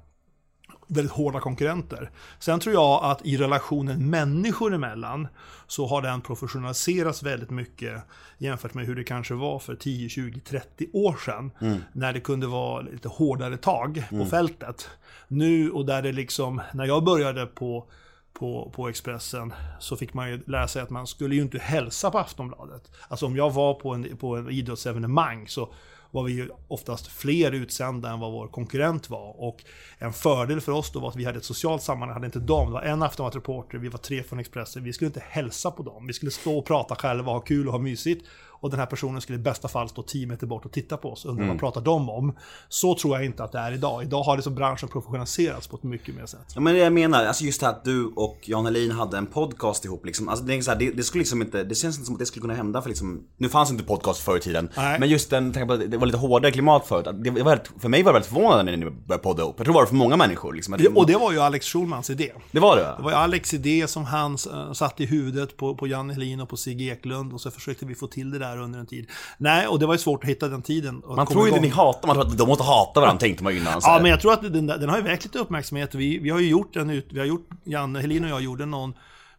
väldigt 0.87 1.13
hårda 1.13 1.41
konkurrenter. 1.41 2.11
Sen 2.39 2.61
tror 2.61 2.75
jag 2.75 3.05
att 3.05 3.27
i 3.27 3.37
relationen 3.37 4.11
människor 4.11 4.75
emellan 4.75 5.29
så 5.67 5.87
har 5.87 6.03
den 6.03 6.21
professionaliserats 6.21 7.23
väldigt 7.23 7.51
mycket 7.51 8.03
jämfört 8.39 8.75
med 8.75 8.87
hur 8.87 8.95
det 8.97 9.05
kanske 9.05 9.35
var 9.35 9.59
för 9.59 9.75
10, 9.75 10.09
20, 10.09 10.41
30 10.41 10.87
år 10.93 11.17
sedan. 11.25 11.51
När 11.93 12.13
det 12.13 12.21
kunde 12.21 12.47
vara 12.47 12.81
lite 12.83 13.09
hårdare 13.09 13.57
tag 13.57 14.05
på 14.11 14.27
fältet. 14.27 14.89
Nu 15.29 15.71
och 15.71 15.87
där 15.87 16.03
det 16.03 16.13
liksom, 16.13 16.63
när 16.75 16.85
jag 16.85 17.05
började 17.05 17.47
på 17.47 17.87
på, 18.35 18.71
på 18.75 18.89
Expressen 18.89 19.53
så 19.81 19.97
fick 19.97 20.15
man 20.15 20.31
ju 20.31 20.43
lära 20.47 20.69
sig 20.69 20.83
att 20.83 20.91
man 20.91 21.07
skulle 21.07 21.35
ju 21.35 21.43
inte 21.43 21.59
hälsa 21.59 22.11
på 22.11 22.19
Aftonbladet. 22.19 22.91
Alltså 23.09 23.27
om 23.27 23.37
jag 23.37 23.53
var 23.53 23.75
på 23.75 23.95
en, 23.95 24.17
på 24.17 24.37
en 24.37 24.51
idrottsevenemang 24.51 25.49
så 25.49 25.73
var 26.15 26.23
vi 26.23 26.33
ju 26.33 26.49
oftast 26.69 27.07
fler 27.07 27.53
utsända 27.53 28.11
än 28.11 28.21
vad 28.21 28.33
vår 28.33 28.49
konkurrent 28.49 29.11
var. 29.11 29.43
Och 29.43 29.65
en 29.99 30.13
fördel 30.13 30.61
för 30.61 30.73
oss 30.73 30.93
då 30.93 31.01
var 31.01 31.09
att 31.09 31.17
vi 31.17 31.25
hade 31.25 31.39
ett 31.39 31.45
socialt 31.45 31.83
sammanhang, 31.83 32.15
hade 32.15 32.27
inte 32.27 32.39
dem. 32.39 32.67
Det 32.67 32.73
var 32.73 32.83
en 32.83 33.03
Aftonbladet-reporter, 33.03 33.79
vi 33.79 33.89
var 33.89 33.99
tre 33.99 34.23
från 34.23 34.39
Expressen. 34.39 34.85
Vi 34.85 34.93
skulle 34.93 35.07
inte 35.07 35.23
hälsa 35.29 35.71
på 35.71 35.83
dem. 35.83 36.07
Vi 36.07 36.13
skulle 36.13 36.31
stå 36.31 36.59
och 36.59 36.67
prata 36.67 36.95
själva, 36.95 37.33
ha 37.33 37.41
kul 37.41 37.67
och 37.67 37.73
ha 37.73 37.81
mysigt. 37.81 38.27
Och 38.65 38.71
den 38.71 38.79
här 38.79 38.87
personen 38.87 39.21
skulle 39.21 39.39
i 39.39 39.43
bästa 39.43 39.69
fall 39.69 39.89
stå 39.89 40.03
10 40.03 40.27
meter 40.27 40.47
bort 40.47 40.65
och 40.65 40.73
titta 40.73 40.97
på 40.97 41.13
oss. 41.13 41.25
Undra 41.25 41.47
vad 41.47 41.59
pratar 41.59 41.81
de 41.81 42.11
om? 42.11 42.37
Så 42.69 42.95
tror 42.95 43.17
jag 43.17 43.25
inte 43.25 43.45
att 43.45 43.53
det 43.53 43.59
är 43.59 43.73
idag. 43.73 44.03
Idag 44.03 44.23
har 44.23 44.37
det 44.37 44.43
som 44.43 44.55
branschen 44.55 44.89
professionaliserats 44.89 45.67
på 45.67 45.77
ett 45.77 45.83
mycket 45.83 46.15
mer 46.15 46.27
sätt. 46.27 46.53
Ja 46.55 46.61
men 46.61 46.75
det 46.75 46.81
jag 46.81 46.93
menar, 46.93 47.25
alltså 47.25 47.45
just 47.45 47.61
det 47.61 47.67
här 47.67 47.73
att 47.73 47.85
du 47.85 48.07
och 48.07 48.39
Jan 48.43 48.65
Helin 48.65 48.91
hade 48.91 49.19
en 49.19 49.27
podcast 49.27 49.85
ihop 49.85 50.07
liksom. 50.07 50.29
Alltså 50.29 50.45
det, 50.45 50.55
är 50.55 50.63
så 50.63 50.71
här, 50.71 50.79
det, 50.79 50.91
det 50.91 51.03
skulle 51.03 51.21
liksom 51.21 51.43
inte, 51.43 51.65
det 51.65 51.75
känns 51.75 51.97
inte 51.97 52.07
som 52.07 52.15
att 52.15 52.19
det 52.19 52.27
skulle 52.27 52.41
kunna 52.41 52.55
hända 52.55 52.83
för 52.83 52.89
liksom, 52.89 53.25
nu 53.37 53.49
fanns 53.49 53.71
inte 53.71 53.85
podcast 53.85 54.21
förr 54.21 54.37
i 54.37 54.41
tiden. 54.41 54.69
Nej. 54.77 55.01
Men 55.01 55.09
just 55.09 55.31
den, 55.31 55.53
tänk 55.53 55.69
på 55.69 55.75
att 55.75 55.91
det 55.91 55.97
var 55.97 56.07
lite 56.07 56.19
hårdare 56.19 56.53
klimat 56.53 56.87
förut. 56.87 57.07
Det 57.25 57.31
var, 57.31 57.61
för 57.79 57.89
mig 57.89 58.03
var 58.03 58.13
det 58.13 58.15
väldigt 58.15 58.33
förvånande 58.33 58.65
när 58.65 58.77
ni 58.77 58.91
började 58.91 59.23
podda 59.23 59.43
ihop. 59.43 59.55
Jag 59.57 59.65
tror 59.65 59.75
det 59.75 59.81
var 59.81 59.87
för 59.87 59.95
många 59.95 60.17
människor 60.17 60.55
liksom. 60.55 60.77
Det, 60.79 60.89
och 60.89 61.07
det 61.07 61.17
var 61.17 61.33
ju 61.33 61.41
Alex 61.41 61.67
Schulmans 61.67 62.11
idé. 62.11 62.33
det 62.53 62.61
var 62.61 62.77
det? 62.77 62.95
Det 62.97 63.03
var 63.03 63.11
ju 63.11 63.17
Alex 63.17 63.55
idé 63.55 63.87
som 63.89 64.05
han 64.05 64.33
uh, 64.33 64.73
satte 64.73 65.03
i 65.03 65.07
huvudet 65.07 65.57
på, 65.57 65.75
på 65.75 65.87
Janne 65.87 66.13
Helin 66.13 66.41
och 66.41 66.49
på 66.49 66.57
Sigge 66.57 66.85
Eklund 66.85 67.33
och 67.33 67.41
så 67.41 67.51
försökte 67.51 67.87
vi 67.87 67.95
få 67.95 68.07
till 68.07 68.31
det 68.31 68.39
där 68.39 68.54
under 68.59 68.79
en 68.79 68.87
tid. 68.87 69.11
Nej, 69.39 69.67
och 69.67 69.79
det 69.79 69.87
var 69.87 69.95
ju 69.95 69.99
svårt 69.99 70.25
att 70.25 70.31
hitta 70.31 70.49
den 70.49 70.63
tiden. 70.63 71.03
Man 71.07 71.27
tror 71.27 71.43
ju 71.43 71.49
inte 71.49 71.59
igång. 71.59 71.63
ni 71.63 71.69
hatar, 71.69 72.07
man 72.07 72.17
tror 72.17 72.27
att 72.27 72.39
de 72.39 72.49
måste 72.49 72.65
hata 72.65 73.01
varandra 73.01 73.21
tänkte 73.21 73.45
man 73.45 73.53
ju 73.53 73.61
innan. 73.61 73.81
Ja, 73.83 73.91
här. 73.91 74.01
men 74.01 74.11
jag 74.11 74.21
tror 74.21 74.33
att 74.33 74.43
den, 74.43 74.67
den 74.67 74.89
har 74.89 74.97
ju 74.97 75.03
väckt 75.03 75.25
lite 75.25 75.39
uppmärksamhet. 75.39 75.95
Vi, 75.95 76.19
vi 76.19 76.31
har 76.31 76.41
ju 76.41 76.49
gjort 76.49 76.77
en 76.77 76.91
ut, 76.91 77.07
vi 77.11 77.19
har 77.19 77.27
gjort, 77.27 77.49
Janne 77.65 78.01
Helin 78.01 78.25
och 78.25 78.31
jag 78.31 78.43
gjorde 78.43 78.67
någon 78.67 78.95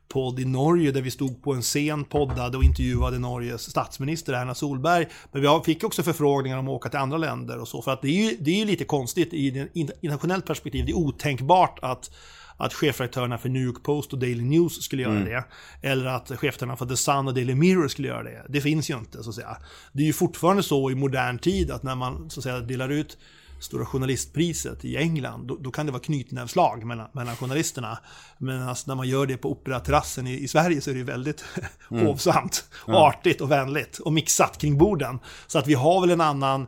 podd 0.07 0.39
i 0.39 0.45
Norge 0.45 0.91
där 0.91 1.01
vi 1.01 1.11
stod 1.11 1.43
på 1.43 1.53
en 1.53 1.61
scen, 1.61 2.03
poddade 2.03 2.57
och 2.57 2.63
intervjuade 2.63 3.19
Norges 3.19 3.69
statsminister 3.69 4.33
Erna 4.33 4.55
Solberg. 4.55 5.07
Men 5.31 5.41
vi 5.41 5.59
fick 5.65 5.83
också 5.83 6.03
förfrågningar 6.03 6.57
om 6.57 6.67
att 6.67 6.73
åka 6.73 6.89
till 6.89 6.99
andra 6.99 7.17
länder 7.17 7.59
och 7.59 7.67
så. 7.67 7.81
För 7.81 7.91
att 7.91 8.01
det 8.01 8.07
är 8.07 8.31
ju, 8.31 8.37
det 8.39 8.51
är 8.51 8.55
ju 8.55 8.65
lite 8.65 8.85
konstigt 8.85 9.33
i 9.33 9.59
ett 9.59 9.69
internationellt 9.73 10.45
perspektiv. 10.45 10.85
Det 10.85 10.91
är 10.91 10.97
otänkbart 10.97 11.79
att 11.81 12.11
att 12.57 12.73
chefredaktörerna 12.73 13.37
för 13.37 13.49
New 13.49 13.61
York 13.61 13.83
Post 13.83 14.13
och 14.13 14.19
Daily 14.19 14.43
News 14.43 14.81
skulle 14.81 15.01
göra 15.01 15.19
det. 15.19 15.45
Eller 15.81 16.05
att 16.05 16.27
chefredaktören 16.27 16.77
för 16.77 16.85
The 16.85 16.97
Sun 16.97 17.27
och 17.27 17.33
Daily 17.33 17.55
Mirror 17.55 17.87
skulle 17.87 18.07
göra 18.07 18.23
det. 18.23 18.45
Det 18.49 18.61
finns 18.61 18.89
ju 18.89 18.97
inte, 18.97 19.23
så 19.23 19.29
att 19.29 19.35
säga. 19.35 19.57
Det 19.91 20.03
är 20.03 20.07
ju 20.07 20.13
fortfarande 20.13 20.63
så 20.63 20.91
i 20.91 20.95
modern 20.95 21.39
tid 21.39 21.71
att 21.71 21.83
när 21.83 21.95
man 21.95 22.29
så 22.29 22.39
att 22.39 22.43
säga 22.43 22.59
delar 22.59 22.89
ut 22.89 23.17
Stora 23.59 23.85
Journalistpriset 23.85 24.85
i 24.85 24.97
England, 24.97 25.47
då, 25.47 25.57
då 25.57 25.71
kan 25.71 25.85
det 25.85 25.91
vara 25.91 26.01
knytnävslag 26.01 26.85
mellan, 26.85 27.07
mellan 27.11 27.35
journalisterna. 27.35 27.97
Men 28.37 28.67
alltså, 28.67 28.83
när 28.87 28.95
man 28.95 29.07
gör 29.07 29.25
det 29.25 29.37
på 29.37 29.51
Operaterrassen 29.51 30.27
i, 30.27 30.43
i 30.43 30.47
Sverige 30.47 30.81
så 30.81 30.89
är 30.89 30.93
det 30.93 31.03
väldigt 31.03 31.45
hovsamt, 31.89 32.65
och 32.73 32.93
artigt 32.93 33.41
och 33.41 33.51
vänligt 33.51 33.99
och 33.99 34.13
mixat 34.13 34.57
kring 34.57 34.77
borden. 34.77 35.19
Så 35.47 35.59
att 35.59 35.67
vi 35.67 35.73
har 35.73 36.01
väl 36.01 36.09
en 36.09 36.21
annan, 36.21 36.67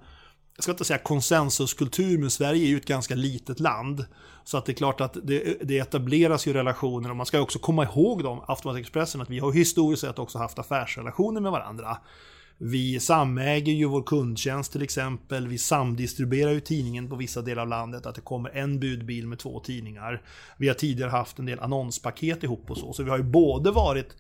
jag 0.58 0.63
ska 0.63 0.72
inte 0.72 0.86
säga 0.86 1.00
konsensuskultur, 1.00 2.17
men 2.17 2.30
Sverige 2.30 2.65
är 2.65 2.70
ju 2.70 2.78
ett 2.78 2.86
ganska 2.86 3.15
litet 3.15 3.60
land. 3.60 4.06
Så 4.43 4.58
att 4.58 4.65
det 4.65 4.72
är 4.72 4.76
klart 4.76 5.02
att 5.02 5.17
det, 5.24 5.58
det 5.62 5.80
etableras 5.80 6.48
ju 6.48 6.54
relationer 6.54 7.10
och 7.10 7.15
man 7.15 7.26
ska 7.26 7.39
också 7.39 7.60
komma 7.60 7.84
ihåg 7.84 8.24
dem, 8.24 8.41
Aftonbladet 8.48 8.82
Expressen, 8.82 9.22
att 9.22 9.30
vi 9.30 9.39
har 9.39 9.52
historiskt 9.52 10.02
sett 10.02 10.20
också 10.20 10.38
haft 10.38 10.60
affärsrelationer 10.60 11.41
med 11.41 11.52
varandra. 11.52 11.98
Vi 12.58 13.00
samäger 13.00 13.74
ju 13.74 13.86
vår 13.86 14.04
kundtjänst 14.04 14.72
till 14.72 14.82
exempel. 14.82 15.48
Vi 15.48 15.58
samdistribuerar 15.58 16.52
ju 16.52 16.60
tidningen 16.60 17.10
på 17.10 17.15
vissa 17.15 17.41
delar 17.41 17.62
av 17.62 17.67
landet. 17.67 18.06
Att 18.06 18.15
det 18.15 18.22
kommer 18.22 18.50
en 18.50 18.80
budbil 18.80 19.28
med 19.28 19.39
två 19.39 19.60
tidningar. 19.60 20.22
Vi 20.58 20.67
har 20.67 20.76
tidigare 20.76 21.10
haft 21.10 21.39
en 21.39 21.46
del 21.46 21.60
annonspaket 21.60 22.43
ihop 22.43 22.72
och 22.72 22.78
så. 22.78 22.93
Så 22.93 23.04
vi 23.04 23.10
har 23.10 23.17
ju 23.17 23.24
både 23.24 23.72
varit 23.72 24.15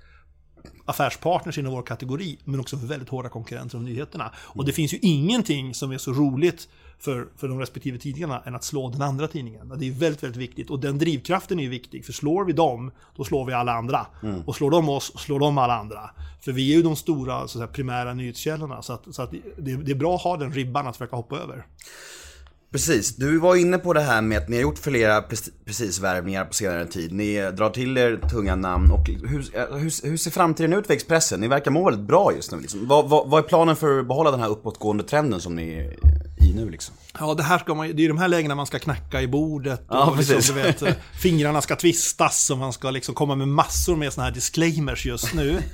affärspartners 0.85 1.57
inom 1.57 1.73
vår 1.73 1.81
kategori, 1.81 2.37
men 2.43 2.59
också 2.59 2.77
för 2.77 2.87
väldigt 2.87 3.09
hårda 3.09 3.29
konkurrenter 3.29 3.77
om 3.77 3.85
nyheterna. 3.85 4.31
Och 4.37 4.65
det 4.65 4.73
finns 4.73 4.93
ju 4.93 4.97
ingenting 5.01 5.73
som 5.73 5.91
är 5.91 5.97
så 5.97 6.13
roligt 6.13 6.67
för, 6.99 7.27
för 7.37 7.47
de 7.47 7.59
respektive 7.59 7.97
tidningarna 7.97 8.43
än 8.45 8.55
att 8.55 8.63
slå 8.63 8.89
den 8.89 9.01
andra 9.01 9.27
tidningen. 9.27 9.73
Det 9.77 9.87
är 9.87 9.91
väldigt, 9.91 10.23
väldigt 10.23 10.41
viktigt. 10.41 10.69
Och 10.69 10.79
den 10.79 10.97
drivkraften 10.97 11.59
är 11.59 11.63
ju 11.63 11.69
viktig, 11.69 12.05
för 12.05 12.13
slår 12.13 12.45
vi 12.45 12.53
dem, 12.53 12.91
då 13.15 13.23
slår 13.23 13.45
vi 13.45 13.53
alla 13.53 13.71
andra. 13.73 14.07
Och 14.45 14.55
slår 14.55 14.71
de 14.71 14.89
oss, 14.89 15.13
slår 15.19 15.39
de 15.39 15.57
alla 15.57 15.77
andra. 15.77 16.09
För 16.41 16.51
vi 16.51 16.71
är 16.71 16.75
ju 16.75 16.83
de 16.83 16.95
stora 16.95 17.39
så 17.39 17.43
att 17.43 17.51
säga, 17.51 17.67
primära 17.67 18.13
nyhetskällorna, 18.13 18.81
så, 18.81 18.93
att, 18.93 19.15
så 19.15 19.21
att 19.21 19.31
det, 19.57 19.75
det 19.75 19.91
är 19.91 19.95
bra 19.95 20.15
att 20.15 20.21
ha 20.21 20.37
den 20.37 20.53
ribban 20.53 20.87
att 20.87 20.97
försöka 20.97 21.15
hoppa 21.15 21.37
över. 21.37 21.65
Precis, 22.71 23.15
du 23.15 23.37
var 23.37 23.55
inne 23.55 23.77
på 23.77 23.93
det 23.93 24.01
här 24.01 24.21
med 24.21 24.37
att 24.37 24.49
ni 24.49 24.55
har 24.55 24.61
gjort 24.61 24.77
flera 24.77 25.23
precisvärvningar 25.65 26.45
på 26.45 26.53
senare 26.53 26.85
tid. 26.85 27.11
Ni 27.11 27.51
drar 27.51 27.69
till 27.69 27.97
er 27.97 28.29
tunga 28.29 28.55
namn 28.55 28.91
och 28.91 29.09
hur, 29.09 29.57
eh, 29.57 29.77
hur, 29.77 30.07
hur 30.09 30.17
ser 30.17 30.31
framtiden 30.31 30.73
ut 30.73 30.87
för 30.87 30.93
Expressen? 30.93 31.39
Ni 31.39 31.47
verkar 31.47 31.71
må 31.71 31.85
väldigt 31.85 32.07
bra 32.07 32.33
just 32.33 32.51
nu 32.51 32.59
liksom. 32.59 32.87
vad, 32.87 33.09
vad, 33.09 33.29
vad 33.29 33.43
är 33.43 33.47
planen 33.47 33.75
för 33.75 33.99
att 33.99 34.07
behålla 34.07 34.31
den 34.31 34.39
här 34.39 34.49
uppåtgående 34.49 35.03
trenden 35.03 35.41
som 35.41 35.55
ni 35.55 35.73
är 35.73 35.93
i 36.45 36.53
nu 36.53 36.69
liksom? 36.69 36.95
Ja, 37.19 37.33
det, 37.33 37.43
här 37.43 37.59
ska 37.59 37.75
man, 37.75 37.95
det 37.95 38.05
är 38.05 38.07
de 38.07 38.17
här 38.17 38.27
lägena 38.27 38.55
man 38.55 38.65
ska 38.67 38.79
knacka 38.79 39.21
i 39.21 39.27
bordet. 39.27 39.79
Och 39.79 39.95
Ja, 39.95 40.15
liksom, 40.17 40.55
du 40.55 40.61
vet, 40.61 40.81
eh, 40.81 40.93
fingrarna 41.21 41.61
ska 41.61 41.75
tvistas 41.75 42.49
och 42.49 42.57
man 42.57 42.73
ska 42.73 42.91
liksom 42.91 43.15
komma 43.15 43.35
med 43.35 43.47
massor 43.47 43.95
med 43.95 44.13
såna 44.13 44.25
här 44.25 44.33
disclaimers 44.33 45.05
just 45.05 45.33
nu. 45.33 45.59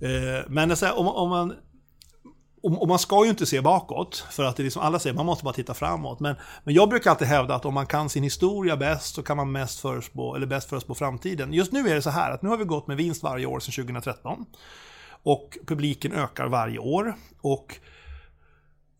Eh, 0.00 0.44
Men 0.48 0.70
här, 0.70 0.98
om, 0.98 1.08
om 1.08 1.28
man 1.28 1.52
och, 2.64 2.82
Och 2.82 2.88
man 2.88 2.98
ska 2.98 3.24
ju 3.24 3.30
inte 3.30 3.46
se 3.46 3.60
bakåt, 3.60 4.26
för 4.30 4.44
att 4.44 4.56
det 4.56 4.62
är 4.62 4.64
liksom, 4.64 4.82
alla 4.82 4.98
säger 4.98 5.16
man 5.16 5.26
måste 5.26 5.44
bara 5.44 5.54
titta 5.54 5.74
framåt. 5.74 6.20
Men, 6.20 6.36
men 6.64 6.74
jag 6.74 6.88
brukar 6.88 7.10
alltid 7.10 7.28
hävda 7.28 7.54
att 7.54 7.64
om 7.64 7.74
man 7.74 7.86
kan 7.86 8.08
sin 8.08 8.22
historia 8.22 8.76
bäst 8.76 9.14
så 9.14 9.22
kan 9.22 9.36
man 9.36 9.52
mest 9.52 9.80
förutspå, 9.80 10.36
eller 10.36 10.46
bäst 10.46 10.68
förutspå 10.68 10.94
framtiden. 10.94 11.52
Just 11.52 11.72
nu 11.72 11.88
är 11.88 11.94
det 11.94 12.02
så 12.02 12.10
här 12.10 12.30
att 12.30 12.42
nu 12.42 12.48
har 12.48 12.56
vi 12.56 12.64
gått 12.64 12.86
med 12.86 12.96
vinst 12.96 13.22
varje 13.22 13.46
år 13.46 13.60
sedan 13.60 13.84
2013. 13.84 14.46
Och 15.22 15.58
publiken 15.66 16.12
ökar 16.12 16.46
varje 16.46 16.78
år. 16.78 17.14
Och 17.40 17.78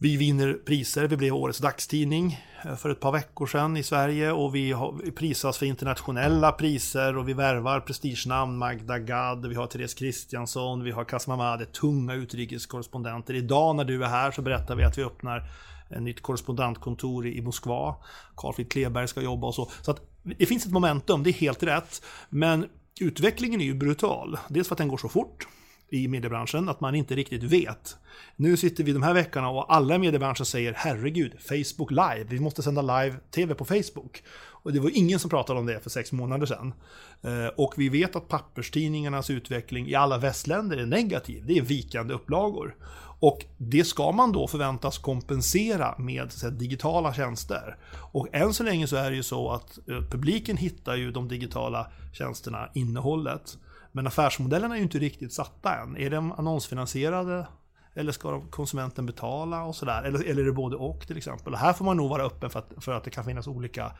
vi 0.05 0.17
vinner 0.17 0.53
priser. 0.53 1.07
Vi 1.07 1.17
blev 1.17 1.35
årets 1.35 1.59
dagstidning 1.59 2.40
eh, 2.64 2.77
för 2.77 2.90
ett 2.90 3.01
par 3.01 3.12
veckor 3.12 3.47
sedan 3.47 3.77
i 3.77 3.83
Sverige 3.83 4.33
och 4.33 4.55
vi, 4.55 4.75
prisas 5.17 5.59
för 5.59 5.67
internationella 5.67 6.53
priser 6.53 7.17
och 7.17 7.29
vi 7.29 7.33
värvar 7.33 7.81
prestigenamn. 7.81 8.57
Magda 8.57 8.99
Gad, 8.99 9.47
vi 9.47 9.55
har 9.55 9.67
Therese 9.67 9.95
Kristiansson, 9.95 10.85
vi 10.85 10.90
har 10.90 11.05
Kasma 11.05 11.37
Made, 11.37 11.67
tunga 11.67 12.14
utrikeskorrespondenter. 12.14 13.35
Idag 13.35 13.77
när 13.77 13.85
du 13.85 14.05
är 14.05 14.09
här 14.09 14.31
så 14.31 14.43
berättar 14.43 14.77
vi 14.77 14.85
att 14.85 14.99
vi 14.99 15.05
öppnar 15.05 15.51
ett 15.90 16.03
nytt 16.03 16.23
korrespondentkontor 16.23 17.27
i 17.27 17.43
Moskva. 17.43 17.95
Carl-Fredrik 18.37 18.73
Kleberg 18.73 19.09
ska 19.09 19.21
jobba 19.21 19.47
och 19.47 19.55
så. 19.55 19.71
Så 19.83 19.90
att 19.90 20.01
det 20.23 20.47
finns 20.47 20.67
ett 20.67 20.73
momentum, 20.73 21.23
det 21.23 21.31
är 21.31 21.35
helt 21.35 21.62
rätt. 21.62 22.03
Men 22.29 22.67
utvecklingen 23.01 23.61
är 23.61 23.64
ju 23.64 23.75
brutal. 23.75 24.38
Dels 24.49 24.69
för 24.69 24.75
att 24.75 24.79
den 24.79 24.88
går 24.88 24.99
så 24.99 25.09
fort 25.09 25.47
i 25.88 26.09
mediebranschen 26.09 26.68
att 26.68 26.81
man 26.81 26.94
inte 26.94 27.14
riktigt 27.14 27.42
vet. 27.42 27.97
Nu 28.37 28.57
sitter 28.57 28.85
vi 28.85 28.92
de 28.92 29.03
här 29.03 29.14
veckorna 29.14 29.49
och 29.49 29.75
alla 29.75 29.94
i 29.94 29.99
mediebranschen 29.99 30.47
säger 30.47 30.73
herregud, 30.77 31.33
Facebook 31.40 31.90
live, 31.90 32.25
vi 32.29 32.40
måste 32.40 32.62
sända 32.62 32.83
live-tv 32.83 33.55
på 33.55 33.64
Facebook. 33.64 34.23
Och 34.64 34.73
det 34.73 34.81
var 34.81 34.90
ingen 34.94 35.18
som 35.18 35.31
pratade 35.31 35.59
om 35.59 35.66
det 35.66 35.81
för 35.81 35.90
sex 35.90 36.12
månader 36.12 36.47
sedan. 36.47 36.75
Eh, 37.23 37.47
och 37.47 37.75
vi 37.77 37.88
vet 37.88 38.16
att 38.16 38.29
papperstidningarnas 38.29 39.31
utveckling 39.31 39.88
i 39.88 39.94
alla 39.94 40.18
västländer 40.18 40.77
är 40.77 40.87
negativ. 40.87 41.47
Det 41.47 41.59
är 41.59 41.62
vikande 41.62 42.14
upplagor. 42.14 42.77
Och 43.20 43.44
det 43.57 43.85
ska 43.85 44.12
man 44.12 44.33
då 44.33 44.49
förväntas 44.49 44.99
kompensera 44.99 45.94
med 45.99 46.33
så 46.33 46.38
säga, 46.38 46.51
digitala 46.51 47.14
tjänster. 47.14 47.77
Och 48.12 48.29
än 48.33 48.55
så 48.55 48.62
länge 48.64 48.87
så 48.87 48.97
är 48.97 49.11
det 49.11 49.16
ju 49.16 49.23
så 49.23 49.51
att 49.51 49.79
eh, 49.88 50.09
publiken 50.11 50.57
hittar 50.57 50.97
ju 50.97 51.12
de 51.12 51.29
digitala 51.29 51.87
tjänsterna, 52.12 52.68
innehållet. 52.75 53.59
Men 53.96 54.07
affärsmodellerna 54.07 54.74
är 54.74 54.78
ju 54.78 54.83
inte 54.83 54.98
riktigt 54.98 55.33
satta 55.33 55.76
än. 55.76 55.96
Är 55.96 56.11
de 56.11 56.33
annonsfinansierade? 56.33 57.46
Eller 57.94 58.12
ska 58.12 58.40
konsumenten 58.50 59.07
betala 59.07 59.64
och 59.64 59.74
sådär? 59.76 60.02
Eller, 60.02 60.24
eller 60.30 60.42
är 60.42 60.46
det 60.46 60.52
både 60.52 60.76
och 60.76 61.07
till 61.07 61.16
exempel? 61.16 61.52
Och 61.52 61.59
här 61.59 61.72
får 61.72 61.85
man 61.85 61.96
nog 61.96 62.11
vara 62.11 62.22
öppen 62.22 62.50
för 62.50 62.59
att, 62.59 62.72
för 62.85 62.92
att 62.92 63.04
det 63.04 63.11
kan 63.11 63.24
finnas 63.24 63.46
olika 63.46 63.92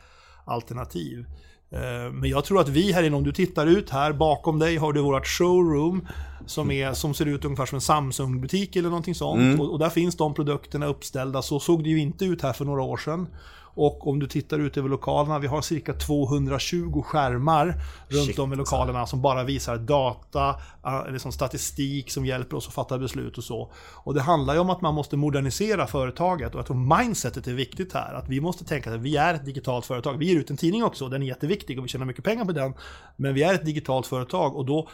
alternativ. 0.45 1.25
Eh, 1.69 2.11
Men 2.13 2.29
jag 2.29 2.45
tror 2.45 2.59
att 2.61 2.69
vi 2.69 2.91
här 2.91 3.03
inne, 3.03 3.15
om 3.15 3.23
du 3.23 3.31
tittar 3.31 3.67
ut 3.67 3.89
här, 3.89 4.13
bakom 4.13 4.59
dig 4.59 4.77
har 4.77 4.93
du 4.93 5.01
vårt 5.01 5.27
showroom 5.27 6.07
som, 6.45 6.71
är, 6.71 6.93
som 6.93 7.13
ser 7.13 7.25
ut 7.25 7.45
ungefär 7.45 7.65
som 7.65 7.75
en 7.75 7.81
Samsung-butik 7.81 8.75
eller 8.75 8.89
någonting 8.89 9.15
sånt. 9.15 9.59
Och, 9.59 9.71
och 9.71 9.79
där 9.79 9.89
finns 9.89 10.17
de 10.17 10.33
produkterna 10.33 10.85
uppställda. 10.85 11.41
Så 11.41 11.59
såg 11.59 11.83
det 11.83 11.89
ju 11.89 11.99
inte 11.99 12.25
ut 12.25 12.41
här 12.41 12.53
för 12.53 12.65
några 12.65 12.81
år 12.81 12.97
sedan. 12.97 13.27
Och 13.75 14.07
om 14.07 14.19
du 14.19 14.27
tittar 14.27 14.59
ut 14.59 14.77
över 14.77 14.89
lokalerna, 14.89 15.39
vi 15.39 15.47
har 15.47 15.61
cirka 15.61 15.93
220 15.93 17.01
skärmar 17.01 17.65
runt 18.07 18.25
Shit, 18.25 18.39
om 18.39 18.53
i 18.53 18.55
lokalerna 18.55 19.05
som 19.05 19.21
bara 19.21 19.43
visar 19.43 19.77
data, 19.77 20.49
eh, 20.85 21.11
liksom 21.11 21.31
statistik 21.31 22.11
som 22.11 22.25
hjälper 22.25 22.57
oss 22.57 22.67
att 22.67 22.73
fatta 22.73 22.97
beslut 22.97 23.37
och 23.37 23.43
så. 23.43 23.71
Och 23.93 24.13
det 24.13 24.21
handlar 24.21 24.53
ju 24.53 24.59
om 24.59 24.69
att 24.69 24.81
man 24.81 24.93
måste 24.93 25.17
modernisera 25.17 25.87
företaget 25.87 26.53
och 26.53 26.59
jag 26.59 26.65
tror 26.65 26.97
mindsetet 26.97 27.47
är 27.47 27.53
viktigt 27.53 27.93
här. 27.93 28.13
Att 28.13 28.29
vi 28.29 28.41
måste 28.41 28.65
tänka 28.65 28.93
att 28.93 29.01
vi 29.01 29.17
är 29.17 29.33
ett 29.33 29.45
digitalt 29.45 29.85
företag. 29.85 30.17
Vi 30.17 30.25
ger 30.25 30.39
ut 30.39 30.49
en 30.49 30.57
tidning 30.57 30.83
också, 30.83 31.09
den 31.09 31.23
är 31.23 31.27
jätteviktig 31.27 31.77
och 31.79 31.85
vi 31.85 31.89
tjänar 31.89 32.05
mycket 32.05 32.23
pengar 32.23 32.45
på 32.45 32.51
den. 32.51 32.73
Men 33.15 33.33
vi 33.33 33.43
är 33.43 33.53
ett 33.53 33.65
digitalt 33.65 34.07
företag 34.07 34.55
och 34.55 34.65
då 34.65 34.89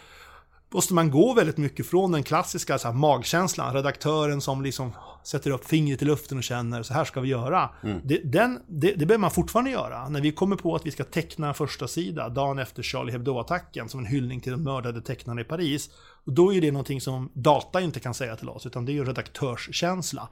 måste 0.73 0.93
man 0.93 1.11
gå 1.11 1.33
väldigt 1.33 1.57
mycket 1.57 1.87
från 1.87 2.11
den 2.11 2.23
klassiska 2.23 2.77
så 2.77 2.87
här, 2.87 2.95
magkänslan, 2.95 3.73
redaktören 3.73 4.41
som 4.41 4.61
liksom 4.61 4.91
sätter 5.23 5.51
upp 5.51 5.65
fingret 5.65 6.01
i 6.01 6.05
luften 6.05 6.37
och 6.37 6.43
känner 6.43 6.83
så 6.83 6.93
här 6.93 7.05
ska 7.05 7.21
vi 7.21 7.29
göra. 7.29 7.69
Det, 8.03 8.17
den, 8.23 8.59
det, 8.67 8.93
det 8.93 9.05
behöver 9.05 9.21
man 9.21 9.31
fortfarande 9.31 9.71
göra. 9.71 10.09
När 10.09 10.21
vi 10.21 10.31
kommer 10.31 10.55
på 10.55 10.75
att 10.75 10.85
vi 10.85 10.91
ska 10.91 11.03
teckna 11.03 11.47
en 11.47 11.53
första 11.53 11.87
sida 11.87 12.29
dagen 12.29 12.59
efter 12.59 12.83
Charlie 12.83 13.11
Hebdo-attacken 13.11 13.87
som 13.87 13.99
en 13.99 14.05
hyllning 14.05 14.41
till 14.41 14.51
de 14.51 14.63
mördade 14.63 15.01
tecknarna 15.01 15.41
i 15.41 15.43
Paris. 15.43 15.89
Och 16.25 16.33
då 16.33 16.53
är 16.53 16.61
det 16.61 16.71
någonting 16.71 17.01
som 17.01 17.29
data 17.33 17.81
inte 17.81 17.99
kan 17.99 18.13
säga 18.13 18.35
till 18.35 18.49
oss, 18.49 18.65
utan 18.65 18.85
det 18.85 18.91
är 18.91 18.93
ju 18.93 19.05
redaktörskänsla. 19.05 20.29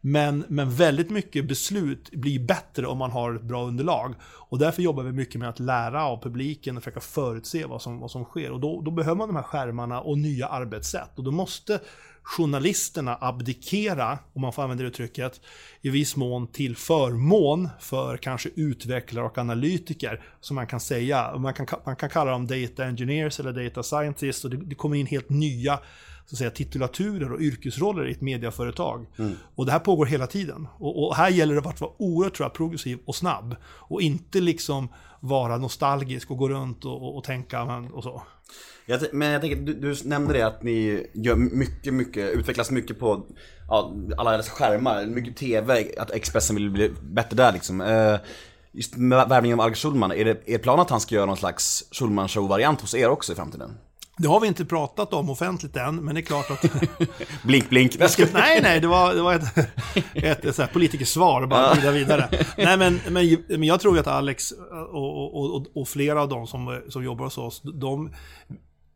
Men, 0.00 0.44
men 0.48 0.70
väldigt 0.70 1.10
mycket 1.10 1.48
beslut 1.48 2.10
blir 2.10 2.40
bättre 2.40 2.86
om 2.86 2.98
man 2.98 3.10
har 3.10 3.34
ett 3.34 3.42
bra 3.42 3.64
underlag. 3.64 4.14
Och 4.22 4.58
därför 4.58 4.82
jobbar 4.82 5.02
vi 5.02 5.12
mycket 5.12 5.40
med 5.40 5.48
att 5.48 5.58
lära 5.58 6.04
av 6.04 6.22
publiken 6.22 6.76
och 6.76 6.82
försöka 6.82 7.00
förutse 7.00 7.64
vad 7.64 7.82
som, 7.82 8.00
vad 8.00 8.10
som 8.10 8.24
sker. 8.24 8.52
Och 8.52 8.60
då, 8.60 8.80
då 8.80 8.90
behöver 8.90 9.16
man 9.16 9.28
de 9.28 9.36
här 9.36 9.42
skärmarna 9.42 10.00
och 10.00 10.18
nya 10.18 10.46
arbetssätt. 10.46 11.10
Och 11.18 11.24
då 11.24 11.30
måste 11.30 11.80
journalisterna 12.36 13.18
abdikera, 13.20 14.18
om 14.32 14.42
man 14.42 14.52
får 14.52 14.62
använda 14.62 14.82
det 14.82 14.88
uttrycket, 14.88 15.40
i 15.80 15.90
viss 15.90 16.16
mån 16.16 16.46
till 16.46 16.76
förmån 16.76 17.68
för 17.80 18.16
kanske 18.16 18.48
utvecklare 18.54 19.24
och 19.24 19.38
analytiker, 19.38 20.22
som 20.40 20.54
man 20.54 20.66
kan 20.66 20.80
säga. 20.80 21.38
Man 21.38 21.54
kan, 21.54 21.66
man 21.86 21.96
kan 21.96 22.10
kalla 22.10 22.30
dem 22.30 22.46
data 22.46 22.84
engineers 22.84 23.40
eller 23.40 23.52
data 23.52 23.82
scientists 23.82 24.44
och 24.44 24.50
det, 24.50 24.56
det 24.56 24.74
kommer 24.74 24.96
in 24.96 25.06
helt 25.06 25.30
nya 25.30 25.80
så 26.26 26.34
att 26.34 26.38
säga, 26.38 26.50
titulaturer 26.50 27.32
och 27.32 27.40
yrkesroller 27.40 28.08
i 28.08 28.12
ett 28.12 28.20
mediaföretag. 28.20 29.06
Och 29.54 29.66
det 29.66 29.72
här 29.72 29.78
pågår 29.78 30.06
hela 30.06 30.26
tiden. 30.26 30.68
Och, 30.78 31.06
och 31.06 31.16
här 31.16 31.30
gäller 31.30 31.54
det 31.54 31.68
att 31.68 31.80
vara 31.80 31.92
oerhört 31.98 32.36
tror 32.36 32.44
jag, 32.44 32.54
progressiv 32.54 32.98
och 33.04 33.16
snabb. 33.16 33.56
Och 33.64 34.02
inte 34.02 34.40
liksom 34.40 34.88
vara 35.20 35.56
nostalgisk 35.58 36.30
och 36.30 36.36
gå 36.36 36.48
runt 36.48 36.84
och, 36.84 37.02
och, 37.02 37.16
och 37.16 37.24
tänka 37.24 37.64
men- 37.64 37.92
och 37.92 38.02
så. 38.02 38.22
Jag, 38.86 39.00
men 39.12 39.30
jag 39.30 39.40
tänker, 39.40 39.56
du, 39.56 39.74
du 39.74 39.96
nämnde 40.04 40.32
det 40.32 40.42
att 40.42 40.62
ni 40.62 41.06
gör 41.14 41.36
mycket, 41.36 41.94
mycket, 41.94 42.30
utvecklas 42.30 42.70
mycket 42.70 42.98
på 42.98 43.26
ja, 43.68 43.94
alla 44.16 44.36
dessa 44.36 44.50
skärmar, 44.50 45.06
mycket 45.06 45.36
TV, 45.36 45.86
att 45.98 46.10
Expressen 46.10 46.56
vill 46.56 46.70
bli 46.70 46.90
bättre 47.02 47.36
där 47.36 47.52
liksom. 47.52 47.80
Eh, 47.80 48.16
just 48.72 48.96
med 48.96 49.28
värvningen 49.28 49.60
av 49.60 49.64
Alex 49.64 49.80
Schulman, 49.82 50.12
är 50.12 50.24
det 50.24 50.48
er 50.48 50.58
plan 50.58 50.80
att 50.80 50.90
han 50.90 51.00
ska 51.00 51.14
göra 51.14 51.26
någon 51.26 51.36
slags 51.36 51.84
Schulman-show-variant 51.90 52.80
hos 52.80 52.94
er 52.94 53.08
också 53.08 53.32
i 53.32 53.36
framtiden? 53.36 53.70
Det 54.20 54.28
har 54.28 54.40
vi 54.40 54.48
inte 54.48 54.64
pratat 54.64 55.12
om 55.12 55.30
offentligt 55.30 55.76
än, 55.76 55.96
men 55.96 56.14
det 56.14 56.20
är 56.20 56.22
klart 56.22 56.50
att... 56.50 56.62
Blink, 57.42 57.68
blink. 57.68 57.96
Nej, 58.32 58.60
nej, 58.62 58.80
det 58.80 58.86
var, 58.86 59.14
det 59.14 59.22
var 59.22 59.34
ett, 59.34 59.58
ett, 60.14 60.44
ett 60.44 60.58
här 60.58 60.66
politikersvar, 60.66 61.46
bara 61.46 61.74
vidare, 61.74 61.94
vidare. 61.94 62.28
Nej, 62.56 62.76
men, 62.76 63.00
men, 63.08 63.44
men 63.48 63.64
jag 63.64 63.80
tror 63.80 63.94
ju 63.94 64.00
att 64.00 64.06
Alex 64.06 64.52
och, 64.90 65.34
och, 65.34 65.54
och, 65.54 65.66
och 65.74 65.88
flera 65.88 66.22
av 66.22 66.28
dem 66.28 66.46
som, 66.46 66.82
som 66.88 67.04
jobbar 67.04 67.24
hos 67.24 67.38
oss, 67.38 67.62
de 67.62 68.10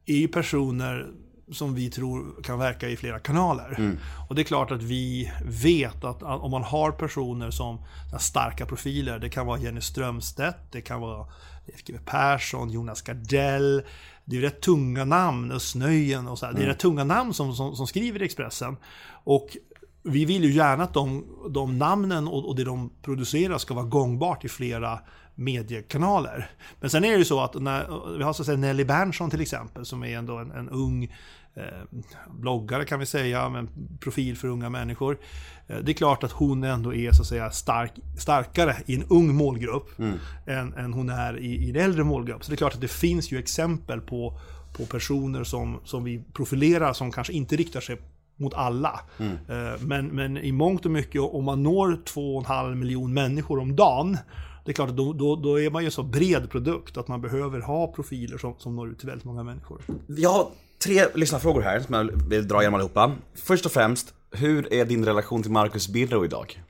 är 0.06 0.16
ju 0.16 0.28
personer 0.28 1.06
som 1.52 1.74
vi 1.74 1.90
tror 1.90 2.42
kan 2.42 2.58
verka 2.58 2.88
i 2.88 2.96
flera 2.96 3.18
kanaler. 3.18 3.96
Och 4.28 4.34
det 4.34 4.42
är 4.42 4.44
klart 4.44 4.70
att 4.70 4.82
vi 4.82 5.32
vet 5.44 6.04
att 6.04 6.22
om 6.22 6.50
man 6.50 6.62
har 6.62 6.90
personer 6.90 7.50
som 7.50 7.78
som 8.10 8.18
starka 8.18 8.66
profiler, 8.66 9.18
det 9.18 9.28
kan 9.28 9.46
vara 9.46 9.58
Jenny 9.58 9.80
Strömstedt, 9.80 10.72
det 10.72 10.80
kan 10.80 11.00
vara 11.00 11.26
Leif 11.66 11.84
GW 11.84 11.98
Persson, 12.04 12.70
Jonas 12.70 13.02
Gardell, 13.02 13.82
det 14.24 14.37
är 14.37 14.40
rätt 14.40 14.60
tunga 14.60 15.04
namn, 15.04 15.52
Özz 15.52 15.74
Nöjen 15.74 16.28
och 16.28 16.38
så 16.38 16.46
här. 16.46 16.52
Det 16.52 16.62
är 16.62 16.66
rätt 16.66 16.78
tunga 16.78 17.04
namn 17.04 17.34
som, 17.34 17.54
som, 17.54 17.76
som 17.76 17.87
skriver 17.87 18.22
i 18.22 18.24
Expressen. 18.24 18.76
Och 19.24 19.57
vi 20.03 20.24
vill 20.24 20.44
ju 20.44 20.53
gärna 20.53 20.84
att 20.84 20.94
de, 20.94 21.24
de 21.51 21.78
namnen 21.78 22.28
och, 22.28 22.49
och 22.49 22.57
det 22.57 22.64
de 22.64 22.90
producerar 23.03 23.59
ska 23.59 23.74
vara 23.74 23.86
gångbart 23.86 24.44
i 24.44 24.49
flera 24.49 25.01
mediekanaler. 25.34 26.51
Men 26.80 26.90
sen 26.90 27.05
är 27.05 27.11
det 27.11 27.18
ju 27.18 27.24
så 27.24 27.40
att 27.40 27.55
när, 27.55 28.16
vi 28.18 28.24
har 28.24 28.32
så 28.32 28.42
att 28.42 28.46
säga 28.46 28.59
Nelly 28.59 28.84
Berntsson 28.84 29.30
till 29.30 29.40
exempel 29.40 29.84
som 29.84 30.05
är 30.05 30.18
ändå 30.18 30.38
en, 30.38 30.51
en 30.51 30.68
ung 30.68 31.05
eh, 31.55 31.99
bloggare 32.30 32.84
kan 32.84 32.99
vi 32.99 33.07
säga, 33.07 33.49
med 33.49 33.59
en 33.59 33.99
profil 34.01 34.36
för 34.36 34.49
unga 34.49 34.70
människor. 34.70 35.18
Eh, 35.68 35.76
det 35.82 35.92
är 35.92 35.94
klart 35.94 36.24
att 36.24 36.32
hon 36.32 36.64
ändå 36.64 36.94
är 36.94 37.12
så 37.12 37.22
att 37.22 37.28
säga 37.28 37.50
stark, 37.50 37.92
starkare 38.18 38.76
i 38.86 38.94
en 38.94 39.04
ung 39.08 39.34
målgrupp 39.34 39.90
än, 40.46 40.74
än 40.74 40.92
hon 40.92 41.08
är 41.10 41.38
i, 41.38 41.46
i 41.66 41.70
en 41.70 41.76
äldre 41.76 42.04
målgrupp. 42.04 42.44
Så 42.44 42.50
det 42.50 42.54
är 42.54 42.56
klart 42.56 42.74
att 42.74 42.80
det 42.80 42.88
finns 42.88 43.32
ju 43.32 43.38
exempel 43.38 44.00
på, 44.00 44.38
på 44.76 44.86
personer 44.86 45.44
som, 45.44 45.80
som 45.84 46.04
vi 46.04 46.22
profilerar 46.32 46.92
som 46.92 47.12
kanske 47.12 47.32
inte 47.32 47.56
riktar 47.56 47.80
sig 47.80 48.00
mot 48.36 48.54
alla. 48.54 49.00
Eh, 49.18 49.80
Men, 49.80 50.06
men 50.06 50.36
i 50.36 50.52
mångt 50.52 50.84
och 50.84 50.90
mycket, 50.90 51.20
om 51.22 51.44
man 51.44 51.62
når 51.62 51.88
2,5 52.04 52.74
miljon 52.74 53.14
människor 53.14 53.58
om 53.58 53.76
dagen, 53.76 54.18
det 54.64 54.70
är 54.70 54.74
klart 54.74 54.90
att 54.90 54.96
då, 54.96 55.12
då, 55.12 55.36
då 55.36 55.60
är 55.60 55.70
man 55.70 55.82
ju 55.82 55.86
en 55.86 55.92
så 55.92 56.02
bred 56.02 56.50
produkt 56.50 56.96
att 56.96 57.08
man 57.08 57.20
behöver 57.20 57.60
ha 57.60 57.86
profiler 57.86 58.38
som, 58.38 58.54
som 58.58 58.76
når 58.76 58.88
ut 58.90 58.98
till 58.98 59.08
väldigt 59.08 59.24
många 59.24 59.42
människor. 59.42 59.80
Jag 60.06 60.30
har 60.30 60.46
tre 60.84 61.04
lyssnarfrågor 61.14 61.62
här 61.62 61.80
som 61.80 61.94
jag 61.94 62.28
vill 62.28 62.48
dra 62.48 62.60
igenom 62.60 62.74
allihopa. 62.74 63.12
Först 63.34 63.66
och 63.66 63.72
främst, 63.72 64.14
hur 64.35 64.72
är 64.72 64.85
din 64.85 65.05
relation 65.05 65.43
till 65.43 65.53
Marcus 65.53 65.89
Birro 65.89 66.24
idag? 66.24 66.62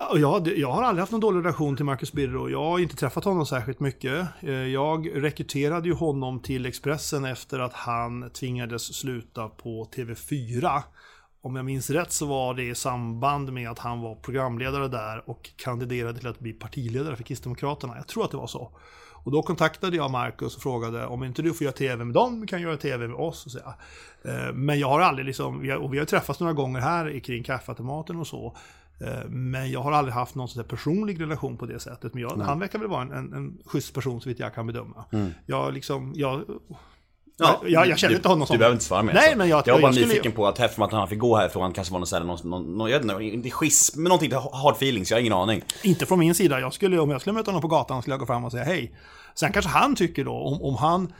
Ja, 0.00 0.40
Jag, 0.56 0.72
har 0.72 0.82
aldrig 0.82 1.00
haft 1.00 1.12
någon 1.12 1.20
dålig 1.20 1.38
relation 1.38 1.76
till 1.76 1.84
Marcus 1.84 2.12
Birro. 2.12 2.50
Jag 2.50 2.64
har 2.64 2.78
inte 2.78 2.96
träffat 2.96 3.24
honom 3.24 3.46
särskilt 3.46 3.80
mycket. 3.80 4.26
Eh, 4.40 4.52
jag 4.52 5.24
rekryterade 5.24 5.88
ju 5.88 5.94
honom 5.94 6.40
till 6.40 6.66
Expressen 6.66 7.24
efter 7.24 7.58
att 7.58 7.72
han 7.72 8.30
tvingades 8.30 8.94
sluta 8.96 9.48
på 9.48 9.84
TV4. 9.96 10.82
Om 11.42 11.56
jag 11.56 11.64
minns 11.64 11.90
rätt 11.90 12.12
så 12.12 12.26
var 12.26 12.54
det 12.54 12.62
i 12.62 12.74
samband 12.74 13.52
med 13.52 13.70
att 13.70 13.78
han 13.78 14.00
var 14.00 14.14
programledare 14.14 14.88
där 14.88 15.30
och 15.30 15.50
kandiderade 15.56 16.18
till 16.18 16.28
att 16.28 16.38
bli 16.38 16.52
partiledare 16.52 17.16
för 17.16 17.24
Kristdemokraterna. 17.24 17.96
Jag 17.96 18.06
tror 18.06 18.24
att 18.24 18.30
det 18.30 18.36
var 18.36 18.46
så. 18.46 18.70
Och 19.24 19.32
då 19.32 19.42
kontaktade 19.42 19.96
jag 19.96 20.10
Marcus 20.10 20.56
och 20.56 20.62
frågade 20.62 21.06
om 21.06 21.24
inte 21.24 21.42
du 21.42 21.54
får 21.54 21.64
göra 21.64 21.72
TV 21.76 22.04
med 22.04 22.14
dem, 22.14 22.46
kan 22.46 22.62
göra 22.62 22.76
TV 22.76 23.08
med 23.08 23.16
oss. 23.16 23.46
Och 23.46 23.52
så. 23.52 23.58
Eh, 24.28 24.52
Men 24.54 24.78
jag 24.78 24.88
har 24.88 25.00
aldrig 25.00 25.26
liksom, 25.26 25.60
vi 25.60 25.70
har- 25.70 25.78
och 25.78 25.94
vi 25.94 25.98
har 25.98 26.06
träffats 26.06 26.40
några 26.40 26.52
gånger 26.52 26.80
här 26.80 27.20
kring 27.20 27.42
kaffeautomaten 27.42 28.16
och 28.16 28.26
så. 28.26 28.56
Eh, 29.00 29.28
Men 29.28 29.70
jag 29.70 29.80
har 29.82 29.92
aldrig 29.92 30.14
haft 30.14 30.34
någon 30.34 30.48
sån 30.48 30.64
personlig 30.64 31.20
relation 31.20 31.56
på 31.56 31.66
det 31.66 31.80
sättet. 31.80 32.14
Men 32.14 32.22
jag, 32.22 32.36
han 32.36 32.58
verkar 32.58 32.78
väl 32.78 32.88
vara 32.88 33.02
en, 33.02 33.12
en, 33.12 33.32
en 33.32 33.58
schysst 33.66 33.94
person 33.94 34.20
så 34.20 34.28
vitt 34.28 34.38
jag 34.38 34.54
kan 34.54 34.66
bedöma. 34.66 35.04
Jag 35.46 35.74
jag, 36.14 36.44
jag, 37.40 37.70
jag, 37.70 37.88
jag 37.88 37.98
känner 37.98 38.10
du, 38.10 38.16
inte 38.16 38.28
honom 38.28 38.46
som... 38.46 38.54
Du 38.54 38.58
behöver 38.58 38.74
inte 38.74 38.84
svara 38.84 39.02
mer. 39.02 39.12
Nej, 39.12 39.22
alltså. 39.22 39.38
men 39.38 39.48
jag, 39.48 39.62
jag 39.66 39.74
var 39.74 39.80
bara 39.80 39.92
jag 39.92 40.08
nyfiken 40.08 40.32
på 40.32 40.46
att 40.46 40.60
eftersom 40.60 40.84
att 40.84 40.92
han 40.92 41.08
fick 41.08 41.18
gå 41.18 41.36
härifrån 41.36 41.72
kanske 41.72 41.92
var 41.92 41.98
någon, 41.98 42.06
så 42.06 42.16
här, 42.16 42.24
någon, 42.24 42.38
någon, 42.44 42.78
någon 42.78 42.90
jag 42.90 42.98
vet 42.98 43.10
inte, 43.10 43.24
inte 43.24 43.50
schism, 43.50 44.02
men 44.02 44.08
någonting 44.08 44.32
hard 44.52 44.74
feelings, 44.74 45.10
jag 45.10 45.16
har 45.16 45.20
ingen 45.20 45.32
aning. 45.32 45.62
Inte 45.82 46.06
från 46.06 46.18
min 46.18 46.34
sida. 46.34 46.60
Jag 46.60 46.74
skulle, 46.74 46.98
om 46.98 47.10
jag 47.10 47.20
skulle 47.20 47.34
möta 47.34 47.50
honom 47.50 47.62
på 47.62 47.68
gatan 47.68 48.02
skulle 48.02 48.12
jag 48.12 48.20
gå 48.20 48.26
fram 48.26 48.44
och 48.44 48.52
säga 48.52 48.64
hej. 48.64 48.94
Sen 49.34 49.52
kanske 49.52 49.70
han 49.70 49.96
tycker 49.96 50.24
då, 50.24 50.32
om, 50.32 50.62
om 50.62 50.76
han 50.76 51.12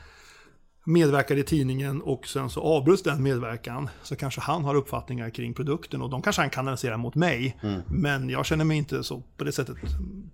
medverkar 0.93 1.37
i 1.37 1.43
tidningen 1.43 2.03
och 2.03 2.27
sen 2.27 2.51
så 2.51 2.61
avbryts 2.61 3.03
den 3.03 3.23
medverkan 3.23 3.89
så 4.03 4.17
kanske 4.17 4.41
han 4.41 4.65
har 4.65 4.75
uppfattningar 4.75 5.31
kring 5.31 5.55
produkten 5.55 6.03
och 6.03 6.11
de 6.11 6.23
kanske 6.23 6.43
han 6.43 6.51
kanaliserar 6.51 6.97
mot 6.97 7.15
mig. 7.15 7.57
Men 7.87 8.31
jag 8.31 8.47
känner 8.47 8.65
mig 8.65 8.77
inte 8.77 9.05
så 9.05 9.23
på 9.37 9.45
det 9.45 9.53
sättet 9.53 9.77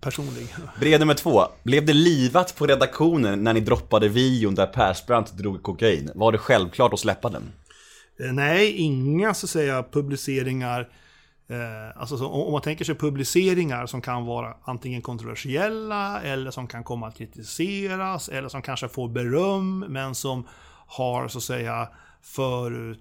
personlig. 0.01 0.55
Brev 0.81 1.01
nummer 1.01 1.15
två. 1.15 1.43
Blev 1.63 1.87
det 1.87 1.93
livat 1.93 2.57
på 2.57 2.67
redaktionen 2.67 3.45
när 3.45 3.55
ni 3.55 3.61
droppade 3.61 4.09
videon 4.09 4.55
där 4.55 4.67
Persbrandt 4.67 5.33
drog 5.33 5.63
kokain? 5.63 6.11
Var 6.15 6.33
det 6.33 6.39
självklart 6.39 6.93
att 6.93 7.01
släppa 7.01 7.29
den? 7.29 7.43
Eh, 8.21 8.33
Nej, 8.33 8.73
inga 8.73 9.35
så 9.35 9.47
att 9.47 9.51
säga 9.51 9.85
publiceringar. 9.93 10.89
Eh, 11.49 12.01
alltså 12.01 12.19
så, 12.19 12.27
om 12.29 12.53
man 12.53 12.63
tänker 12.63 12.85
sig 12.85 12.95
publiceringar 12.95 13.87
som 13.87 14.01
kan 14.01 14.25
vara 14.25 14.55
antingen 14.65 15.03
kontroversiella 15.03 16.23
eller 16.23 16.51
som 16.51 16.67
kan 16.67 16.85
komma 16.85 17.09
att 17.09 17.17
kritiseras 17.17 18.29
eller 18.29 18.49
som 18.49 18.63
kanske 18.63 18.89
får 18.89 19.09
beröm 19.09 19.79
men 19.79 20.15
som 20.15 20.47
har 20.87 21.29
så 21.29 21.39
att 21.39 21.45
säga 21.45 21.89
förut, 22.23 23.01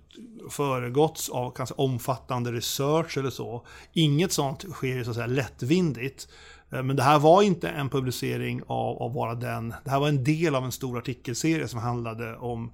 föregåtts 0.52 1.30
av 1.30 1.52
kanske 1.52 1.76
omfattande 1.76 2.52
research 2.52 3.18
eller 3.18 3.30
så. 3.30 3.66
Inget 3.93 4.32
sånt 4.32 4.66
sker 4.72 5.04
så 5.04 5.10
att 5.10 5.16
säga 5.16 5.28
lättvindigt. 5.28 6.28
Eh, 6.72 6.84
men 6.84 6.96
det 6.96 7.04
här 7.04 7.20
var 7.20 7.41
inte 7.41 7.70
en 7.70 7.89
publicering 7.89 8.62
av, 8.68 9.02
av 9.02 9.14
bara 9.14 9.36
den. 9.36 9.74
Det 9.84 9.89
här 9.91 10.00
var 10.00 10.08
en 10.08 10.24
del 10.24 10.56
av 10.56 10.66
en 10.66 10.72
stor 10.72 10.98
artikelserie 10.98 11.68
som 11.68 11.80
handlade 11.80 12.38
om 12.38 12.74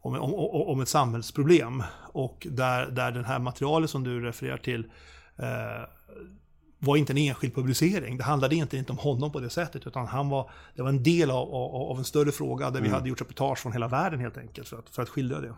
om, 0.00 0.14
om, 0.14 0.34
om 0.68 0.80
ett 0.80 0.88
samhällsproblem. 0.88 1.82
Och 2.12 2.46
där, 2.50 2.86
där 2.86 3.10
den 3.10 3.24
här 3.24 3.38
materialet 3.38 3.90
som 3.90 4.04
du 4.04 4.20
refererar 4.20 4.58
till 4.58 4.90
eh, 5.36 5.82
var 6.82 6.96
inte 6.96 7.12
en 7.12 7.18
enskild 7.18 7.54
publicering. 7.54 8.16
Det 8.16 8.24
handlade 8.24 8.54
inte, 8.54 8.76
inte 8.76 8.92
om 8.92 8.98
honom 8.98 9.32
på 9.32 9.40
det 9.40 9.50
sättet, 9.50 9.86
utan 9.86 10.06
han 10.06 10.28
var, 10.28 10.50
det 10.74 10.82
var 10.82 10.88
en 10.88 11.02
del 11.02 11.30
av, 11.30 11.54
av, 11.54 11.90
av 11.90 11.98
en 11.98 12.04
större 12.04 12.32
fråga 12.32 12.70
där 12.70 12.80
vi 12.80 12.88
hade 12.88 13.08
gjort 13.08 13.20
reportage 13.20 13.58
från 13.58 13.72
hela 13.72 13.88
världen 13.88 14.20
helt 14.20 14.38
enkelt 14.38 14.68
för 14.68 14.78
att, 14.78 14.90
för 14.90 15.02
att 15.02 15.08
skildra 15.08 15.40
det. 15.40 15.54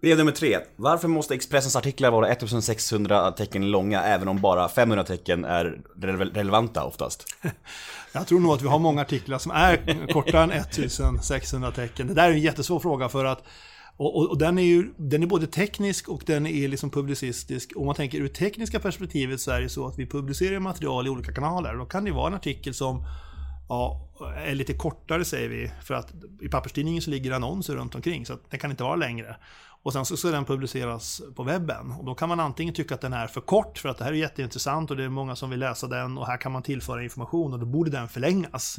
Brev 0.00 0.18
nummer 0.18 0.32
tre. 0.32 0.58
Varför 0.76 1.08
måste 1.08 1.34
Expressens 1.34 1.76
artiklar 1.76 2.10
vara 2.10 2.28
1600 2.28 3.32
tecken 3.32 3.70
långa 3.70 4.02
även 4.02 4.28
om 4.28 4.40
bara 4.40 4.68
500 4.68 5.04
tecken 5.04 5.44
är 5.44 5.80
rele- 5.96 6.34
relevanta 6.34 6.84
oftast? 6.84 7.24
Jag 8.12 8.26
tror 8.26 8.40
nog 8.40 8.52
att 8.52 8.62
vi 8.62 8.68
har 8.68 8.78
många 8.78 9.02
artiklar 9.02 9.38
som 9.38 9.52
är 9.52 10.06
kortare 10.12 10.42
än 10.42 10.50
1600 10.50 11.70
tecken. 11.70 12.06
Det 12.06 12.14
där 12.14 12.28
är 12.28 12.32
en 12.32 12.40
jättesvår 12.40 12.80
fråga 12.80 13.08
för 13.08 13.24
att 13.24 13.44
och, 13.98 14.16
och, 14.16 14.30
och 14.30 14.38
den 14.38 14.58
är 14.58 14.62
ju 14.62 14.94
den 14.96 15.22
är 15.22 15.26
både 15.26 15.46
teknisk 15.46 16.08
och 16.08 16.22
den 16.26 16.46
är 16.46 16.68
liksom 16.68 16.90
publicistisk. 16.90 17.72
Om 17.76 17.86
man 17.86 17.94
tänker 17.94 18.18
ur 18.18 18.28
tekniska 18.28 18.80
perspektivet 18.80 19.40
så 19.40 19.50
är 19.50 19.60
det 19.60 19.68
så 19.68 19.86
att 19.86 19.98
vi 19.98 20.06
publicerar 20.06 20.58
material 20.58 21.06
i 21.06 21.10
olika 21.10 21.32
kanaler. 21.32 21.74
Då 21.74 21.84
kan 21.84 22.04
det 22.04 22.12
vara 22.12 22.26
en 22.26 22.34
artikel 22.34 22.74
som 22.74 23.04
ja, 23.68 24.08
är 24.36 24.54
lite 24.54 24.74
kortare 24.74 25.24
säger 25.24 25.48
vi. 25.48 25.70
För 25.82 25.94
att 25.94 26.12
i 26.40 26.48
papperstidningen 26.48 27.02
så 27.02 27.10
ligger 27.10 27.32
annonser 27.32 27.74
runt 27.74 27.94
omkring 27.94 28.26
så 28.26 28.32
att 28.32 28.50
den 28.50 28.60
kan 28.60 28.70
inte 28.70 28.82
vara 28.82 28.96
längre. 28.96 29.36
Och 29.82 29.92
sen 29.92 30.04
så 30.04 30.16
ska 30.16 30.28
den 30.28 30.44
publiceras 30.44 31.22
på 31.36 31.42
webben. 31.42 31.92
Och 31.92 32.04
då 32.04 32.14
kan 32.14 32.28
man 32.28 32.40
antingen 32.40 32.74
tycka 32.74 32.94
att 32.94 33.00
den 33.00 33.12
är 33.12 33.26
för 33.26 33.40
kort 33.40 33.78
för 33.78 33.88
att 33.88 33.98
det 33.98 34.04
här 34.04 34.12
är 34.12 34.16
jätteintressant 34.16 34.90
och 34.90 34.96
det 34.96 35.04
är 35.04 35.08
många 35.08 35.36
som 35.36 35.50
vill 35.50 35.60
läsa 35.60 35.86
den 35.86 36.18
och 36.18 36.26
här 36.26 36.36
kan 36.36 36.52
man 36.52 36.62
tillföra 36.62 37.02
information 37.02 37.52
och 37.52 37.58
då 37.58 37.66
borde 37.66 37.90
den 37.90 38.08
förlängas. 38.08 38.78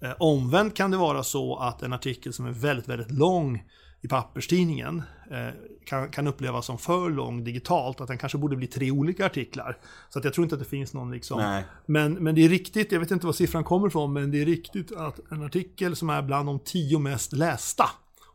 Eh, 0.00 0.12
omvänt 0.18 0.76
kan 0.76 0.90
det 0.90 0.96
vara 0.96 1.22
så 1.22 1.56
att 1.56 1.82
en 1.82 1.92
artikel 1.92 2.32
som 2.32 2.46
är 2.46 2.52
väldigt, 2.52 2.88
väldigt 2.88 3.10
lång 3.10 3.62
i 4.04 4.08
papperstidningen 4.08 5.02
eh, 5.30 5.48
kan, 5.84 6.10
kan 6.10 6.26
upplevas 6.26 6.66
som 6.66 6.78
för 6.78 7.10
lång 7.10 7.44
digitalt, 7.44 8.00
att 8.00 8.08
den 8.08 8.18
kanske 8.18 8.38
borde 8.38 8.56
bli 8.56 8.66
tre 8.66 8.90
olika 8.90 9.26
artiklar. 9.26 9.78
Så 10.08 10.18
att 10.18 10.24
jag 10.24 10.34
tror 10.34 10.44
inte 10.44 10.54
att 10.54 10.62
det 10.62 10.68
finns 10.68 10.94
någon 10.94 11.10
liksom... 11.10 11.38
Nej. 11.38 11.64
Men, 11.86 12.14
men 12.14 12.34
det 12.34 12.44
är 12.44 12.48
riktigt, 12.48 12.92
jag 12.92 13.00
vet 13.00 13.10
inte 13.10 13.26
var 13.26 13.32
siffran 13.32 13.64
kommer 13.64 13.86
ifrån, 13.86 14.12
men 14.12 14.30
det 14.30 14.42
är 14.42 14.46
riktigt 14.46 14.92
att 14.92 15.20
en 15.32 15.42
artikel 15.42 15.96
som 15.96 16.10
är 16.10 16.22
bland 16.22 16.48
de 16.48 16.58
tio 16.58 16.98
mest 16.98 17.32
lästa 17.32 17.90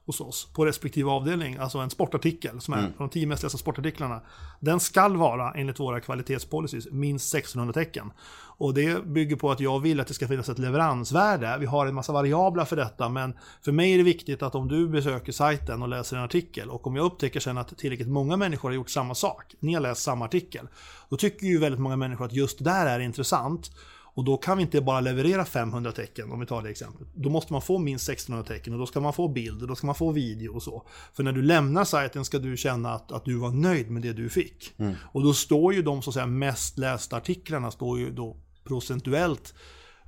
hos 0.10 0.22
oss 0.22 0.47
på 0.53 0.66
respektive 0.66 1.10
avdelning, 1.10 1.57
alltså 1.57 1.78
en 1.78 1.89
sportartikel 1.89 2.62
som 2.62 2.74
är 2.74 2.93
de 2.97 3.10
tio 3.10 3.28
mest 3.28 3.43
lästa 3.43 3.57
sportartiklarna, 3.57 4.22
den 4.60 4.80
skall 4.80 5.18
vara 5.18 5.53
enligt 5.53 5.80
våra 5.80 5.99
kvalitetspolicies 5.99 6.88
minst 6.91 7.36
1600 7.36 7.74
tecken. 7.74 8.12
Och 8.57 8.74
det 8.74 9.05
bygger 9.05 9.36
på 9.36 9.51
att 9.51 9.60
jag 9.60 9.80
vill 9.80 9.99
att 9.99 10.07
det 10.07 10.14
ska 10.14 10.28
finnas 10.28 10.49
ett 10.49 10.60
leveransvärde. 10.60 11.57
Vi 11.60 11.66
har 11.66 11.86
en 11.86 11.95
massa 11.95 12.14
variabler 12.14 12.66
för 12.66 12.76
detta, 12.76 13.10
men 13.10 13.34
för 13.62 13.72
mig 13.72 13.93
är 13.93 13.97
det 13.97 14.03
viktigt 14.03 14.43
att 14.43 14.55
om 14.55 14.68
du 14.68 14.88
besöker 14.88 15.32
sajten 15.32 15.82
och 15.82 15.89
läser 15.89 16.18
en 16.18 16.24
artikel 16.24 16.70
och 16.70 16.88
om 16.88 16.95
jag 16.95 17.05
upptäcker 17.05 17.39
sen 17.39 17.57
att 17.57 17.78
tillräckligt 17.78 18.10
många 18.10 18.38
människor 18.38 18.70
har 18.70 18.76
gjort 18.76 18.89
samma 18.89 19.16
sak, 19.16 19.55
ni 19.60 19.74
har 19.74 19.82
läst 19.82 20.01
samma 20.01 20.26
artikel, 20.26 20.68
då 21.10 21.18
tycker 21.18 21.47
ju 21.47 21.60
väldigt 21.60 21.82
många 21.82 21.95
människor 21.95 22.26
att 22.26 22.34
just 22.34 22.57
det 22.57 22.64
där 22.64 22.86
är 22.86 22.99
intressant. 22.99 23.72
Och 24.14 24.24
då 24.24 24.38
kan 24.38 24.57
vi 24.57 24.64
inte 24.64 24.82
bara 24.82 25.01
leverera 25.01 25.45
500 25.45 25.91
tecken, 25.91 26.32
om 26.32 26.39
vi 26.39 26.45
tar 26.45 26.62
det 26.62 26.70
exemplet. 26.70 27.07
Då 27.14 27.30
måste 27.30 27.53
man 27.53 27.62
få 27.62 27.78
minst 27.78 28.10
1600 28.10 28.47
tecken 28.47 28.74
och 28.74 28.80
då 28.80 28.86
ska 28.86 28.99
man 28.99 29.14
få 29.14 29.28
bild 29.28 29.62
och 29.62 29.68
då 29.68 29.76
ska 29.76 29.86
man 29.86 29.95
få 29.95 30.12
video 30.12 30.55
och 30.55 30.64
så. 30.64 30.88
För 31.14 31.24
när 31.24 31.32
du 31.32 31.41
lämnar 31.41 31.84
sajten 31.84 32.26
ska 32.26 32.39
du 32.39 32.57
känna 32.57 32.93
att, 32.93 33.12
att 33.12 33.26
du 33.26 33.36
var 33.36 33.51
nöjd 33.51 33.91
med 33.91 34.01
det 34.01 34.14
du 34.14 34.30
fick. 34.30 34.74
Och 35.12 35.24
då 35.24 35.34
står 35.34 35.74
ju 35.74 35.82
de 35.82 36.01
så 36.01 36.10
att 36.10 36.14
säga, 36.14 36.26
mest 36.26 36.78
lästa 36.78 37.18
artiklarna 37.18 37.72
står 37.72 37.99
ju 37.99 38.12
då 38.12 38.38
procentuellt 38.64 39.53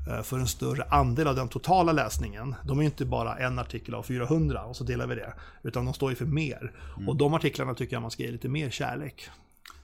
eh, 0.09 0.23
för 0.23 0.39
en 0.39 0.47
större 0.47 0.83
andel 0.83 1.27
av 1.27 1.35
den 1.35 1.47
totala 1.47 1.91
läsningen. 1.91 2.55
De 2.63 2.79
är 2.79 2.83
inte 2.83 3.05
bara 3.05 3.37
en 3.37 3.59
artikel 3.59 3.93
av 3.95 4.03
400 4.03 4.63
och 4.63 4.75
så 4.75 4.83
delar 4.83 5.07
vi 5.07 5.15
det. 5.15 5.33
Utan 5.63 5.85
de 5.85 5.93
står 5.93 6.09
ju 6.09 6.15
för 6.15 6.25
mer. 6.25 6.71
Och 7.07 7.15
de 7.15 7.33
artiklarna 7.33 7.73
tycker 7.73 7.95
jag 7.95 8.01
man 8.01 8.11
ska 8.11 8.23
ge 8.23 8.31
lite 8.31 8.49
mer 8.49 8.69
kärlek. 8.69 9.29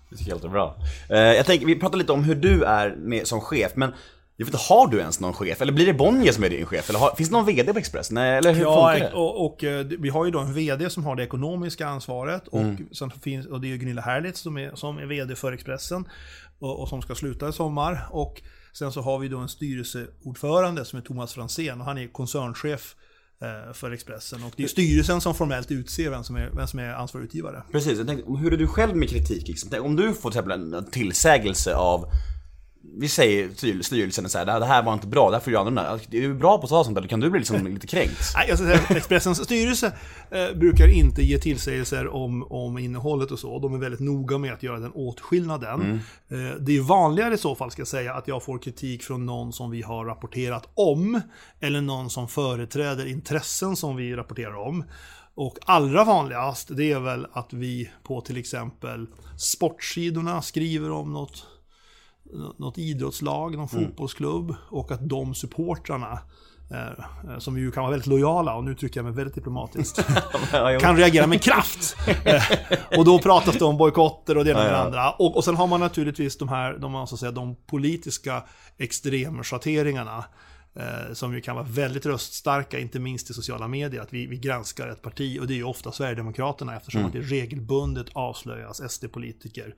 Det 0.10 0.16
tycker 0.18 0.32
jag 0.32 0.36
låter 0.36 0.50
bra. 0.50 0.76
Eh, 1.10 1.18
jag 1.18 1.46
tänker, 1.46 1.66
vi 1.66 1.76
pratar 1.80 1.98
lite 1.98 2.12
om 2.12 2.24
hur 2.24 2.36
du 2.36 2.64
är 2.64 2.96
med, 2.96 3.28
som 3.28 3.42
chef, 3.42 3.72
men 3.76 3.94
jag 4.40 4.46
vet 4.46 4.54
inte, 4.54 4.66
har 4.74 4.88
du 4.88 5.00
ens 5.00 5.20
någon 5.20 5.34
chef? 5.34 5.62
Eller 5.62 5.74
blir 5.74 5.86
det 5.86 5.94
Bonnier 5.94 6.32
som 6.32 6.44
är 6.44 6.50
din 6.50 6.66
chef? 6.66 6.90
Eller 6.90 7.00
har, 7.00 7.16
finns 7.16 7.30
det 7.30 7.36
någon 7.36 7.46
VD 7.46 7.74
på 7.74 7.80
Express? 7.80 8.12
Nej, 8.12 8.38
eller 8.38 8.54
hur 8.54 8.62
Ja, 8.62 8.92
funkar 8.92 9.10
det? 9.10 9.14
och, 9.16 9.46
och 9.46 9.64
eh, 9.64 9.86
vi 9.86 10.10
har 10.10 10.26
ju 10.26 10.32
då 10.32 10.40
en 10.40 10.54
VD 10.54 10.90
som 10.90 11.06
har 11.06 11.16
det 11.16 11.24
ekonomiska 11.24 11.88
ansvaret 11.88 12.48
och, 12.48 12.60
Mm. 12.62 12.88
sen 12.92 13.12
finns, 13.12 13.46
och 13.48 13.62
det 13.62 13.68
är 13.68 13.70
ju 13.70 13.78
Gunilla 13.78 14.02
Herlitz 14.02 14.40
som 14.40 14.58
är, 14.58 14.72
som 14.76 14.98
är 14.98 15.06
VD 15.06 15.36
för 15.36 15.52
Expressen 15.52 16.08
och, 16.60 16.80
och 16.82 16.90
som 16.90 17.02
ska 17.02 17.16
sluta 17.16 17.50
i 17.50 17.54
sommar. 17.54 18.08
Och 18.12 18.42
sen 18.74 18.92
så 18.92 19.02
har 19.02 19.20
vi 19.20 19.28
då 19.28 19.38
en 19.38 19.50
styrelseordförande 19.50 20.86
som 20.86 21.00
är 21.00 21.04
Thomas 21.04 21.34
Fransén 21.34 21.80
och 21.82 21.86
han 21.86 21.98
är 21.98 22.08
koncernchef 22.08 22.96
Eh, 23.42 23.74
för 23.74 23.92
Expressen. 23.92 24.44
Och 24.44 24.54
det 24.56 24.64
är 24.64 24.68
styrelsen 24.68 25.22
som 25.22 25.36
formellt 25.36 25.72
utser 25.72 26.10
vem 26.10 26.24
som 26.24 26.36
är, 26.36 26.50
vem 26.56 26.68
som 26.68 26.80
är 26.80 26.90
ansvarig 26.90 27.26
utgivare. 27.26 27.64
Precis, 27.72 27.98
jag 27.98 28.08
tänkte, 28.08 28.32
hur 28.32 28.54
är 28.54 28.58
du 28.58 28.68
själv 28.68 28.96
med 28.96 29.10
kritik? 29.10 29.48
Liksom? 29.48 29.86
Om 29.86 29.96
du 29.96 30.14
får 30.14 30.32
till 30.32 30.40
exempel 30.40 30.74
en 30.74 30.86
tillsägelse 30.86 31.76
av 31.76 32.12
vi 33.00 33.08
säger 33.10 33.50
styr- 33.50 33.82
styrelsen 33.82 34.30
så 34.30 34.38
här, 34.38 34.46
det 34.46 34.52
här- 34.52 34.60
det 34.60 34.66
här 34.66 34.84
var 34.84 34.94
inte 34.94 35.08
bra, 35.08 35.32
därför 35.32 35.52
gör 35.52 35.60
jag 35.60 35.68
annorlunda. 35.68 36.00
Är 36.12 36.22
du 36.22 36.34
bra 36.34 36.58
på 36.58 36.64
att 36.64 36.70
ta 36.70 36.84
sånt 36.84 36.96
där? 36.96 37.08
Kan 37.08 37.20
du 37.20 37.30
bli 37.30 37.40
liksom 37.40 37.68
lite 37.68 37.88
kränkt? 37.88 38.22
Nej, 38.36 38.46
jag 38.50 38.58
säga, 38.58 38.80
Expressens 38.90 39.44
styrelse 39.44 39.94
eh, 40.32 40.58
brukar 40.58 40.88
inte 40.88 41.22
ge 41.22 41.38
tillsägelser 41.38 42.08
om, 42.08 42.44
om 42.44 42.78
innehållet 42.78 43.32
och 43.32 43.40
så. 43.40 43.60
De 43.60 43.74
är 43.74 43.78
väldigt 43.78 44.00
noga 44.00 44.38
med 44.38 44.54
att 44.54 44.64
göra 44.64 44.80
den 44.80 44.92
åtskillnaden. 44.92 46.02
Eh, 46.30 46.38
det 46.60 46.78
är 46.78 46.82
vanligare 46.82 47.34
i 47.34 47.38
så 47.38 47.56
fall, 47.56 47.72
ska 47.72 47.80
jag 47.82 47.88
säga, 47.88 48.14
att 48.14 48.28
jag 48.28 48.44
får 48.44 48.60
kritik 48.60 49.04
från 49.04 49.26
någon 49.26 49.54
som 49.54 49.72
vi 49.72 49.82
har 49.82 50.06
rapporterat 50.06 50.70
om. 50.74 51.22
Eller 51.60 51.82
någon 51.82 52.10
som 52.10 52.28
företräder 52.28 53.06
intressen 53.06 53.76
som 53.76 53.96
vi 53.96 54.16
rapporterar 54.16 54.56
om. 54.56 54.84
Och 55.36 55.58
allra 55.66 56.04
vanligast, 56.04 56.68
det 56.78 56.92
är 56.92 57.00
väl 57.00 57.28
att 57.34 57.54
vi 57.54 57.90
på 58.04 58.22
till 58.22 58.38
exempel 58.38 59.08
sportsidorna 59.38 60.42
skriver 60.42 60.92
om 60.92 61.14
något 61.14 61.46
något 62.58 62.78
idrottslag, 62.78 63.58
någon 63.58 63.68
fotbollsklubb 63.68 64.56
och 64.70 64.92
att 64.92 65.10
de 65.10 65.36
supportrarna 65.36 66.20
eh, 66.72 67.38
som 67.40 67.58
ju 67.58 67.72
kan 67.72 67.84
vara 67.84 67.92
väldigt 67.92 68.08
lojala, 68.08 68.56
och 68.56 68.64
nu 68.64 68.76
trycker 68.76 68.98
jag 68.98 69.06
mig 69.06 69.14
väldigt 69.14 69.36
diplomatiskt, 69.36 70.06
kan 70.80 70.98
reagera 70.98 71.28
med 71.28 71.42
kraft. 71.42 71.96
Eh, 72.24 72.44
och 72.98 73.06
då 73.06 73.20
pratas 73.20 73.58
det 73.58 73.66
om 73.66 73.78
bojkotter 73.78 74.38
och 74.38 74.46
det 74.46 74.52
ena 74.52 74.64
med 74.64 74.72
det 74.72 74.80
andra. 74.80 75.12
Och, 75.12 75.36
och 75.36 75.44
sen 75.44 75.56
har 75.56 75.68
man 75.68 75.80
naturligtvis 75.80 76.38
de 76.38 76.50
här, 76.50 76.78
de, 76.78 77.08
så 77.08 77.16
att 77.16 77.20
säga, 77.20 77.32
de 77.32 77.56
politiska 77.56 78.44
extremschatteringarna. 78.78 80.26
Eh, 80.76 81.14
som 81.14 81.34
ju 81.34 81.42
kan 81.42 81.56
vara 81.56 81.66
väldigt 81.66 82.06
röststarka, 82.06 82.80
inte 82.80 83.00
minst 83.00 83.30
i 83.30 83.34
sociala 83.34 83.68
medier, 83.68 84.02
att 84.02 84.14
vi, 84.14 84.28
vi 84.28 84.38
granskar 84.38 84.88
ett 84.88 85.02
parti 85.02 85.40
och 85.42 85.48
det 85.48 85.54
är 85.54 85.56
ju 85.56 85.64
ofta 85.64 85.92
Sverigedemokraterna 85.92 86.76
eftersom 86.76 87.06
att 87.06 87.14
det 87.14 87.20
regelbundet 87.20 88.06
avslöjas 88.14 88.92
SD-politiker 88.92 89.76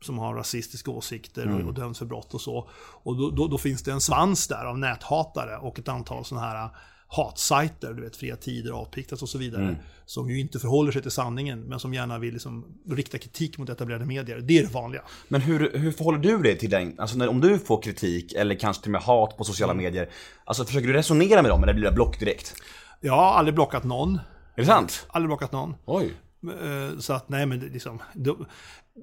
som 0.00 0.18
har 0.18 0.34
rasistiska 0.34 0.90
åsikter 0.90 1.54
och, 1.54 1.68
och 1.68 1.74
döms 1.74 1.98
för 1.98 2.06
brott 2.06 2.34
och 2.34 2.40
så. 2.40 2.68
Och 3.02 3.16
då, 3.16 3.30
då, 3.30 3.48
då 3.48 3.58
finns 3.58 3.82
det 3.82 3.92
en 3.92 4.00
svans 4.00 4.48
där 4.48 4.64
av 4.64 4.78
näthatare 4.78 5.56
och 5.56 5.78
ett 5.78 5.88
antal 5.88 6.24
sådana 6.24 6.46
här 6.46 6.64
äh, 6.64 6.70
hatsajter, 7.08 7.92
du 7.92 8.02
vet 8.02 8.16
fria 8.16 8.36
tider, 8.36 8.72
avpiktas 8.72 9.22
och 9.22 9.28
så 9.28 9.38
vidare. 9.38 9.76
Som 10.06 10.30
ju 10.30 10.40
inte 10.40 10.58
förhåller 10.58 10.92
sig 10.92 11.02
till 11.02 11.10
sanningen, 11.10 11.60
men 11.60 11.80
som 11.80 11.94
gärna 11.94 12.18
vill 12.18 12.32
liksom 12.32 12.64
rikta 12.90 13.18
kritik 13.18 13.58
mot 13.58 13.68
etablerade 13.68 14.04
medier. 14.04 14.40
Det 14.40 14.58
är 14.58 14.62
det 14.62 14.72
vanliga. 14.72 15.02
Men 15.28 15.40
hur, 15.40 15.78
hur 15.78 15.92
förhåller 15.92 16.18
du 16.18 16.38
dig 16.38 16.58
till 16.58 16.70
den? 16.70 16.94
Alltså 16.98 17.18
när, 17.18 17.28
om 17.28 17.40
du 17.40 17.58
får 17.58 17.82
kritik 17.82 18.32
eller 18.32 18.54
kanske 18.54 18.82
till 18.82 18.90
och 18.90 18.92
med 18.92 19.02
hat 19.02 19.36
på 19.36 19.44
sociala 19.44 19.74
medier. 19.74 20.08
Alltså 20.44 20.64
försöker 20.64 20.86
du 20.86 20.92
resonera 20.92 21.42
med 21.42 21.50
dem 21.50 21.62
eller 21.62 21.74
blir 21.74 21.84
det 21.84 21.92
block 21.92 22.18
direkt? 22.18 22.54
Jag 23.00 23.12
har 23.12 23.32
aldrig 23.32 23.54
blockat 23.54 23.84
någon. 23.84 24.14
Är 24.54 24.62
det 24.62 24.66
sant? 24.66 25.06
Aldrig 25.08 25.28
blockat 25.28 25.52
någon. 25.52 25.74
Oj. 25.84 26.14
Eh, 26.42 26.98
så 26.98 27.12
att 27.12 27.28
nej 27.28 27.46
men 27.46 27.58
liksom, 27.58 27.98
de, 28.14 28.46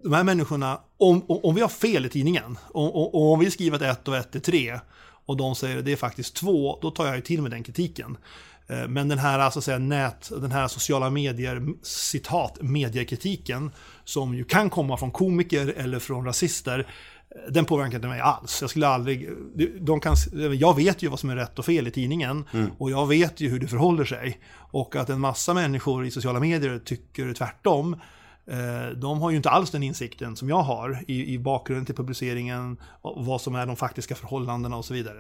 de 0.04 0.14
här 0.14 0.24
människorna, 0.24 0.80
om, 0.98 1.22
om, 1.28 1.56
vi 1.56 1.62
har 1.62 1.70
fel 1.70 2.06
i 2.06 2.10
tidningen, 2.10 2.58
och, 2.70 3.16
och, 3.16 3.34
om 3.34 3.40
vi 3.40 3.52
skriver 3.52 3.76
att 3.76 3.98
ett 3.98 4.08
och 4.08 4.18
ett 4.18 4.36
är 4.36 4.40
tre, 4.40 4.80
och 5.26 5.38
de 5.38 5.56
säger 5.56 5.78
att 5.78 5.86
det 5.86 5.92
är 5.92 5.96
faktiskt 5.96 6.36
två, 6.36 6.80
då 6.82 6.92
tar 6.92 7.06
jag 7.06 7.16
ju 7.16 7.22
till 7.22 7.42
med 7.42 7.52
den 7.52 7.64
kritiken. 7.64 8.18
Eh, 8.68 8.88
men 8.88 9.08
den 9.08 9.18
här, 9.18 9.40
alltså, 9.40 9.62
säga, 9.62 9.78
nät, 9.78 10.32
den 10.42 10.52
här 10.52 10.68
sociala 10.68 11.10
medier, 11.10 11.62
citat, 11.84 12.58
mediekritiken, 12.62 13.72
som 14.04 14.36
ju 14.36 14.44
kan 14.44 14.70
komma 14.70 14.98
från 14.98 15.12
komiker 15.12 15.74
eller 15.78 16.00
från 16.00 16.26
rasister, 16.26 16.88
den 17.50 17.66
påverkar 17.66 17.96
inte 17.96 18.08
mig 18.08 18.20
alls. 18.20 18.62
Jag 18.62 18.70
skulle 18.70 18.88
aldrig... 18.88 19.30
De 19.82 20.00
kan, 20.00 20.16
jag 20.60 20.76
vet 20.76 21.04
ju 21.04 21.08
vad 21.10 21.20
som 21.20 21.30
är 21.30 21.36
rätt 21.36 21.60
och 21.60 21.66
fel 21.66 21.88
i 21.88 21.92
tidningen. 21.92 22.46
Och 22.78 22.92
jag 22.92 23.08
vet 23.08 23.42
ju 23.42 23.50
hur 23.50 23.60
det 23.60 23.68
förhåller 23.68 24.06
sig. 24.06 24.40
Och 24.72 24.96
att 24.96 25.10
en 25.10 25.20
massa 25.20 25.54
människor 25.54 26.06
i 26.06 26.12
sociala 26.12 26.40
medier 26.40 26.80
tycker 26.86 27.34
tvärtom. 27.34 27.94
eh, 28.48 28.98
De 28.98 29.22
har 29.22 29.30
ju 29.32 29.38
inte 29.38 29.50
alls 29.50 29.72
den 29.72 29.84
insikten 29.84 30.36
som 30.36 30.50
jag 30.50 30.62
har 30.62 31.04
i, 31.08 31.34
i 31.34 31.40
bakgrunden 31.40 31.86
till 31.86 31.96
publiceringen, 31.96 32.78
vad 33.02 33.42
som 33.42 33.56
är 33.56 33.66
de 33.66 33.76
faktiska 33.76 34.16
förhållandena 34.16 34.78
och 34.78 34.86
så 34.86 34.94
vidare. 34.94 35.20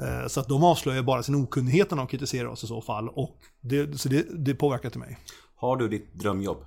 Eh, 0.00 0.28
Så 0.28 0.40
att 0.40 0.48
de 0.48 0.64
avslöjar 0.64 1.02
bara 1.02 1.22
sin 1.22 1.34
okunnighet 1.34 1.90
när 1.90 1.96
de 1.98 2.06
kritiserar 2.06 2.48
oss 2.48 2.64
i 2.64 2.66
så 2.66 2.80
fall. 2.80 3.08
Och 3.08 3.36
det, 3.60 4.00
så 4.00 4.08
det, 4.08 4.26
det 4.46 4.54
påverkar 4.54 4.88
inte 4.88 4.98
mig. 4.98 5.18
Har 5.56 5.76
du 5.76 5.88
ditt 5.88 6.14
drömjobb? 6.14 6.64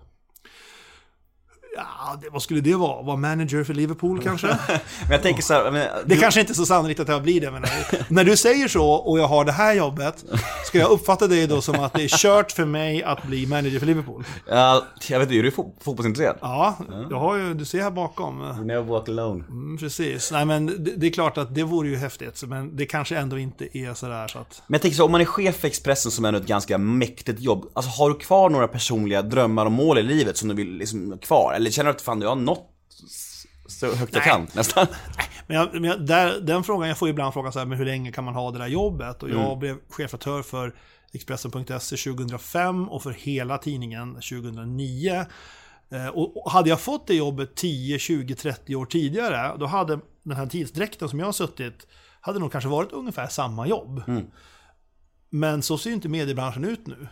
Ja, 1.75 2.19
det, 2.21 2.27
vad 2.31 2.41
skulle 2.41 2.61
det 2.61 2.75
vara? 2.75 3.01
Vara 3.01 3.17
manager 3.17 3.63
för 3.63 3.73
Liverpool 3.73 4.21
kanske? 4.23 4.47
Men 5.01 5.11
jag 5.11 5.21
tänker 5.21 5.41
så 5.41 5.53
här, 5.53 5.71
men, 5.71 5.87
Det 6.05 6.15
kanske 6.15 6.39
inte 6.39 6.51
är 6.51 6.55
så 6.55 6.65
sannolikt 6.65 6.99
att 6.99 7.07
jag 7.07 7.23
blir 7.23 7.41
det, 7.41 7.51
men 7.51 7.63
när 8.07 8.23
du 8.23 8.37
säger 8.37 8.67
så 8.67 8.89
och 8.89 9.19
jag 9.19 9.27
har 9.27 9.45
det 9.45 9.51
här 9.51 9.73
jobbet, 9.73 10.25
ska 10.65 10.77
jag 10.77 10.91
uppfatta 10.91 11.27
det 11.27 11.45
då 11.47 11.61
som 11.61 11.75
att 11.79 11.93
det 11.93 12.03
är 12.03 12.07
kört 12.07 12.51
för 12.51 12.65
mig 12.65 13.03
att 13.03 13.23
bli 13.23 13.47
manager 13.47 13.79
för 13.79 13.85
Liverpool? 13.85 14.23
Ja, 14.49 14.83
jag 15.09 15.19
vet 15.19 15.27
inte, 15.27 15.39
är 15.39 15.43
du 15.43 15.49
fo- 15.49 15.71
fotbollsintresserad? 15.81 16.37
Ja, 16.41 16.77
jag 17.09 17.19
har 17.19 17.35
ju, 17.37 17.53
du 17.53 17.65
ser 17.65 17.81
här 17.81 17.91
bakom. 17.91 18.39
Never 18.65 18.81
walk 18.81 19.09
alone. 19.09 19.43
Mm, 19.49 19.77
precis. 19.77 20.31
Nej 20.31 20.45
men 20.45 20.65
det, 20.65 20.91
det 20.95 21.07
är 21.07 21.11
klart 21.11 21.37
att 21.37 21.55
det 21.55 21.63
vore 21.63 21.89
ju 21.89 21.95
häftigt, 21.95 22.43
men 22.47 22.75
det 22.75 22.85
kanske 22.85 23.17
ändå 23.17 23.37
inte 23.37 23.77
är 23.77 23.93
sådär 23.93 24.27
så 24.27 24.39
att... 24.39 24.61
Men 24.67 24.73
jag 24.75 24.81
tänker 24.81 24.95
så, 24.97 25.05
om 25.05 25.11
man 25.11 25.21
är 25.21 25.25
chef 25.25 25.55
för 25.55 25.67
Expressen 25.67 26.11
som 26.11 26.25
är 26.25 26.33
ett 26.33 26.47
ganska 26.47 26.77
mäktigt 26.77 27.39
jobb, 27.39 27.65
alltså 27.73 27.91
har 28.01 28.09
du 28.09 28.15
kvar 28.15 28.49
några 28.49 28.67
personliga 28.67 29.21
drömmar 29.21 29.65
och 29.65 29.71
mål 29.71 29.97
i 29.97 30.03
livet 30.03 30.37
som 30.37 30.47
du 30.49 30.55
vill 30.55 30.77
liksom 30.77 31.11
ha 31.11 31.17
kvar? 31.17 31.53
Eller 31.65 31.71
känner 31.71 31.89
du 31.91 31.95
att 31.95 32.01
fan, 32.01 32.19
du 32.19 32.27
har 32.27 32.35
nått 32.35 32.71
så 33.67 33.95
högt 33.95 34.15
jag 34.15 34.23
kan 34.23 34.47
nästan? 34.53 34.87
Men, 35.47 35.57
jag, 35.57 35.73
men 35.73 35.83
jag, 35.83 36.05
där, 36.05 36.39
den 36.41 36.63
frågan, 36.63 36.87
jag 36.87 36.97
får 36.97 37.09
ibland 37.09 37.33
frågan 37.33 37.53
så 37.53 37.59
här, 37.59 37.65
men 37.65 37.77
hur 37.77 37.85
länge 37.85 38.11
kan 38.11 38.23
man 38.23 38.33
ha 38.33 38.51
det 38.51 38.57
där 38.57 38.67
jobbet? 38.67 39.23
Och 39.23 39.29
jag 39.29 39.57
blev 39.59 39.77
chefredaktör 39.89 40.41
för 40.41 40.75
Expressen.se 41.13 41.97
2005 41.97 42.89
och 42.89 43.03
för 43.03 43.11
hela 43.11 43.57
tidningen 43.57 44.13
2009. 44.13 45.25
Eh, 45.91 46.07
Och 46.07 46.51
hade 46.51 46.69
jag 46.69 46.79
fått 46.81 47.07
det 47.07 47.15
jobbet 47.15 47.55
10, 47.55 47.99
20, 47.99 48.35
30 48.35 48.75
år 48.75 48.85
tidigare, 48.85 49.57
då 49.59 49.65
hade 49.65 49.99
den 50.23 50.37
här 50.37 50.47
tidsdräkten 50.47 51.09
som 51.09 51.19
jag 51.19 51.25
har 51.25 51.33
suttit, 51.33 51.87
hade 52.21 52.39
nog 52.39 52.51
kanske 52.51 52.69
varit 52.69 52.91
ungefär 52.91 53.27
samma 53.27 53.67
jobb. 53.67 54.03
Men 55.29 55.61
så 55.61 55.77
ser 55.77 55.89
ju 55.89 55.93
inte 55.95 56.09
mediebranschen 56.09 56.65
ut 56.65 56.87
nu. 56.87 57.07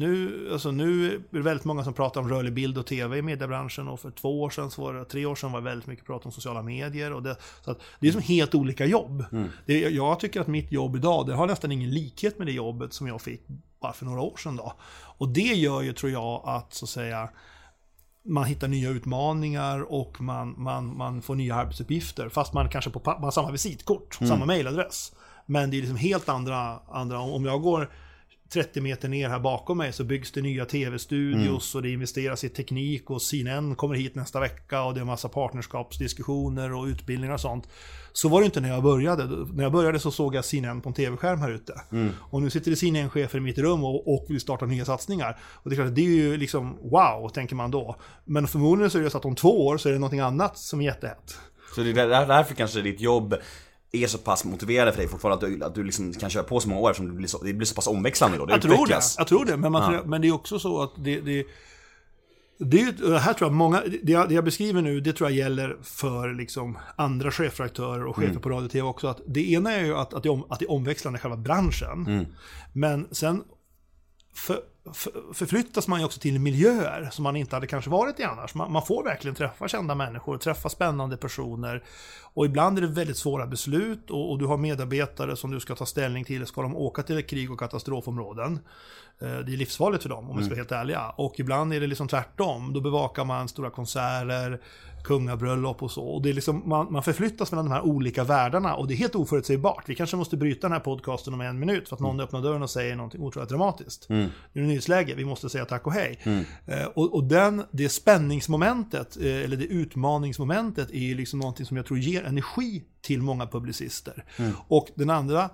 Nu, 0.00 0.48
alltså 0.52 0.70
nu 0.70 1.14
är 1.14 1.20
det 1.30 1.40
väldigt 1.40 1.64
många 1.64 1.84
som 1.84 1.92
pratar 1.92 2.20
om 2.20 2.28
rörlig 2.28 2.52
bild 2.52 2.78
och 2.78 2.86
tv 2.86 3.18
i 3.18 3.22
mediebranschen 3.22 3.88
och 3.88 4.00
för 4.00 4.10
två 4.10 4.42
år 4.42 4.50
sedan, 4.50 4.70
så 4.70 4.82
var 4.82 4.94
det, 4.94 5.04
tre 5.04 5.26
år 5.26 5.34
sedan 5.34 5.52
var 5.52 5.60
det 5.60 5.64
väldigt 5.64 5.86
mycket 5.86 6.06
prat 6.06 6.26
om 6.26 6.32
sociala 6.32 6.62
medier. 6.62 7.12
Och 7.12 7.22
det, 7.22 7.36
så 7.64 7.70
att 7.70 7.80
det 8.00 8.08
är 8.08 8.12
som 8.12 8.22
helt 8.22 8.54
olika 8.54 8.86
jobb. 8.86 9.24
Det, 9.66 9.80
jag 9.80 10.20
tycker 10.20 10.40
att 10.40 10.46
mitt 10.46 10.72
jobb 10.72 10.96
idag, 10.96 11.26
det 11.26 11.34
har 11.34 11.46
nästan 11.46 11.72
ingen 11.72 11.90
likhet 11.90 12.38
med 12.38 12.46
det 12.46 12.52
jobbet 12.52 12.92
som 12.92 13.06
jag 13.06 13.20
fick 13.20 13.46
bara 13.80 13.92
för 13.92 14.04
några 14.04 14.20
år 14.20 14.36
sedan. 14.36 14.56
Då. 14.56 14.72
Och 15.18 15.28
det 15.28 15.40
gör 15.40 15.82
ju, 15.82 15.92
tror 15.92 16.12
jag, 16.12 16.42
att 16.44 16.74
så 16.74 16.84
att 16.84 16.88
säga 16.88 17.28
man 18.24 18.44
hittar 18.44 18.68
nya 18.68 18.90
utmaningar 18.90 19.92
och 19.92 20.20
man, 20.20 20.54
man, 20.58 20.96
man 20.96 21.22
får 21.22 21.34
nya 21.34 21.54
arbetsuppgifter. 21.54 22.28
Fast 22.28 22.52
man 22.52 22.68
kanske 22.68 22.90
på, 22.90 23.00
man 23.04 23.22
har 23.22 23.30
samma 23.30 23.50
visitkort, 23.50 24.14
samma 24.14 24.46
mailadress. 24.46 25.12
Men 25.46 25.70
det 25.70 25.76
är 25.76 25.80
liksom 25.80 25.96
helt 25.96 26.28
andra, 26.28 26.78
andra, 26.88 27.18
om 27.20 27.44
jag 27.44 27.62
går 27.62 27.90
30 28.52 28.80
meter 28.80 29.08
ner 29.08 29.28
här 29.28 29.38
bakom 29.40 29.78
mig 29.78 29.92
så 29.92 30.04
byggs 30.04 30.32
det 30.32 30.40
nya 30.42 30.64
tv-studios 30.64 31.74
och 31.74 31.82
det 31.82 31.90
investeras 31.90 32.44
i 32.44 32.48
teknik 32.48 33.10
och 33.10 33.22
CNN 33.22 33.74
kommer 33.76 33.94
hit 33.94 34.14
nästa 34.14 34.40
vecka 34.40 34.82
och 34.82 34.94
det 34.94 34.98
är 34.98 35.02
en 35.02 35.06
massa 35.06 35.28
partnerskapsdiskussioner 35.28 36.72
och 36.74 36.84
utbildningar 36.84 37.34
och 37.34 37.40
sånt. 37.40 37.68
Så 38.12 38.28
var 38.28 38.40
det 38.40 38.44
inte 38.44 38.60
när 38.60 38.68
jag 38.68 38.82
började. 38.82 39.26
När 39.54 39.62
jag 39.62 39.72
började 39.72 39.98
så 39.98 40.10
såg 40.10 40.34
jag 40.34 40.44
CNN 40.44 40.80
på 40.80 40.88
en 40.88 40.94
tv-skärm 40.94 41.40
här 41.40 41.50
ute. 41.50 41.74
Och 42.20 42.42
nu 42.42 42.50
sitter 42.50 42.70
det 42.70 42.76
CNN-chefer 42.76 43.38
i 43.38 43.40
mitt 43.40 43.58
rum 43.58 43.84
och, 43.84 44.14
och 44.14 44.26
vill 44.28 44.40
starta 44.40 44.66
nya 44.66 44.84
satsningar. 44.84 45.38
Och 45.42 45.70
det 45.70 45.74
är 45.74 45.76
klart, 45.82 45.94
det 45.94 46.00
är 46.00 46.10
ju 46.10 46.36
liksom 46.36 46.76
wow, 46.90 47.28
tänker 47.34 47.54
man 47.54 47.70
då. 47.70 47.96
Men 48.24 48.46
förmodligen 48.48 48.90
så 48.90 48.98
är 48.98 49.02
det 49.02 49.10
så 49.10 49.18
att 49.18 49.24
om 49.24 49.34
två 49.34 49.66
år 49.66 49.78
så 49.78 49.88
är 49.88 49.92
det 49.92 49.98
någonting 49.98 50.20
annat 50.20 50.58
som 50.58 50.80
är 50.80 50.84
jättehett. 50.84 51.36
Så 51.74 51.80
det 51.80 51.90
är 51.90 51.94
där- 51.94 52.26
därför 52.26 52.54
kanske 52.54 52.80
ditt 52.80 53.00
jobb 53.00 53.34
är 53.92 54.06
så 54.06 54.18
pass 54.18 54.44
motiverande 54.44 54.92
för 54.92 54.98
dig 54.98 55.08
fortfarande 55.08 55.46
att 55.46 55.52
du, 55.52 55.64
att 55.64 55.74
du 55.74 55.84
liksom 55.84 56.12
kan 56.12 56.30
köra 56.30 56.42
på 56.42 56.60
så 56.60 56.68
många 56.68 56.80
år 56.80 56.90
eftersom 56.90 57.08
det 57.08 57.14
blir 57.14 57.28
så, 57.28 57.42
det 57.42 57.52
blir 57.52 57.66
så 57.66 57.74
pass 57.74 57.86
omväxlande 57.86 58.38
då. 58.38 58.46
Det 58.46 58.52
Jag 58.52 58.62
tror 58.62 58.86
det. 58.86 59.00
Jag 59.18 59.26
tror 59.26 59.44
det. 59.44 59.56
Men, 59.56 59.72
man, 59.72 60.10
men 60.10 60.22
det 60.22 60.28
är 60.28 60.32
också 60.32 60.58
så 60.58 60.82
att 60.82 60.92
det... 60.96 61.20
det 61.20 61.46
det, 62.62 62.80
är 62.80 63.18
här 63.18 63.32
tror 63.32 63.50
jag 63.50 63.54
många, 63.54 63.82
det 64.02 64.12
jag, 64.12 64.28
det 64.28 64.34
jag 64.34 64.44
beskriver 64.44 64.82
nu, 64.82 65.00
det 65.00 65.12
tror 65.12 65.30
jag 65.30 65.38
gäller 65.38 65.76
för 65.82 66.34
liksom 66.34 66.78
andra 66.96 67.30
chefredaktörer 67.30 68.06
och 68.06 68.16
chefer 68.16 68.40
på 68.40 68.48
radio 68.48 68.64
och 68.64 68.70
tv 68.70 68.88
också. 68.88 69.08
Att 69.08 69.20
det 69.26 69.50
ena 69.52 69.72
är 69.72 69.84
ju 69.84 69.96
att, 69.96 70.14
att, 70.14 70.22
det, 70.22 70.28
om, 70.28 70.44
att 70.48 70.58
det 70.58 70.66
omväxlande 70.66 71.18
själva 71.18 71.36
branschen. 71.36 72.26
Men 72.72 73.08
sen, 73.10 73.42
för 74.40 74.60
för, 74.94 75.34
förflyttas 75.34 75.88
man 75.88 75.98
ju 75.98 76.04
också 76.06 76.20
till 76.20 76.38
miljöer 76.40 77.08
som 77.12 77.22
man 77.22 77.36
inte 77.36 77.56
hade 77.56 77.66
kanske 77.66 77.90
varit 77.90 78.20
i 78.20 78.22
annars. 78.22 78.54
Man, 78.54 78.72
man 78.72 78.86
får 78.86 79.04
verkligen 79.04 79.34
träffa 79.34 79.68
kända 79.68 79.94
människor, 79.94 80.38
träffa 80.38 80.68
spännande 80.68 81.16
personer. 81.16 81.84
Och 82.22 82.46
ibland 82.46 82.78
är 82.78 82.82
det 82.82 82.88
väldigt 82.88 83.16
svåra 83.16 83.46
beslut 83.46 84.10
och, 84.10 84.30
och 84.30 84.38
du 84.38 84.46
har 84.46 84.56
medarbetare 84.56 85.36
som 85.36 85.50
du 85.50 85.60
ska 85.60 85.74
ta 85.74 85.86
ställning 85.86 86.24
till. 86.24 86.46
Ska 86.46 86.62
de 86.62 86.76
åka 86.76 87.02
till 87.02 87.26
krig 87.26 87.50
och 87.52 87.58
katastrofområden? 87.58 88.58
Eh, 89.20 89.28
Det 89.38 89.52
är 89.52 89.56
livsfarligt 89.56 90.02
för 90.02 90.10
dem 90.10 90.30
om 90.30 90.36
vi 90.36 90.42
ska 90.42 90.50
vara 90.50 90.60
helt 90.60 90.72
ärliga. 90.72 91.10
Och 91.10 91.40
ibland 91.40 91.74
är 91.74 91.80
det 91.80 91.86
liksom 91.86 92.08
tvärtom. 92.08 92.72
Då 92.72 92.80
bevakar 92.80 93.24
man 93.24 93.48
stora 93.48 93.70
konserter, 93.70 94.60
kungabröllop 95.04 95.82
och 95.82 95.90
så. 95.90 96.04
Och 96.04 96.22
det 96.22 96.30
är 96.30 96.32
liksom, 96.32 96.62
man, 96.66 96.92
man 96.92 97.02
förflyttas 97.02 97.52
mellan 97.52 97.64
de 97.64 97.72
här 97.72 97.82
olika 97.82 98.24
världarna 98.24 98.74
och 98.74 98.88
det 98.88 98.94
är 98.94 98.96
helt 98.96 99.14
oförutsägbart. 99.14 99.84
Vi 99.86 99.94
kanske 99.94 100.16
måste 100.16 100.36
bryta 100.36 100.60
den 100.60 100.72
här 100.72 100.80
podcasten 100.80 101.34
om 101.34 101.40
en 101.40 101.58
minut 101.58 101.88
för 101.88 101.96
att 101.96 102.00
någon 102.00 102.20
öppnar 102.20 102.42
dörren 102.42 102.62
och 102.62 102.70
säger 102.70 102.96
någonting 102.96 103.20
otroligt 103.20 103.48
dramatiskt. 103.48 104.06
Nu 104.52 104.60
är 104.60 104.60
det 104.60 104.66
nyhetsläge, 104.66 105.14
vi 105.14 105.24
måste 105.24 105.48
säga 105.48 105.64
tack 105.64 105.86
och 105.86 105.92
hej. 105.92 106.18
Eh, 106.66 106.84
och 106.84 107.14
och 107.14 107.24
den, 107.24 107.62
det 107.70 107.88
spänningsmomentet, 107.88 109.16
eh, 109.16 109.44
eller 109.44 109.56
det 109.56 109.64
utmaningsmomentet, 109.64 110.90
är 110.90 110.98
ju 110.98 111.14
liksom 111.14 111.38
någonting 111.38 111.66
som 111.66 111.76
jag 111.76 111.86
tror 111.86 111.98
ger 111.98 112.24
energi 112.24 112.84
till 113.02 113.22
många 113.22 113.46
publicister. 113.46 114.24
Och 114.68 114.88
den 114.94 115.10
andra 115.10 115.50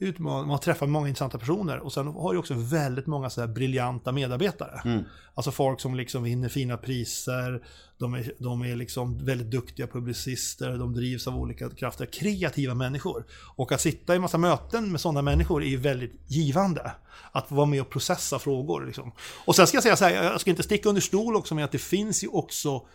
utmaning, 0.00 0.48
man 0.48 0.60
träffar 0.60 0.86
många 0.86 1.08
intressanta 1.08 1.38
personer 1.38 1.78
och 1.78 1.92
sen 1.92 2.06
har 2.06 2.32
du 2.32 2.38
också 2.38 2.54
väldigt 2.54 3.06
många 3.06 3.30
så 3.30 3.40
här 3.40 3.48
briljanta 3.48 4.12
medarbetare. 4.12 5.04
Alltså 5.34 5.50
folk 5.50 5.80
som 5.80 5.94
liksom 5.94 6.22
vinner 6.22 6.48
fina 6.48 6.76
priser, 6.76 7.62
de 7.98 8.14
är, 8.14 8.32
de 8.38 8.62
är 8.62 8.76
liksom 8.76 9.24
väldigt 9.24 9.50
duktiga 9.50 9.86
publicister, 9.86 10.78
de 10.78 10.94
drivs 10.94 11.26
av 11.26 11.36
olika 11.36 11.70
krafter, 11.70 12.06
kreativa 12.06 12.74
människor. 12.74 13.24
Och 13.56 13.72
att 13.72 13.80
sitta 13.80 14.16
i 14.16 14.18
massa 14.18 14.38
möten 14.38 14.92
med 14.92 15.00
sådana 15.00 15.22
människor 15.22 15.62
är 15.62 15.68
ju 15.68 15.76
väldigt 15.76 16.20
givande. 16.26 16.92
Att 17.32 17.50
vara 17.50 17.66
med 17.66 17.80
och 17.80 17.90
processa 17.90 18.38
frågor. 18.38 18.86
Liksom. 18.86 19.12
Och 19.44 19.56
sen 19.56 19.66
ska 19.66 19.76
jag 19.76 19.82
säga 19.82 19.96
så 19.96 20.04
här, 20.04 20.12
jag 20.12 20.40
ska 20.40 20.50
inte 20.50 20.62
sticka 20.62 20.88
under 20.88 21.02
stol 21.02 21.36
också 21.36 21.54
med 21.54 21.64
att 21.64 21.72
det 21.72 21.78
finns 21.78 22.24
ju 22.24 22.28
också 22.28 22.86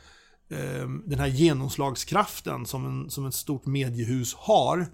eh, 0.50 0.90
den 1.06 1.20
här 1.20 1.28
genomslagskraften 1.28 2.66
som, 2.66 2.86
en, 2.86 3.10
som 3.10 3.26
ett 3.26 3.34
stort 3.34 3.66
mediehus 3.66 4.34
har. 4.34 4.88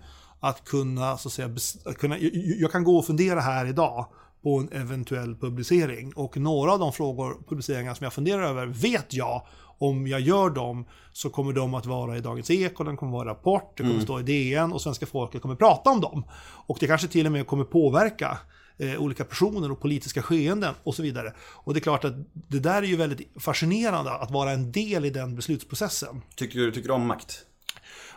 Att 0.44 0.66
kunna, 0.66 1.18
så 1.18 1.30
att 1.30 1.34
säga, 1.34 1.50
att 1.86 1.98
kunna 1.98 2.18
jag, 2.60 2.72
kan 2.72 2.84
gå 2.84 2.98
och 2.98 3.06
fundera 3.06 3.40
här 3.40 3.66
idag 3.66 4.08
på 4.44 4.60
en 4.60 4.70
eventuell 4.72 5.36
publicering. 5.36 6.14
Och 6.16 6.38
några 6.38 6.74
av 6.74 6.80
de 6.80 6.94
frågor, 6.94 7.38
publiceringar 7.50 7.94
som 7.94 8.04
jag 8.04 8.14
funderar 8.14 8.44
över 8.44 8.68
vet 8.68 9.14
jag 9.14 9.42
om 9.82 10.08
jag 10.08 10.22
gör 10.22 10.50
dem 10.50 10.86
så 11.14 11.30
kommer 11.30 11.54
de 11.54 11.74
att 11.74 11.86
vara 11.86 12.18
i 12.18 12.22
Dagens 12.22 12.52
Eko, 12.52 12.84
den 12.84 12.98
kommer 12.98 13.12
vara 13.12 13.30
Rapport, 13.30 13.78
det 13.78 13.84
kommer 13.84 14.00
stå 14.00 14.20
i 14.20 14.24
DN 14.24 14.74
och 14.74 14.82
svenska 14.82 15.06
folket 15.06 15.42
kommer 15.42 15.56
prata 15.56 15.90
om 15.90 16.02
dem. 16.02 16.24
Och 16.68 16.78
det 16.80 16.88
kanske 16.88 17.08
till 17.08 17.26
och 17.26 17.32
med 17.32 17.48
kommer 17.48 17.64
påverka 17.64 18.38
eh, 18.78 19.02
olika 19.02 19.24
personer 19.24 19.72
och 19.72 19.82
politiska 19.82 20.22
skeenden 20.22 20.74
och 20.84 20.96
så 20.96 21.04
vidare. 21.04 21.34
Och 21.40 21.74
det 21.74 21.80
är 21.80 21.82
klart 21.82 22.06
att 22.06 22.14
det 22.34 22.60
där 22.60 22.84
är 22.84 22.88
ju 22.88 22.96
väldigt 22.96 23.32
fascinerande 23.40 24.12
att 24.12 24.32
vara 24.32 24.52
en 24.52 24.72
del 24.72 25.06
i 25.06 25.10
den 25.10 25.36
beslutsprocessen. 25.36 26.22
Tycker 26.36 26.60
du 26.60 26.72
tycker 26.72 26.88
du 26.88 26.94
om 26.94 27.08
makt? 27.08 27.46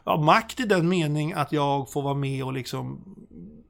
Ja, 0.05 0.17
makt 0.17 0.61
i 0.61 0.65
den 0.65 0.89
mening 0.89 1.33
att 1.33 1.53
jag 1.53 1.93
får 1.93 2.03
vara 2.03 2.15
med 2.15 2.45
och 2.45 2.53
liksom 2.53 3.05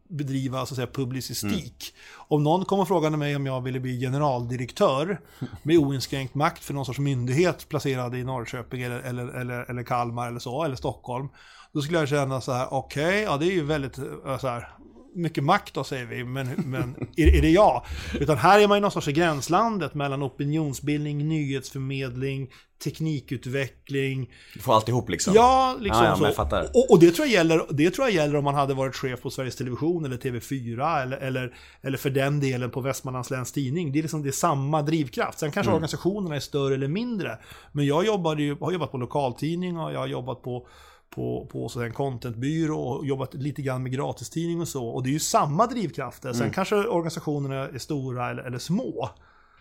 bedriva 0.08 0.66
så 0.66 0.74
att 0.74 0.76
säga, 0.76 0.86
publicistik. 0.86 1.94
Om 2.16 2.42
någon 2.42 2.64
kommer 2.64 2.82
och 2.82 2.88
frågar 2.88 3.10
mig 3.10 3.36
om 3.36 3.46
jag 3.46 3.60
ville 3.60 3.80
bli 3.80 4.00
generaldirektör 4.00 5.20
med 5.62 5.78
oinskränkt 5.78 6.34
makt 6.34 6.64
för 6.64 6.74
någon 6.74 6.86
sorts 6.86 6.98
myndighet 6.98 7.68
placerad 7.68 8.14
i 8.14 8.24
Norrköping 8.24 8.82
eller, 8.82 9.00
eller, 9.00 9.26
eller, 9.26 9.70
eller 9.70 9.82
Kalmar 9.82 10.28
eller 10.28 10.40
så, 10.40 10.64
eller 10.64 10.76
Stockholm. 10.76 11.28
Då 11.72 11.82
skulle 11.82 11.98
jag 11.98 12.08
känna 12.08 12.40
så 12.40 12.52
här, 12.52 12.74
okej, 12.74 13.22
ja 13.22 13.36
det 13.36 13.46
är 13.46 13.52
ju 13.52 13.64
väldigt 13.64 13.98
eh, 13.98 14.38
så 14.38 14.48
här, 14.48 14.68
mycket 15.14 15.44
makt 15.44 15.74
då 15.74 15.84
säger 15.84 16.06
vi, 16.06 16.24
men, 16.24 16.48
men 16.56 16.94
är, 17.16 17.36
är 17.36 17.42
det 17.42 17.50
jag? 17.50 17.84
Utan 18.20 18.36
här 18.36 18.60
är 18.60 18.68
man 18.68 18.78
i 18.78 18.80
någon 18.80 18.90
sorts 18.90 19.08
i 19.08 19.12
gränslandet 19.12 19.94
mellan 19.94 20.22
opinionsbildning, 20.22 21.28
nyhetsförmedling, 21.28 22.48
teknikutveckling, 22.84 24.30
Du 24.54 24.60
får 24.60 24.74
alltihop 24.74 25.08
liksom? 25.08 25.34
Ja, 25.34 25.76
liksom 25.80 26.04
ja, 26.04 26.16
ja, 26.20 26.34
så. 26.50 26.78
Och, 26.78 26.90
och 26.90 27.00
det, 27.00 27.10
tror 27.10 27.26
jag 27.28 27.34
gäller, 27.34 27.66
det 27.70 27.90
tror 27.90 28.06
jag 28.06 28.14
gäller 28.14 28.36
om 28.36 28.44
man 28.44 28.54
hade 28.54 28.74
varit 28.74 28.96
chef 28.96 29.22
på 29.22 29.30
Sveriges 29.30 29.56
Television 29.56 30.04
eller 30.04 30.16
TV4 30.16 31.02
eller, 31.02 31.16
eller, 31.16 31.54
eller 31.82 31.98
för 31.98 32.10
den 32.10 32.40
delen 32.40 32.70
på 32.70 32.80
Västmanlands 32.80 33.30
Läns 33.30 33.52
Tidning. 33.52 33.92
Det 33.92 33.98
är, 33.98 34.02
liksom, 34.02 34.22
det 34.22 34.28
är 34.28 34.32
samma 34.32 34.82
drivkraft. 34.82 35.38
Sen 35.38 35.46
Mm. 35.46 35.52
kanske 35.52 35.72
organisationerna 35.72 36.36
är 36.36 36.40
större 36.40 36.74
eller 36.74 36.88
mindre. 36.88 37.38
Men 37.72 37.86
jag 37.86 38.06
jobbade 38.06 38.42
ju, 38.42 38.56
har 38.60 38.72
jobbat 38.72 38.92
på 38.92 38.98
lokaltidning 38.98 39.78
och 39.78 39.92
jag 39.92 39.98
har 39.98 40.06
jobbat 40.06 40.42
på 40.42 40.66
på, 41.14 41.46
på 41.52 41.80
en 41.80 41.92
contentbyrå 41.92 42.80
och 42.80 43.06
jobbat 43.06 43.34
lite 43.34 43.62
grann 43.62 43.82
med 43.82 43.92
gratistidning 43.92 44.60
och 44.60 44.68
så. 44.68 44.86
Och 44.86 45.02
det 45.02 45.08
är 45.08 45.12
ju 45.12 45.18
samma 45.18 45.66
drivkrafter. 45.66 46.32
Sen 46.32 46.40
Mm. 46.42 46.52
kanske 46.52 46.76
organisationerna 46.76 47.68
är 47.68 47.78
stora 47.78 48.30
eller, 48.30 48.42
eller 48.42 48.58
små. 48.58 49.10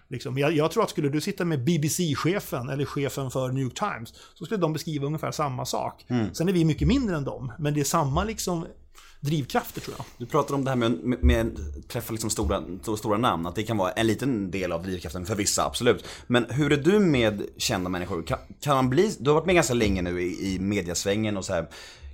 Liksom. 0.08 0.38
Jag, 0.38 0.54
jag 0.54 0.72
tror 0.72 0.84
att 0.84 0.90
skulle 0.90 1.10
du 1.10 1.22
sitta 1.22 1.46
med 1.46 1.64
BBC-chefen 1.64 2.70
eller 2.70 2.86
chefen 2.86 3.32
för 3.32 3.52
New 3.52 3.64
York 3.64 3.80
Times 3.80 4.14
så 4.34 4.46
skulle 4.46 4.60
de 4.62 4.74
beskriva 4.74 5.06
ungefär 5.06 5.32
samma 5.32 5.66
sak. 5.66 6.06
Mm. 6.08 6.34
Sen 6.34 6.50
är 6.50 6.54
vi 6.54 6.66
mycket 6.66 6.88
mindre 6.88 7.16
än 7.16 7.24
dem, 7.24 7.52
men 7.60 7.74
det 7.74 7.80
är 7.80 7.84
samma 7.84 8.24
liksom 8.24 8.66
drivkrafter 9.24 9.82
tror 9.82 9.96
jag. 9.98 10.06
Du 10.18 10.26
pratar 10.26 10.56
om 10.56 10.64
det 10.64 10.70
här 10.70 10.78
med, 10.78 10.92
med, 10.92 11.24
med 11.24 11.60
att 11.80 11.90
träffa 11.90 12.12
liksom 12.12 12.30
stora, 12.30 12.64
stora, 12.98 13.18
namn, 13.18 13.46
att 13.46 13.56
det 13.56 13.64
kan 13.64 13.78
vara 13.78 13.92
en 13.92 14.08
liten 14.08 14.52
del 14.52 14.72
av 14.72 14.84
drivkraften 14.84 15.26
för 15.26 15.36
vissa, 15.36 15.66
absolut. 15.66 16.06
Men 16.28 16.46
hur 16.50 16.74
är 16.74 16.78
du 16.78 17.00
med 17.00 17.42
kända 17.58 17.90
människor? 17.90 18.24
Kan, 18.24 18.38
kan 18.62 18.76
man 18.76 18.90
bli, 18.90 19.16
du 19.20 19.30
har 19.30 19.36
varit 19.36 19.46
med 19.46 19.56
ganska 19.56 19.74
länge 19.74 20.02
nu 20.02 20.22
i, 20.22 20.54
i 20.54 20.60
mediasvängen 20.60 21.38
och 21.38 21.46
så 21.46 21.54
här. 21.54 21.68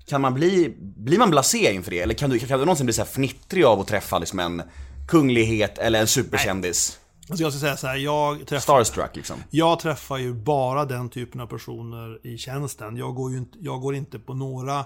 Kan 0.06 0.22
man 0.22 0.34
bli, 0.34 0.76
blir 0.80 1.18
man 1.18 1.30
blasé 1.30 1.74
inför 1.74 1.92
det? 1.92 2.00
Eller 2.00 2.14
kan 2.14 2.30
du, 2.30 2.40
kan 2.40 2.60
du 2.60 2.66
någonsin 2.66 2.86
bli 2.86 2.94
så 2.94 3.02
här 3.02 3.10
fnittrig 3.10 3.64
av 3.64 3.80
att 3.80 3.88
träffa 3.88 4.20
liksom 4.20 4.40
en 4.40 4.62
kunglighet 5.08 5.78
eller 5.78 6.00
en 6.02 6.08
superkändis? 6.08 7.00
Alltså 7.30 7.44
jag 7.44 7.54
ska 7.54 7.60
säga 7.60 7.78
så 7.78 7.88
här, 7.88 7.96
jag 7.96 8.48
träffar, 8.48 8.60
Starstruck 8.60 9.16
liksom. 9.16 9.36
jag 9.50 9.80
träffar 9.80 10.18
ju 10.18 10.34
bara 10.34 10.86
den 10.86 11.10
typen 11.10 11.42
av 11.42 11.48
personer 11.48 12.28
i 12.28 12.38
tjänsten. 12.38 12.98
Jag 12.98 13.16
går 13.16 13.32
ju 13.32 13.38
inte, 13.38 13.58
jag 13.62 13.82
går 13.82 13.96
inte 13.96 14.20
på 14.20 14.34
några 14.34 14.86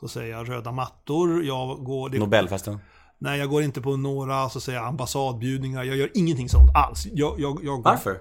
så 0.00 0.04
att 0.04 0.10
säga, 0.10 0.44
röda 0.44 0.72
mattor. 0.72 1.44
Jag 1.44 1.84
går, 1.84 2.08
det, 2.08 2.18
Nobelfesten. 2.18 2.78
nej, 3.18 3.38
jag 3.38 3.48
går 3.48 3.62
inte 3.62 3.80
på 3.80 3.96
några 3.96 4.48
så 4.48 4.60
säga, 4.60 4.80
ambassadbjudningar. 4.80 5.84
Jag 5.84 5.96
gör 5.96 6.10
ingenting 6.14 6.48
sånt 6.48 6.70
alls. 6.74 7.06
Jag, 7.12 7.40
jag, 7.40 7.58
jag 7.62 7.76
går, 7.76 7.82
Varför? 7.82 8.18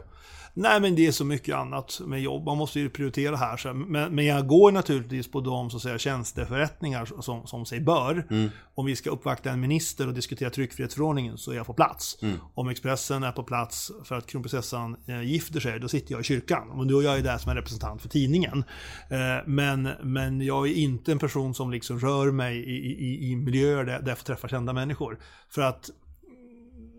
Nej, 0.60 0.82
men 0.82 0.96
det 0.96 1.08
är 1.08 1.12
så 1.12 1.26
mycket 1.26 1.56
annat 1.56 2.02
med 2.06 2.22
jobb. 2.22 2.46
Man 2.46 2.58
måste 2.58 2.80
ju 2.80 2.90
prioritera 2.90 3.36
här. 3.36 3.58
Så, 3.58 3.74
men, 3.74 4.16
men 4.16 4.26
jag 4.26 4.48
går 4.48 4.72
naturligtvis 4.72 5.32
på 5.32 5.42
de 5.42 5.70
så 5.70 5.78
att 5.78 5.84
säga, 5.84 5.98
tjänsteförrättningar 5.98 7.22
som, 7.22 7.48
som 7.48 7.66
sig 7.66 7.80
bör. 7.80 8.28
Om 8.76 8.86
vi 8.86 8.96
ska 8.96 9.10
uppvakta 9.10 9.52
en 9.52 9.60
minister 9.60 10.08
och 10.08 10.14
diskutera 10.14 10.50
tryckfrihetsförordningen 10.50 11.38
så 11.38 11.52
är 11.52 11.56
jag 11.56 11.66
på 11.66 11.74
plats. 11.74 12.18
Om 12.54 12.70
Expressen 12.70 13.24
är 13.24 13.32
på 13.32 13.44
plats 13.44 13.92
för 14.04 14.16
att 14.16 14.28
kronprinsessan 14.28 14.96
eh, 15.08 15.22
gifter 15.22 15.60
sig, 15.60 15.80
då 15.80 15.88
sitter 15.88 16.12
jag 16.12 16.22
i 16.22 16.24
kyrkan. 16.24 16.70
Och 16.70 16.88
då 16.88 17.00
är 17.00 17.04
jag 17.04 17.18
ju 17.18 17.24
där 17.24 17.38
som 17.38 17.50
en 17.50 17.58
representant 17.58 18.02
för 18.02 18.10
tidningen. 18.10 18.64
Eh, 19.10 19.18
men, 19.46 19.90
men 20.04 20.42
jag 20.42 20.68
är 20.68 20.74
inte 20.74 21.12
en 21.12 21.20
person 21.20 21.54
som 21.54 21.72
liksom 21.72 22.00
rör 22.00 22.32
mig 22.32 22.58
i, 22.58 23.06
i, 23.06 23.32
i 23.32 23.36
miljöer 23.36 23.84
där, 23.84 24.00
där 24.00 24.10
jag 24.10 24.18
får 24.18 24.26
träffa 24.26 24.48
kända 24.48 24.74
människor. 24.74 25.20
För 25.50 25.62
att 25.62 25.90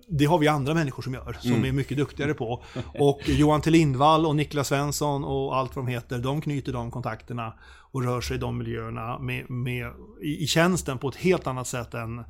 det 0.09 0.25
har 0.25 0.39
vi 0.39 0.49
andra 0.49 0.75
människor 0.75 1.03
som 1.03 1.15
gör, 1.15 1.37
som 1.41 1.65
är 1.65 1.73
mycket 1.73 1.97
duktigare 1.97 2.35
på. 2.35 2.65
Och 2.99 3.21
Johan 3.25 3.61
T 3.61 3.71
Lindvall 3.71 4.27
och 4.27 4.37
Niklas 4.37 4.69
Svensson 4.69 5.25
och 5.25 5.57
allt 5.57 5.77
vad 5.77 5.85
de 5.85 5.91
heter, 5.91 6.19
de 6.19 6.41
knyter 6.41 6.73
de 6.73 6.91
kontakterna 6.91 7.53
och 7.93 8.03
rör 8.03 8.21
sig 8.21 8.37
i 8.37 8.39
de 8.39 8.59
miljöerna 8.59 9.19
med, 9.19 9.51
med, 9.51 9.93
i, 10.23 10.45
i 10.45 10.47
tjänsten 10.47 10.99
på 10.99 11.09
ett 11.09 11.17
helt 11.17 11.47
annat 11.47 11.67
sätt 11.67 11.95
än, 11.95 12.25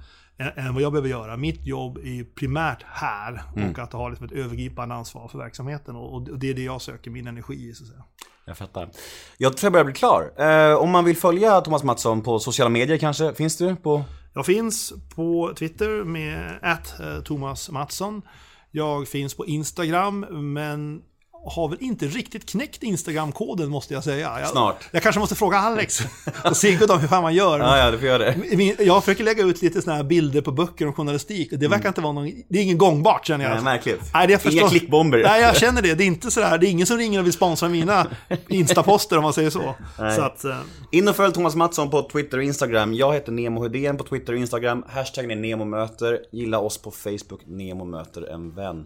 än, 0.57 0.75
vad 0.75 0.83
jag 0.83 0.93
behöver 0.93 1.09
göra. 1.09 1.37
Mitt 1.37 1.67
jobb 1.67 1.99
är 1.99 2.25
primärt 2.35 2.83
här 2.87 3.43
och 3.55 3.79
att 3.79 3.93
ha 3.93 4.09
liksom 4.09 4.27
ett 4.27 4.33
övergripande 4.33 4.95
ansvar 4.95 5.29
för 5.29 5.39
verksamheten. 5.39 5.97
Och, 5.97 6.15
och 6.15 6.39
det 6.39 6.51
är 6.51 6.55
det 6.55 6.65
jag 6.65 6.83
söker 6.83 7.11
min 7.11 7.27
energi 7.27 7.69
i. 7.69 7.75
Så 7.75 7.85
att 7.85 7.91
säga. 7.91 8.05
Jag 8.45 8.59
fattar. 8.59 8.91
Jag 9.39 9.57
tror 9.57 9.67
jag 9.67 9.73
börjar 9.73 9.85
bli 9.85 9.95
klar. 9.95 10.33
Eh, 10.37 10.75
om 10.75 10.91
man 10.91 11.05
vill 11.05 11.17
följa 11.17 11.61
Thomas 11.61 11.83
Mattsson 11.83 12.23
på 12.23 12.39
sociala 12.39 12.69
medier 12.69 12.99
kanske, 12.99 13.35
finns 13.35 13.57
du 13.57 13.77
på? 13.77 14.05
Jag 14.39 14.47
finns 14.47 14.93
på 15.15 15.55
Twitter 15.57 16.05
med 16.05 16.59
att 16.63 17.01
eh, 17.01 17.21
Thomas 17.21 17.71
Mattsson. 17.71 18.23
Jag 18.71 19.09
finns 19.09 19.35
på 19.35 19.47
Instagram, 19.47 20.27
men 20.55 21.03
har 21.49 21.69
väl 21.69 21.79
inte 21.81 22.07
riktigt 22.07 22.49
knäckt 22.49 22.83
Instagram-koden 22.83 23.69
måste 23.69 23.95
jag 23.95 24.05
säga. 24.05 24.41
Jag, 24.41 24.49
Snart. 24.49 24.77
Jag 24.91 25.03
kanske 25.03 25.19
måste 25.19 25.35
fråga 25.35 25.59
Alex 25.59 26.01
och 26.45 26.57
Sigurd 26.57 26.91
om 26.91 27.01
hur 27.01 27.09
fan 27.09 27.23
man 27.23 27.35
gör. 27.35 27.59
Ja, 27.69 27.79
ja, 27.79 27.91
du 27.91 27.99
får 27.99 28.07
göra 28.07 28.19
det. 28.19 28.85
Jag 28.85 29.05
försöker 29.05 29.25
lägga 29.25 29.45
ut 29.45 29.63
lite 29.63 29.83
såna 29.83 29.97
här 29.97 30.05
bilder 30.05 30.41
på 30.41 30.53
böcker 30.53 30.87
om 30.87 30.93
journalistik 30.93 31.49
det 31.51 31.69
verkar 31.69 31.89
inte 31.89 32.01
vara 32.01 32.13
någon, 32.13 32.33
det 32.49 32.59
är 32.59 32.63
ingen 32.63 32.79
gångbart 32.79 33.27
känner 33.27 33.45
jag. 33.45 33.55
Nej, 33.55 33.63
märkligt. 33.63 34.01
Nej, 34.15 34.27
det 34.27 34.33
är 34.33 34.39
Inga 34.39 34.39
förstås, 34.39 34.71
klickbomber. 34.71 35.23
Nej, 35.23 35.43
jag 35.43 35.57
känner 35.57 35.83
det. 35.83 35.95
Det 35.95 36.05
är 36.05 36.07
inte 36.07 36.31
sådär, 36.31 36.59
det 36.59 36.67
är 36.67 36.71
ingen 36.71 36.87
som 36.87 36.99
ringer 36.99 37.19
och 37.19 37.27
vill 37.27 37.33
sponsra 37.33 37.69
mina 37.69 38.07
instaposter 38.49 39.17
om 39.17 39.23
man 39.23 39.33
säger 39.33 39.51
så. 39.51 39.75
Så 39.97 40.23
att, 40.23 40.45
eh, 40.45 40.57
In 40.91 41.09
och 41.09 41.17
följ 41.17 41.35
Thomas 41.35 41.55
Mattsson 41.55 41.91
på 41.91 42.09
Twitter 42.13 42.39
och 42.39 42.45
Instagram. 42.45 42.95
Jag 42.95 43.15
heter 43.15 43.33
Nemo 43.33 43.63
Hedén 43.63 43.97
på 43.97 44.05
Twitter 44.05 44.33
och 44.33 44.39
Instagram. 44.39 44.85
Hashtaggen 44.89 45.31
är 45.31 45.37
NEMOMÖTER. 45.37 46.19
Gilla 46.33 46.59
oss 46.59 46.79
på 46.79 46.91
Facebook, 46.91 47.41
Nemo 47.47 47.85
möter 47.85 48.23
en 48.35 48.55
vän. 48.55 48.85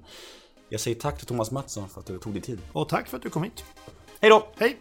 Jag 0.72 0.80
säger 0.80 1.00
tack 1.00 1.18
till 1.18 1.26
Thomas 1.26 1.50
Mattsson 1.50 1.88
för 1.88 2.00
att 2.00 2.06
du 2.06 2.18
tog 2.18 2.32
dig 2.32 2.42
tid. 2.42 2.58
Och 2.72 2.88
tack 2.88 3.08
för 3.08 3.16
att 3.16 3.22
du 3.22 3.30
kom 3.30 3.42
hit. 3.42 3.64
Hej 4.20 4.30
då! 4.30 4.48
Hej! 4.56 4.78